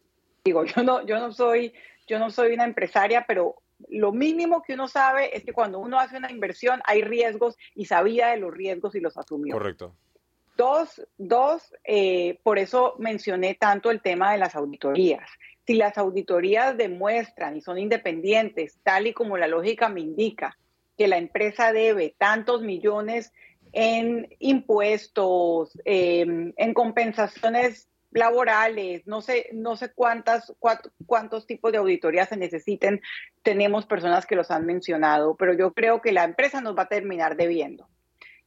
Digo, 0.44 0.64
yo 0.66 0.84
no, 0.84 1.06
yo 1.06 1.20
no 1.20 1.32
soy, 1.32 1.74
yo 2.08 2.20
no 2.20 2.30
soy 2.32 2.54
una 2.54 2.64
empresaria, 2.64 3.26
pero 3.28 3.62
lo 3.90 4.12
mínimo 4.12 4.64
que 4.64 4.74
uno 4.74 4.88
sabe 4.88 5.36
es 5.36 5.44
que 5.44 5.54
cuando 5.54 5.80
uno 5.80 6.00
hace 6.00 6.18
una 6.18 6.32
inversión 6.32 6.82
hay 6.86 7.02
riesgos 7.02 7.58
y 7.76 7.86
sabía 7.86 8.28
de 8.28 8.38
los 8.38 8.54
riesgos 8.54 8.96
y 8.96 9.00
los 9.00 9.18
asumió. 9.18 9.54
Correcto. 9.54 9.96
Dos, 10.56 11.06
dos 11.18 11.74
eh, 11.84 12.40
por 12.42 12.58
eso 12.58 12.96
mencioné 12.98 13.54
tanto 13.54 13.92
el 13.92 14.02
tema 14.02 14.32
de 14.32 14.40
las 14.40 14.56
auditorías. 14.56 15.30
Si 15.68 15.76
las 15.76 15.98
auditorías 15.98 16.76
demuestran 16.78 17.58
y 17.58 17.62
son 17.62 17.78
independientes, 17.78 18.80
tal 18.84 19.08
y 19.08 19.14
como 19.14 19.38
la 19.38 19.48
lógica 19.48 19.90
me 19.90 20.02
indica, 20.02 20.58
que 20.98 21.08
la 21.08 21.18
empresa 21.18 21.74
debe 21.74 22.16
tantos 22.18 22.62
millones 22.64 23.32
en 23.72 24.28
impuestos, 24.40 25.78
eh, 25.86 26.26
en 26.56 26.74
compensaciones 26.74 27.88
laborales, 28.12 29.06
no 29.06 29.22
sé, 29.22 29.50
no 29.54 29.76
sé 29.76 29.92
cuántas, 29.94 30.54
cuántos 31.06 31.46
tipos 31.46 31.72
de 31.72 31.78
auditorías 31.78 32.30
se 32.30 32.38
necesiten. 32.38 33.02
Tenemos 33.44 33.86
personas 33.86 34.26
que 34.26 34.36
los 34.36 34.52
han 34.52 34.66
mencionado, 34.66 35.36
pero 35.36 35.54
yo 35.54 35.74
creo 35.74 36.02
que 36.02 36.12
la 36.12 36.24
empresa 36.24 36.62
nos 36.62 36.78
va 36.78 36.84
a 36.84 36.90
terminar 36.90 37.36
debiendo. 37.36 37.88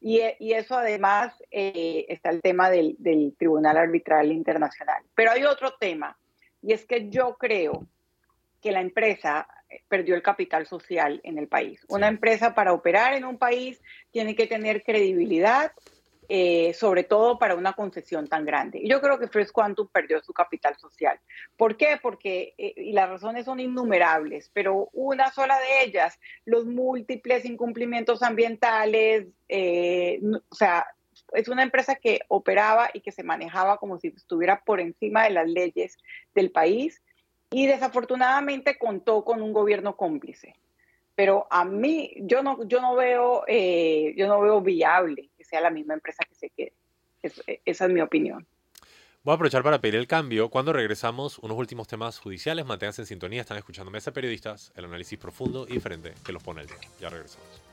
Y, 0.01 0.23
y 0.39 0.55
eso 0.55 0.79
además 0.79 1.35
eh, 1.51 2.07
está 2.09 2.31
el 2.31 2.41
tema 2.41 2.71
del, 2.71 2.97
del 2.99 3.35
Tribunal 3.37 3.77
Arbitral 3.77 4.33
Internacional. 4.33 5.03
Pero 5.15 5.33
hay 5.33 5.45
otro 5.45 5.75
tema, 5.79 6.17
y 6.63 6.73
es 6.73 6.87
que 6.87 7.11
yo 7.11 7.37
creo 7.39 7.87
que 8.63 8.73
la 8.73 8.81
empresa 8.81 9.47
perdió 9.89 10.15
el 10.15 10.23
capital 10.23 10.67
social 10.67 11.21
en 11.23 11.39
el 11.39 11.49
país. 11.49 11.85
Una 11.89 12.09
empresa 12.09 12.55
para 12.55 12.73
operar 12.73 13.15
en 13.15 13.25
un 13.25 13.39
país 13.39 13.81
tiene 14.11 14.35
que 14.35 14.47
tener 14.47 14.83
credibilidad, 14.83 15.73
eh, 16.33 16.75
sobre 16.75 17.03
todo 17.03 17.41
para 17.41 17.57
una 17.57 17.73
concesión 17.73 18.29
tan 18.29 18.45
grande. 18.45 18.79
Y 18.81 18.89
yo 18.89 19.01
creo 19.01 19.19
que 19.19 19.27
Fresh 19.27 19.51
Quantum 19.51 19.89
perdió 19.89 20.23
su 20.23 20.33
capital 20.33 20.77
social. 20.77 21.19
¿Por 21.57 21.77
qué? 21.77 21.99
Porque, 22.01 22.55
eh, 22.57 22.73
y 22.77 22.93
las 22.93 23.09
razones 23.09 23.47
son 23.47 23.59
innumerables, 23.59 24.49
pero 24.55 24.91
una 24.93 25.33
sola 25.33 25.59
de 25.59 25.83
ellas, 25.83 26.21
los 26.45 26.67
múltiples 26.67 27.45
incumplimientos 27.45 28.23
ambientales, 28.23 29.27
eh, 29.49 30.21
o 30.49 30.55
sea, 30.55 30.87
es 31.33 31.49
una 31.49 31.65
empresa 31.65 31.97
que 31.97 32.21
operaba 32.29 32.91
y 32.95 33.01
que 33.01 33.11
se 33.11 33.25
manejaba 33.25 33.79
como 33.79 33.99
si 33.99 34.15
estuviera 34.17 34.63
por 34.65 34.79
encima 34.79 35.25
de 35.25 35.31
las 35.31 35.49
leyes 35.49 35.99
del 36.33 36.53
país 36.53 37.03
y 37.51 37.67
desafortunadamente 37.67 38.79
contó 38.79 39.25
con 39.25 39.43
un 39.43 39.53
gobierno 39.53 39.97
cómplice. 39.97 40.55
Pero 41.21 41.47
a 41.51 41.67
mí, 41.67 42.15
yo 42.17 42.43
no, 42.43 42.67
yo 42.67 42.81
no 42.81 42.95
veo, 42.95 43.45
eh, 43.47 44.15
yo 44.17 44.27
no 44.27 44.41
veo 44.41 44.63
viable 44.63 45.29
que 45.37 45.45
sea 45.45 45.61
la 45.61 45.69
misma 45.69 45.93
empresa 45.93 46.25
que 46.27 46.35
se 46.35 46.49
quede. 46.49 46.73
esa 47.67 47.85
es 47.85 47.93
mi 47.93 48.01
opinión. 48.01 48.47
Voy 49.23 49.33
a 49.33 49.35
aprovechar 49.35 49.63
para 49.63 49.83
pedir 49.83 49.97
el 49.97 50.07
cambio. 50.07 50.49
Cuando 50.49 50.73
regresamos, 50.73 51.39
unos 51.41 51.59
últimos 51.59 51.89
temas 51.89 52.19
judiciales, 52.19 52.65
manténganse 52.65 53.03
en 53.03 53.07
sintonía, 53.07 53.43
están 53.43 53.59
escuchando 53.59 53.91
Mesa 53.91 54.15
Periodistas, 54.15 54.73
el 54.77 54.87
análisis 54.87 55.19
profundo 55.19 55.67
y 55.69 55.75
diferente 55.75 56.15
que 56.25 56.33
los 56.33 56.43
pone 56.43 56.63
al 56.63 56.69
día. 56.69 56.79
Ya 56.99 57.11
regresamos. 57.11 57.70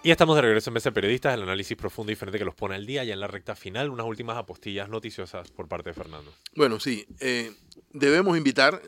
Y 0.00 0.12
estamos 0.12 0.36
de 0.36 0.42
regreso 0.42 0.70
en 0.70 0.74
Mesa 0.74 0.92
Periodistas, 0.92 1.34
el 1.34 1.42
análisis 1.42 1.76
profundo 1.76 2.12
y 2.12 2.14
diferente 2.14 2.38
que 2.38 2.44
los 2.44 2.54
pone 2.54 2.76
al 2.76 2.86
día, 2.86 3.02
ya 3.02 3.14
en 3.14 3.20
la 3.20 3.26
recta 3.26 3.56
final, 3.56 3.90
unas 3.90 4.06
últimas 4.06 4.36
apostillas 4.36 4.88
noticiosas 4.88 5.50
por 5.50 5.66
parte 5.66 5.90
de 5.90 5.94
Fernando. 5.94 6.32
Bueno, 6.54 6.78
sí, 6.78 7.04
eh, 7.18 7.52
debemos 7.92 8.38
invitar, 8.38 8.80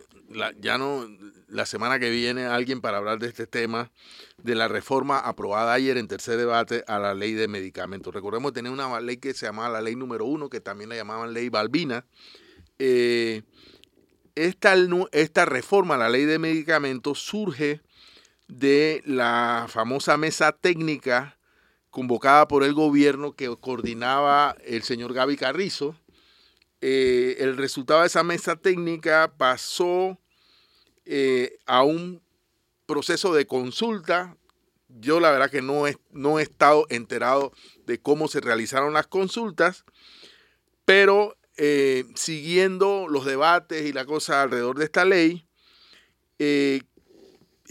ya 0.60 0.78
no 0.78 1.04
la 1.48 1.66
semana 1.66 1.98
que 1.98 2.10
viene, 2.10 2.44
a 2.44 2.54
alguien 2.54 2.80
para 2.80 2.98
hablar 2.98 3.18
de 3.18 3.26
este 3.26 3.48
tema, 3.48 3.90
de 4.38 4.54
la 4.54 4.68
reforma 4.68 5.18
aprobada 5.18 5.72
ayer 5.72 5.98
en 5.98 6.06
tercer 6.06 6.38
debate 6.38 6.84
a 6.86 7.00
la 7.00 7.12
ley 7.12 7.32
de 7.32 7.48
medicamentos. 7.48 8.14
Recordemos 8.14 8.52
tener 8.52 8.70
una 8.70 9.00
ley 9.00 9.16
que 9.16 9.34
se 9.34 9.46
llamaba 9.46 9.68
la 9.68 9.80
ley 9.80 9.96
número 9.96 10.26
uno, 10.26 10.48
que 10.48 10.60
también 10.60 10.90
la 10.90 10.96
llamaban 10.96 11.34
ley 11.34 11.48
Balbina. 11.48 12.06
Eh, 12.78 13.42
esta, 14.36 14.74
esta 15.10 15.44
reforma 15.44 15.96
a 15.96 15.98
la 15.98 16.08
ley 16.08 16.24
de 16.24 16.38
medicamentos 16.38 17.18
surge 17.18 17.80
de 18.50 19.02
la 19.06 19.66
famosa 19.68 20.16
mesa 20.16 20.52
técnica 20.52 21.38
convocada 21.90 22.48
por 22.48 22.62
el 22.64 22.74
gobierno 22.74 23.32
que 23.32 23.54
coordinaba 23.60 24.56
el 24.64 24.82
señor 24.82 25.12
Gaby 25.12 25.36
Carrizo. 25.36 25.96
Eh, 26.80 27.36
el 27.40 27.56
resultado 27.56 28.00
de 28.00 28.06
esa 28.06 28.22
mesa 28.22 28.56
técnica 28.56 29.32
pasó 29.36 30.18
eh, 31.04 31.58
a 31.66 31.82
un 31.82 32.22
proceso 32.86 33.34
de 33.34 33.46
consulta. 33.46 34.36
Yo 34.88 35.20
la 35.20 35.30
verdad 35.30 35.50
que 35.50 35.62
no 35.62 35.86
he, 35.86 35.96
no 36.10 36.38
he 36.38 36.42
estado 36.42 36.86
enterado 36.88 37.52
de 37.86 38.00
cómo 38.00 38.28
se 38.28 38.40
realizaron 38.40 38.92
las 38.94 39.06
consultas, 39.06 39.84
pero 40.84 41.36
eh, 41.56 42.04
siguiendo 42.14 43.06
los 43.08 43.24
debates 43.24 43.86
y 43.86 43.92
la 43.92 44.04
cosa 44.04 44.42
alrededor 44.42 44.78
de 44.78 44.84
esta 44.84 45.04
ley, 45.04 45.46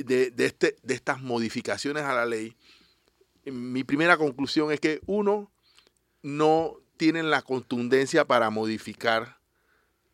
de, 0.04 0.34
este, 0.38 0.76
de 0.84 0.94
estas 0.94 1.22
modificaciones 1.22 2.04
a 2.04 2.14
la 2.14 2.26
ley, 2.26 2.56
mi 3.46 3.84
primera 3.84 4.18
conclusión 4.18 4.72
es 4.72 4.80
que 4.80 5.02
uno, 5.06 5.52
no 6.22 6.78
tienen 6.98 7.30
la 7.30 7.42
contundencia 7.42 8.26
para 8.26 8.50
modificar 8.50 9.40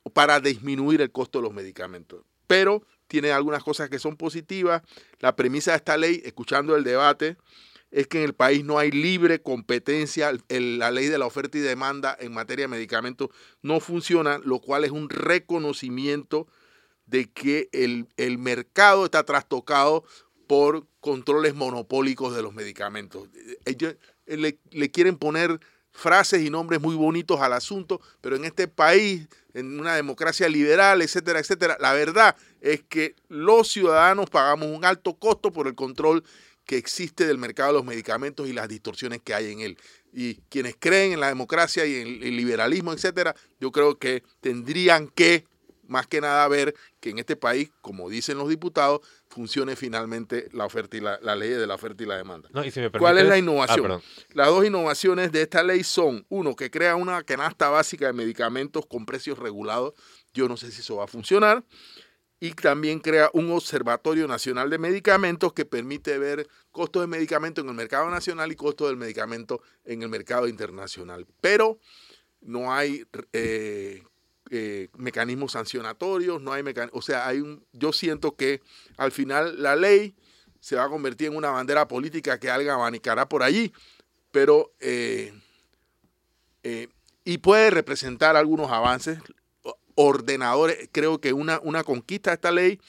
o 0.03 0.09
para 0.09 0.39
disminuir 0.39 1.01
el 1.01 1.11
costo 1.11 1.39
de 1.39 1.43
los 1.43 1.53
medicamentos, 1.53 2.23
pero 2.47 2.86
tienen 3.07 3.31
algunas 3.31 3.63
cosas 3.63 3.89
que 3.89 3.99
son 3.99 4.15
positivas. 4.17 4.83
La 5.19 5.36
premisa 5.36 5.71
de 5.71 5.77
esta 5.77 5.97
ley, 5.97 6.21
escuchando 6.25 6.75
el 6.75 6.83
debate, 6.83 7.38
es 7.91 8.07
que 8.07 8.19
en 8.19 8.25
el 8.25 8.33
país 8.33 8.63
no 8.63 8.77
hay 8.77 8.91
libre 8.91 9.41
competencia, 9.41 10.31
la 10.49 10.91
ley 10.91 11.07
de 11.07 11.17
la 11.17 11.25
oferta 11.25 11.57
y 11.57 11.61
demanda 11.61 12.15
en 12.19 12.33
materia 12.33 12.65
de 12.65 12.69
medicamentos 12.69 13.29
no 13.61 13.79
funciona, 13.79 14.39
lo 14.43 14.59
cual 14.59 14.83
es 14.83 14.91
un 14.91 15.09
reconocimiento 15.09 16.47
de 17.06 17.30
que 17.32 17.70
el, 17.72 18.38
mercado 18.38 19.06
está 19.06 19.24
trastocado 19.24 20.03
por 20.47 20.86
controles 20.99 21.56
monopólicos 21.56 22.36
de 22.36 22.41
los 22.41 22.53
medicamentos. 22.53 23.30
Ellos 23.66 23.95
eh, 24.26 24.38
le, 24.38 24.60
le, 24.72 24.91
quieren 24.91 25.18
poner 25.18 25.60
frases 25.91 26.43
y 26.43 26.49
nombres 26.49 26.82
muy 26.82 26.95
bonitos 26.95 27.39
al 27.39 27.53
asunto, 27.53 28.01
pero 28.22 28.36
en 28.36 28.45
este 28.45 28.68
país, 28.68 29.28
en 29.53 29.80
una 29.80 29.95
democracia 29.95 30.49
liberal, 30.49 31.01
etcétera, 31.01 31.39
etcétera, 31.39 31.78
la 31.80 31.93
verdad 31.93 32.36
es 32.62 32.84
que 32.84 33.16
los 33.30 33.70
ciudadanos 33.70 34.30
pagamos 34.30 34.68
un 34.68 34.84
alto 34.84 35.14
costo 35.14 35.51
por 35.51 35.68
el 35.68 35.76
control 35.76 36.24
que 36.66 36.78
existe 36.78 37.26
del 37.26 37.38
mercado 37.38 37.70
de 37.70 37.74
los 37.76 37.86
medicamentos 37.86 38.47
y 38.47 38.53
las 38.53 38.68
distorsiones 38.68 39.22
que 39.24 39.34
hay 39.34 39.51
en 39.51 39.60
él. 39.62 39.78
Y 40.12 40.36
quienes 40.49 40.76
creen 40.78 41.14
en 41.14 41.20
la 41.20 41.28
democracia 41.28 41.86
y 41.86 41.95
en 41.95 42.08
el 42.24 42.36
liberalismo, 42.36 42.91
etcétera, 42.91 43.36
yo 43.60 43.72
creo 43.72 43.97
que 43.97 44.24
tendrían 44.41 45.08
que 45.08 45.45
más 45.88 46.07
que 46.07 46.21
nada 46.21 46.47
ver 46.47 46.75
que 46.99 47.09
en 47.09 47.19
este 47.19 47.36
país, 47.36 47.71
como 47.81 48.09
dicen 48.09 48.38
los 48.38 48.49
diputados, 48.49 49.01
funcione 49.29 49.75
finalmente 49.75 50.47
la 50.53 50.65
oferta 50.65 50.97
y 50.97 51.01
la, 51.01 51.17
ley 51.36 51.49
de 51.49 51.67
la 51.67 51.75
oferta 51.75 52.03
y 52.03 52.05
la 52.07 52.17
demanda. 52.17 52.49
¿Cuál 52.97 53.17
es 53.17 53.25
la 53.25 53.38
innovación? 53.38 53.91
Ah, 53.91 54.01
Las 54.33 54.47
dos 54.47 54.65
innovaciones 54.65 55.31
de 55.31 55.41
esta 55.41 55.63
ley 55.63 55.83
son, 55.83 56.25
uno, 56.29 56.55
que 56.55 56.71
crea 56.71 56.95
una 56.95 57.23
canasta 57.23 57.69
básica 57.69 58.07
de 58.07 58.13
medicamentos 58.13 58.86
con 58.86 59.05
precios 59.05 59.38
regulados. 59.38 59.93
Yo 60.33 60.47
no 60.47 60.57
sé 60.57 60.71
si 60.71 60.81
eso 60.81 60.97
va 60.97 61.05
a 61.05 61.07
funcionar. 61.07 61.63
Y 62.39 62.51
también 62.53 62.99
crea 62.99 63.29
un 63.33 63.51
observatorio 63.51 64.27
nacional 64.27 64.69
de 64.69 64.77
medicamentos 64.77 65.53
que 65.53 65.65
permite 65.65 66.17
ver 66.17 66.47
costos 66.71 67.01
de 67.01 67.07
medicamentos 67.07 67.63
en 67.63 67.69
el 67.69 67.75
mercado 67.75 68.09
nacional 68.09 68.51
y 68.51 68.55
costos 68.55 68.89
del 68.89 68.97
medicamento 68.97 69.61
en 69.86 70.03
el 70.03 70.09
mercado 70.09 70.47
internacional. 70.47 71.25
Pero 71.39 71.79
no 72.41 72.73
hay 72.73 73.05
eh, 73.33 74.03
eh, 74.51 74.89
mecanismos 74.95 75.53
sancionatorios, 75.53 76.41
no 76.41 76.53
hay 76.53 76.63
o 76.91 77.01
sea, 77.01 77.27
hay 77.27 77.39
un, 77.39 77.65
yo 77.73 77.91
siento 77.91 78.35
que 78.35 78.61
al 78.97 79.11
final 79.11 79.61
la 79.61 79.75
ley 79.75 80.15
se 80.59 80.75
va 80.75 80.85
a 80.85 80.89
convertir 80.89 81.27
en 81.27 81.35
una 81.35 81.49
bandera 81.49 81.87
política 81.87 82.39
que 82.39 82.49
alguien 82.49 82.73
abanicará 82.73 83.27
por 83.27 83.41
allí, 83.41 83.73
pero 84.31 84.73
eh, 84.79 85.33
eh, 86.63 86.89
y 87.23 87.39
puede 87.39 87.71
representar 87.71 88.35
algunos 88.35 88.71
avances 88.71 89.19
ordenadores. 89.95 90.89
Creo 90.91 91.19
que 91.19 91.33
una, 91.33 91.59
una 91.63 91.83
conquista 91.83 92.31
de 92.31 92.35
esta 92.35 92.51
ley 92.51 92.79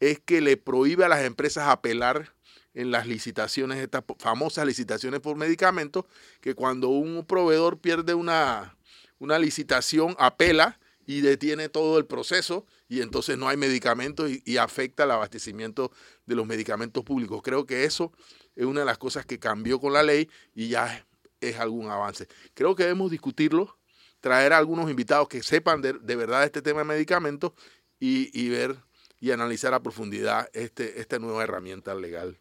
es 0.00 0.20
que 0.20 0.40
le 0.40 0.56
prohíbe 0.56 1.04
a 1.04 1.08
las 1.08 1.24
empresas 1.24 1.68
apelar 1.68 2.34
en 2.74 2.90
las 2.90 3.06
licitaciones, 3.06 3.78
estas 3.78 4.04
famosas 4.18 4.66
licitaciones 4.66 5.20
por 5.20 5.36
medicamentos, 5.36 6.04
que 6.40 6.54
cuando 6.54 6.88
un 6.88 7.24
proveedor 7.24 7.78
pierde 7.78 8.14
una, 8.14 8.76
una 9.18 9.38
licitación, 9.38 10.14
apela 10.18 10.78
y 11.10 11.22
detiene 11.22 11.68
todo 11.68 11.98
el 11.98 12.06
proceso 12.06 12.64
y 12.88 13.00
entonces 13.00 13.36
no 13.36 13.48
hay 13.48 13.56
medicamentos 13.56 14.30
y, 14.30 14.56
afecta 14.58 15.02
el 15.02 15.10
abastecimiento 15.10 15.90
de 16.24 16.36
los 16.36 16.46
medicamentos 16.46 17.02
públicos. 17.02 17.40
Creo 17.42 17.66
que 17.66 17.82
eso 17.82 18.12
es 18.54 18.64
una 18.64 18.80
de 18.80 18.86
las 18.86 18.96
cosas 18.96 19.26
que 19.26 19.40
cambió 19.40 19.80
con 19.80 19.92
la 19.92 20.04
ley 20.04 20.30
y 20.54 20.68
ya 20.68 21.04
es, 21.40 21.58
algún 21.58 21.90
avance. 21.90 22.28
Creo 22.54 22.76
que 22.76 22.84
debemos 22.84 23.10
discutirlo, 23.10 23.76
traer 24.20 24.52
a 24.52 24.58
algunos 24.58 24.88
invitados 24.88 25.26
que 25.26 25.42
sepan 25.42 25.82
de, 25.82 25.94
verdad 26.14 26.44
este 26.44 26.62
tema 26.62 26.78
de 26.78 26.84
medicamentos 26.84 27.54
y, 27.98 28.30
y, 28.32 28.48
ver 28.48 28.76
y 29.18 29.32
analizar 29.32 29.74
a 29.74 29.82
profundidad 29.82 30.48
este, 30.52 31.00
esta 31.00 31.18
nueva 31.18 31.42
herramienta 31.42 31.92
legal 31.92 32.38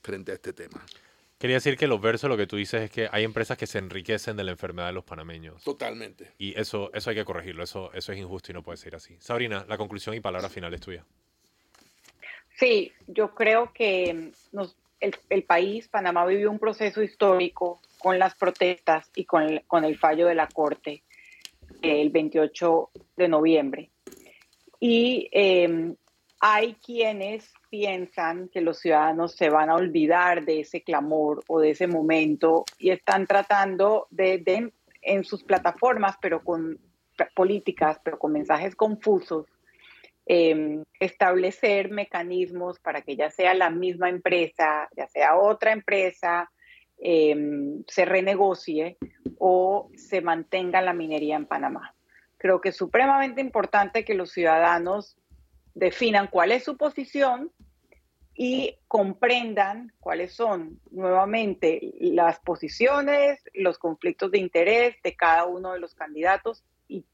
frente 0.00 0.32
a 0.32 0.36
este 0.36 0.54
tema. 0.54 0.82
Quería 1.38 1.56
decir 1.56 1.76
que 1.76 1.86
los 1.86 2.00
versos 2.00 2.30
lo 2.30 2.36
que 2.36 2.46
tú 2.46 2.56
dices 2.56 2.82
es 2.82 2.90
que 2.90 3.08
hay 3.12 3.22
empresas 3.24 3.58
que 3.58 3.66
se 3.66 3.78
enriquecen 3.78 4.36
de 4.36 4.44
la 4.44 4.52
enfermedad 4.52 4.86
de 4.86 4.94
los 4.94 5.04
panameños. 5.04 5.62
Totalmente. 5.62 6.32
Y 6.38 6.58
eso, 6.58 6.90
eso 6.94 7.10
hay 7.10 7.16
que 7.16 7.24
corregirlo, 7.26 7.62
eso, 7.62 7.92
eso 7.92 8.12
es 8.12 8.18
injusto 8.18 8.52
y 8.52 8.54
no 8.54 8.62
puede 8.62 8.78
ser 8.78 8.94
así. 8.94 9.16
Sabrina, 9.18 9.66
la 9.68 9.76
conclusión 9.76 10.14
y 10.14 10.20
palabra 10.20 10.48
final 10.48 10.72
es 10.72 10.80
tuya. 10.80 11.04
Sí, 12.58 12.90
yo 13.06 13.34
creo 13.34 13.70
que 13.74 14.32
el, 15.00 15.42
país, 15.42 15.88
Panamá, 15.88 16.24
vivió 16.24 16.50
un 16.50 16.58
proceso 16.58 17.02
histórico 17.02 17.82
con 17.98 18.18
las 18.18 18.34
protestas 18.34 19.10
y 19.14 19.26
con 19.26 19.42
el, 19.42 19.62
con 19.66 19.84
el 19.84 19.98
fallo 19.98 20.26
de 20.26 20.34
la 20.34 20.48
Corte 20.48 21.02
el 21.82 22.08
28 22.08 22.90
de 23.16 23.28
noviembre. 23.28 23.90
Y 24.80 25.28
eh, 25.32 25.94
hay 26.40 26.74
quienes 26.74 27.52
piensan 27.70 28.48
que 28.48 28.60
los 28.60 28.78
ciudadanos 28.78 29.34
se 29.34 29.48
van 29.48 29.70
a 29.70 29.74
olvidar 29.74 30.44
de 30.44 30.60
ese 30.60 30.82
clamor 30.82 31.42
o 31.48 31.60
de 31.60 31.70
ese 31.70 31.86
momento 31.86 32.64
y 32.78 32.90
están 32.90 33.26
tratando 33.26 34.06
de, 34.10 34.72
en 35.02 35.24
sus 35.24 35.42
plataformas, 35.42 36.16
pero 36.20 36.42
con 36.44 36.78
políticas, 37.34 37.98
pero 38.04 38.18
con 38.18 38.32
mensajes 38.32 38.74
confusos, 38.74 39.46
em, 40.26 40.84
establecer 41.00 41.90
mecanismos 41.90 42.78
para 42.80 43.00
que 43.00 43.16
ya 43.16 43.30
sea 43.30 43.54
la 43.54 43.70
misma 43.70 44.10
empresa, 44.10 44.88
ya 44.94 45.06
sea 45.06 45.36
otra 45.36 45.72
empresa, 45.72 46.50
em, 46.98 47.82
se 47.86 48.04
renegocie 48.04 48.98
o 49.38 49.90
se 49.96 50.20
mantenga 50.20 50.82
la 50.82 50.92
minería 50.92 51.36
en 51.36 51.46
Panamá. 51.46 51.94
Creo 52.36 52.60
que 52.60 52.70
es 52.70 52.76
supremamente 52.76 53.40
importante 53.40 54.04
que 54.04 54.14
los 54.14 54.30
ciudadanos 54.32 55.16
definan 55.76 56.28
cuál 56.28 56.52
es 56.52 56.64
su 56.64 56.76
posición 56.76 57.52
y 58.34 58.78
comprendan 58.88 59.92
cuáles 60.00 60.32
son 60.32 60.80
nuevamente 60.90 61.92
las 62.00 62.40
posiciones, 62.40 63.42
los 63.52 63.78
conflictos 63.78 64.30
de 64.30 64.38
interés 64.38 64.96
de 65.04 65.14
cada 65.14 65.44
uno 65.44 65.72
de 65.72 65.78
los 65.78 65.94
candidatos 65.94 66.64
y, 66.88 67.04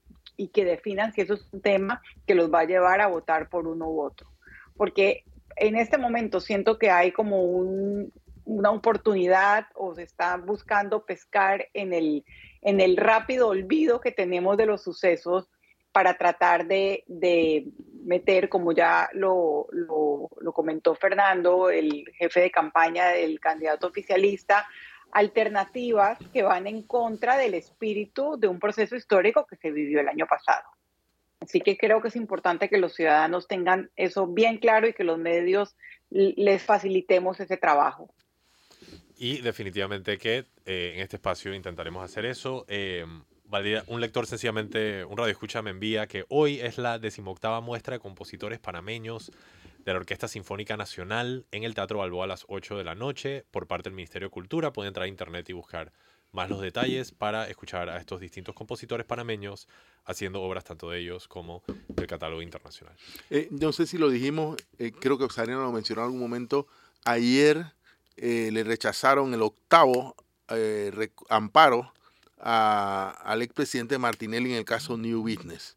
que 0.48 0.64
definan 0.64 1.12
si 1.12 1.20
eso 1.20 1.34
es 1.34 1.48
un 1.52 1.60
tema 1.60 2.02
que 2.26 2.34
los 2.34 2.52
va 2.52 2.60
a 2.60 2.64
llevar 2.64 3.00
a 3.00 3.06
votar 3.06 3.48
por 3.48 3.68
uno 3.68 3.88
u 3.88 4.00
otro. 4.00 4.28
Porque 4.76 5.24
en 5.54 5.76
este 5.76 5.98
momento 5.98 6.40
siento 6.40 6.78
que 6.78 6.90
hay 6.90 7.12
como 7.12 7.42
una 7.42 8.70
oportunidad 8.70 9.66
o 9.74 9.94
se 9.94 10.02
está 10.02 10.36
buscando 10.36 11.04
pescar 11.04 11.68
en 11.74 11.92
el, 11.92 12.24
en 12.60 12.80
el 12.80 12.96
rápido 12.96 13.48
olvido 13.48 14.00
que 14.00 14.10
tenemos 14.10 14.56
de 14.56 14.66
los 14.66 14.82
sucesos 14.82 15.48
para 15.92 16.14
tratar 16.16 16.66
de, 16.66 17.04
meter, 18.04 18.48
como 18.48 18.72
ya 18.72 19.08
lo, 19.12 19.68
comentó 20.54 20.94
Fernando, 20.94 21.70
el 21.70 22.04
jefe 22.14 22.40
de 22.40 22.50
campaña 22.50 23.08
del 23.08 23.38
candidato 23.38 23.86
oficialista, 23.86 24.66
alternativas 25.12 26.18
que 26.32 26.42
van 26.42 26.66
en 26.66 26.82
contra 26.82 27.36
del 27.36 27.54
espíritu 27.54 28.36
de 28.38 28.48
un 28.48 28.58
proceso 28.58 28.96
histórico 28.96 29.46
que 29.46 29.56
se 29.56 29.70
vivió 29.70 30.00
el 30.00 30.08
año 30.08 30.26
pasado. 30.26 30.64
Así 31.40 31.60
que 31.60 31.76
creo 31.76 32.00
que 32.00 32.08
es 32.08 32.16
importante 32.16 32.68
que 32.68 32.78
los 32.78 32.94
ciudadanos 32.94 33.48
tengan 33.48 33.90
eso 33.96 34.26
bien 34.26 34.58
claro 34.58 34.88
y 34.88 34.94
que 34.94 35.04
los 35.04 35.18
medios 35.18 35.76
les 36.08 36.62
facilitemos 36.62 37.40
ese 37.40 37.56
trabajo. 37.56 38.14
Y 39.16 39.40
definitivamente 39.40 40.18
que 40.18 40.46
eh, 40.64 40.92
en 40.94 41.00
este 41.00 41.16
espacio 41.16 41.52
intentaremos 41.54 42.02
hacer 42.02 42.24
eso. 42.24 42.64
Eh, 42.68 43.04
un 43.86 44.00
lector 44.00 44.26
sencillamente, 44.26 45.04
un 45.04 45.18
radio 45.18 45.30
escucha 45.30 45.60
me 45.60 45.70
envía 45.70 46.06
que 46.06 46.24
hoy 46.28 46.60
es 46.60 46.78
la 46.78 46.98
decimoctava 46.98 47.60
muestra 47.60 47.96
de 47.96 48.00
compositores 48.00 48.58
panameños 48.58 49.30
de 49.84 49.92
la 49.92 49.98
Orquesta 49.98 50.26
Sinfónica 50.26 50.76
Nacional 50.78 51.44
en 51.50 51.64
el 51.64 51.74
Teatro 51.74 51.98
Balboa 51.98 52.24
a 52.24 52.28
las 52.28 52.46
8 52.48 52.78
de 52.78 52.84
la 52.84 52.94
noche 52.94 53.44
por 53.50 53.66
parte 53.66 53.90
del 53.90 53.96
Ministerio 53.96 54.28
de 54.28 54.30
Cultura. 54.32 54.72
Pueden 54.72 54.88
entrar 54.88 55.04
a 55.04 55.08
internet 55.08 55.50
y 55.50 55.52
buscar 55.52 55.92
más 56.30 56.48
los 56.48 56.62
detalles 56.62 57.12
para 57.12 57.46
escuchar 57.48 57.90
a 57.90 57.98
estos 57.98 58.20
distintos 58.20 58.54
compositores 58.54 59.04
panameños 59.04 59.68
haciendo 60.06 60.40
obras 60.40 60.64
tanto 60.64 60.88
de 60.88 61.00
ellos 61.00 61.28
como 61.28 61.62
del 61.88 62.06
catálogo 62.06 62.40
internacional. 62.40 62.96
Eh, 63.28 63.48
no 63.50 63.72
sé 63.72 63.86
si 63.86 63.98
lo 63.98 64.08
dijimos, 64.08 64.56
eh, 64.78 64.92
creo 64.92 65.18
que 65.18 65.28
Sarina 65.28 65.58
lo 65.58 65.72
mencionó 65.72 66.00
en 66.00 66.06
algún 66.06 66.20
momento. 66.20 66.66
Ayer 67.04 67.66
eh, 68.16 68.48
le 68.50 68.64
rechazaron 68.64 69.34
el 69.34 69.42
octavo 69.42 70.16
amparo 71.30 71.92
al 72.42 73.42
expresidente 73.42 73.98
Martinelli 73.98 74.50
en 74.50 74.58
el 74.58 74.64
caso 74.64 74.96
New 74.96 75.22
Business. 75.22 75.76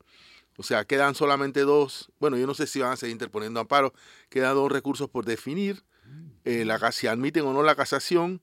O 0.57 0.63
sea, 0.63 0.85
quedan 0.85 1.15
solamente 1.15 1.61
dos, 1.61 2.11
bueno, 2.19 2.37
yo 2.37 2.47
no 2.47 2.53
sé 2.53 2.65
si 2.65 2.79
van 2.79 2.93
a 2.93 2.97
seguir 2.97 3.13
interponiendo 3.13 3.59
amparo, 3.59 3.93
quedan 4.29 4.55
dos 4.55 4.71
recursos 4.71 5.09
por 5.09 5.25
definir, 5.25 5.83
eh, 6.45 6.63
la, 6.65 6.91
si 6.91 7.07
admiten 7.07 7.45
o 7.45 7.53
no 7.53 7.63
la 7.63 7.75
casación 7.75 8.41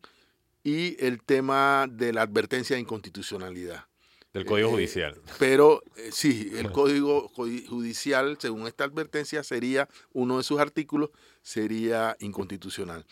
y 0.62 1.02
el 1.04 1.22
tema 1.22 1.86
de 1.90 2.12
la 2.12 2.22
advertencia 2.22 2.76
de 2.76 2.82
inconstitucionalidad. 2.82 3.86
Del 4.32 4.46
Código 4.46 4.68
eh, 4.68 4.72
Judicial. 4.72 5.20
Pero 5.38 5.82
eh, 5.96 6.10
sí, 6.10 6.50
el 6.56 6.72
Código 6.72 7.28
Judicial, 7.28 8.38
según 8.40 8.66
esta 8.66 8.84
advertencia, 8.84 9.42
sería, 9.42 9.88
uno 10.12 10.38
de 10.38 10.44
sus 10.44 10.58
artículos, 10.58 11.10
sería 11.42 12.16
inconstitucional. 12.18 13.04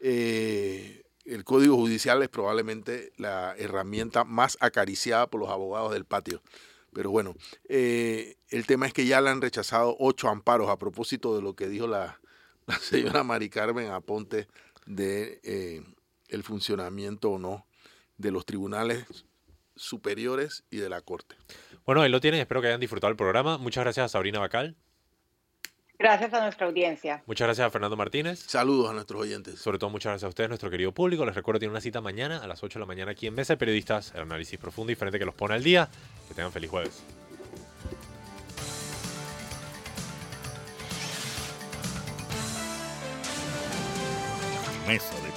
Eh, 0.00 1.02
el 1.28 1.44
Código 1.44 1.76
Judicial 1.76 2.22
es 2.22 2.28
probablemente 2.28 3.12
la 3.16 3.54
herramienta 3.56 4.24
más 4.24 4.56
acariciada 4.60 5.26
por 5.28 5.40
los 5.40 5.50
abogados 5.50 5.92
del 5.92 6.04
patio. 6.04 6.42
Pero 6.92 7.10
bueno, 7.10 7.34
eh, 7.68 8.36
el 8.48 8.66
tema 8.66 8.86
es 8.86 8.92
que 8.92 9.06
ya 9.06 9.20
le 9.20 9.30
han 9.30 9.40
rechazado 9.40 9.96
ocho 9.98 10.28
amparos 10.28 10.70
a 10.70 10.78
propósito 10.78 11.36
de 11.36 11.42
lo 11.42 11.54
que 11.54 11.68
dijo 11.68 11.86
la, 11.86 12.18
señora 12.80 13.22
Mari 13.22 13.50
Carmen 13.50 13.90
Aponte 13.90 14.48
de 14.86 15.40
eh, 15.44 15.82
el 16.28 16.42
funcionamiento 16.42 17.30
o 17.30 17.38
no 17.38 17.66
de 18.16 18.30
los 18.30 18.46
tribunales 18.46 19.04
superiores 19.76 20.64
y 20.70 20.78
de 20.78 20.88
la 20.88 21.00
Corte. 21.02 21.36
Bueno, 21.84 22.02
ahí 22.02 22.10
lo 22.10 22.20
tienen. 22.20 22.40
Espero 22.40 22.60
que 22.60 22.68
hayan 22.68 22.80
disfrutado 22.80 23.10
el 23.10 23.16
programa. 23.16 23.58
Muchas 23.58 23.84
gracias 23.84 24.06
a 24.06 24.08
Sabrina 24.08 24.38
Bacal. 24.38 24.76
Gracias 25.98 26.32
a 26.32 26.40
nuestra 26.40 26.68
audiencia. 26.68 27.24
Muchas 27.26 27.46
gracias 27.46 27.66
a 27.66 27.70
Fernando 27.70 27.96
Martínez. 27.96 28.44
Saludos 28.46 28.88
a 28.88 28.92
nuestros 28.92 29.20
oyentes. 29.20 29.58
Sobre 29.58 29.78
todo 29.78 29.90
muchas 29.90 30.10
gracias 30.10 30.26
a 30.26 30.28
ustedes, 30.28 30.48
nuestro 30.48 30.70
querido 30.70 30.92
público. 30.92 31.26
Les 31.26 31.34
recuerdo 31.34 31.58
que 31.58 31.62
tienen 31.62 31.72
una 31.72 31.80
cita 31.80 32.00
mañana 32.00 32.38
a 32.38 32.46
las 32.46 32.62
8 32.62 32.78
de 32.78 32.80
la 32.80 32.86
mañana 32.86 33.10
aquí 33.10 33.26
en 33.26 33.34
Mesa 33.34 33.54
de 33.54 33.56
Periodistas, 33.56 34.12
el 34.14 34.22
análisis 34.22 34.60
profundo 34.60 34.92
y 34.92 34.94
diferente 34.94 35.18
que 35.18 35.24
los 35.24 35.34
pone 35.34 35.54
al 35.54 35.64
día. 35.64 35.88
Que 36.28 36.34
tengan 36.34 36.52
feliz 36.52 36.70
jueves. 36.70 37.02
Mesa. 44.86 45.27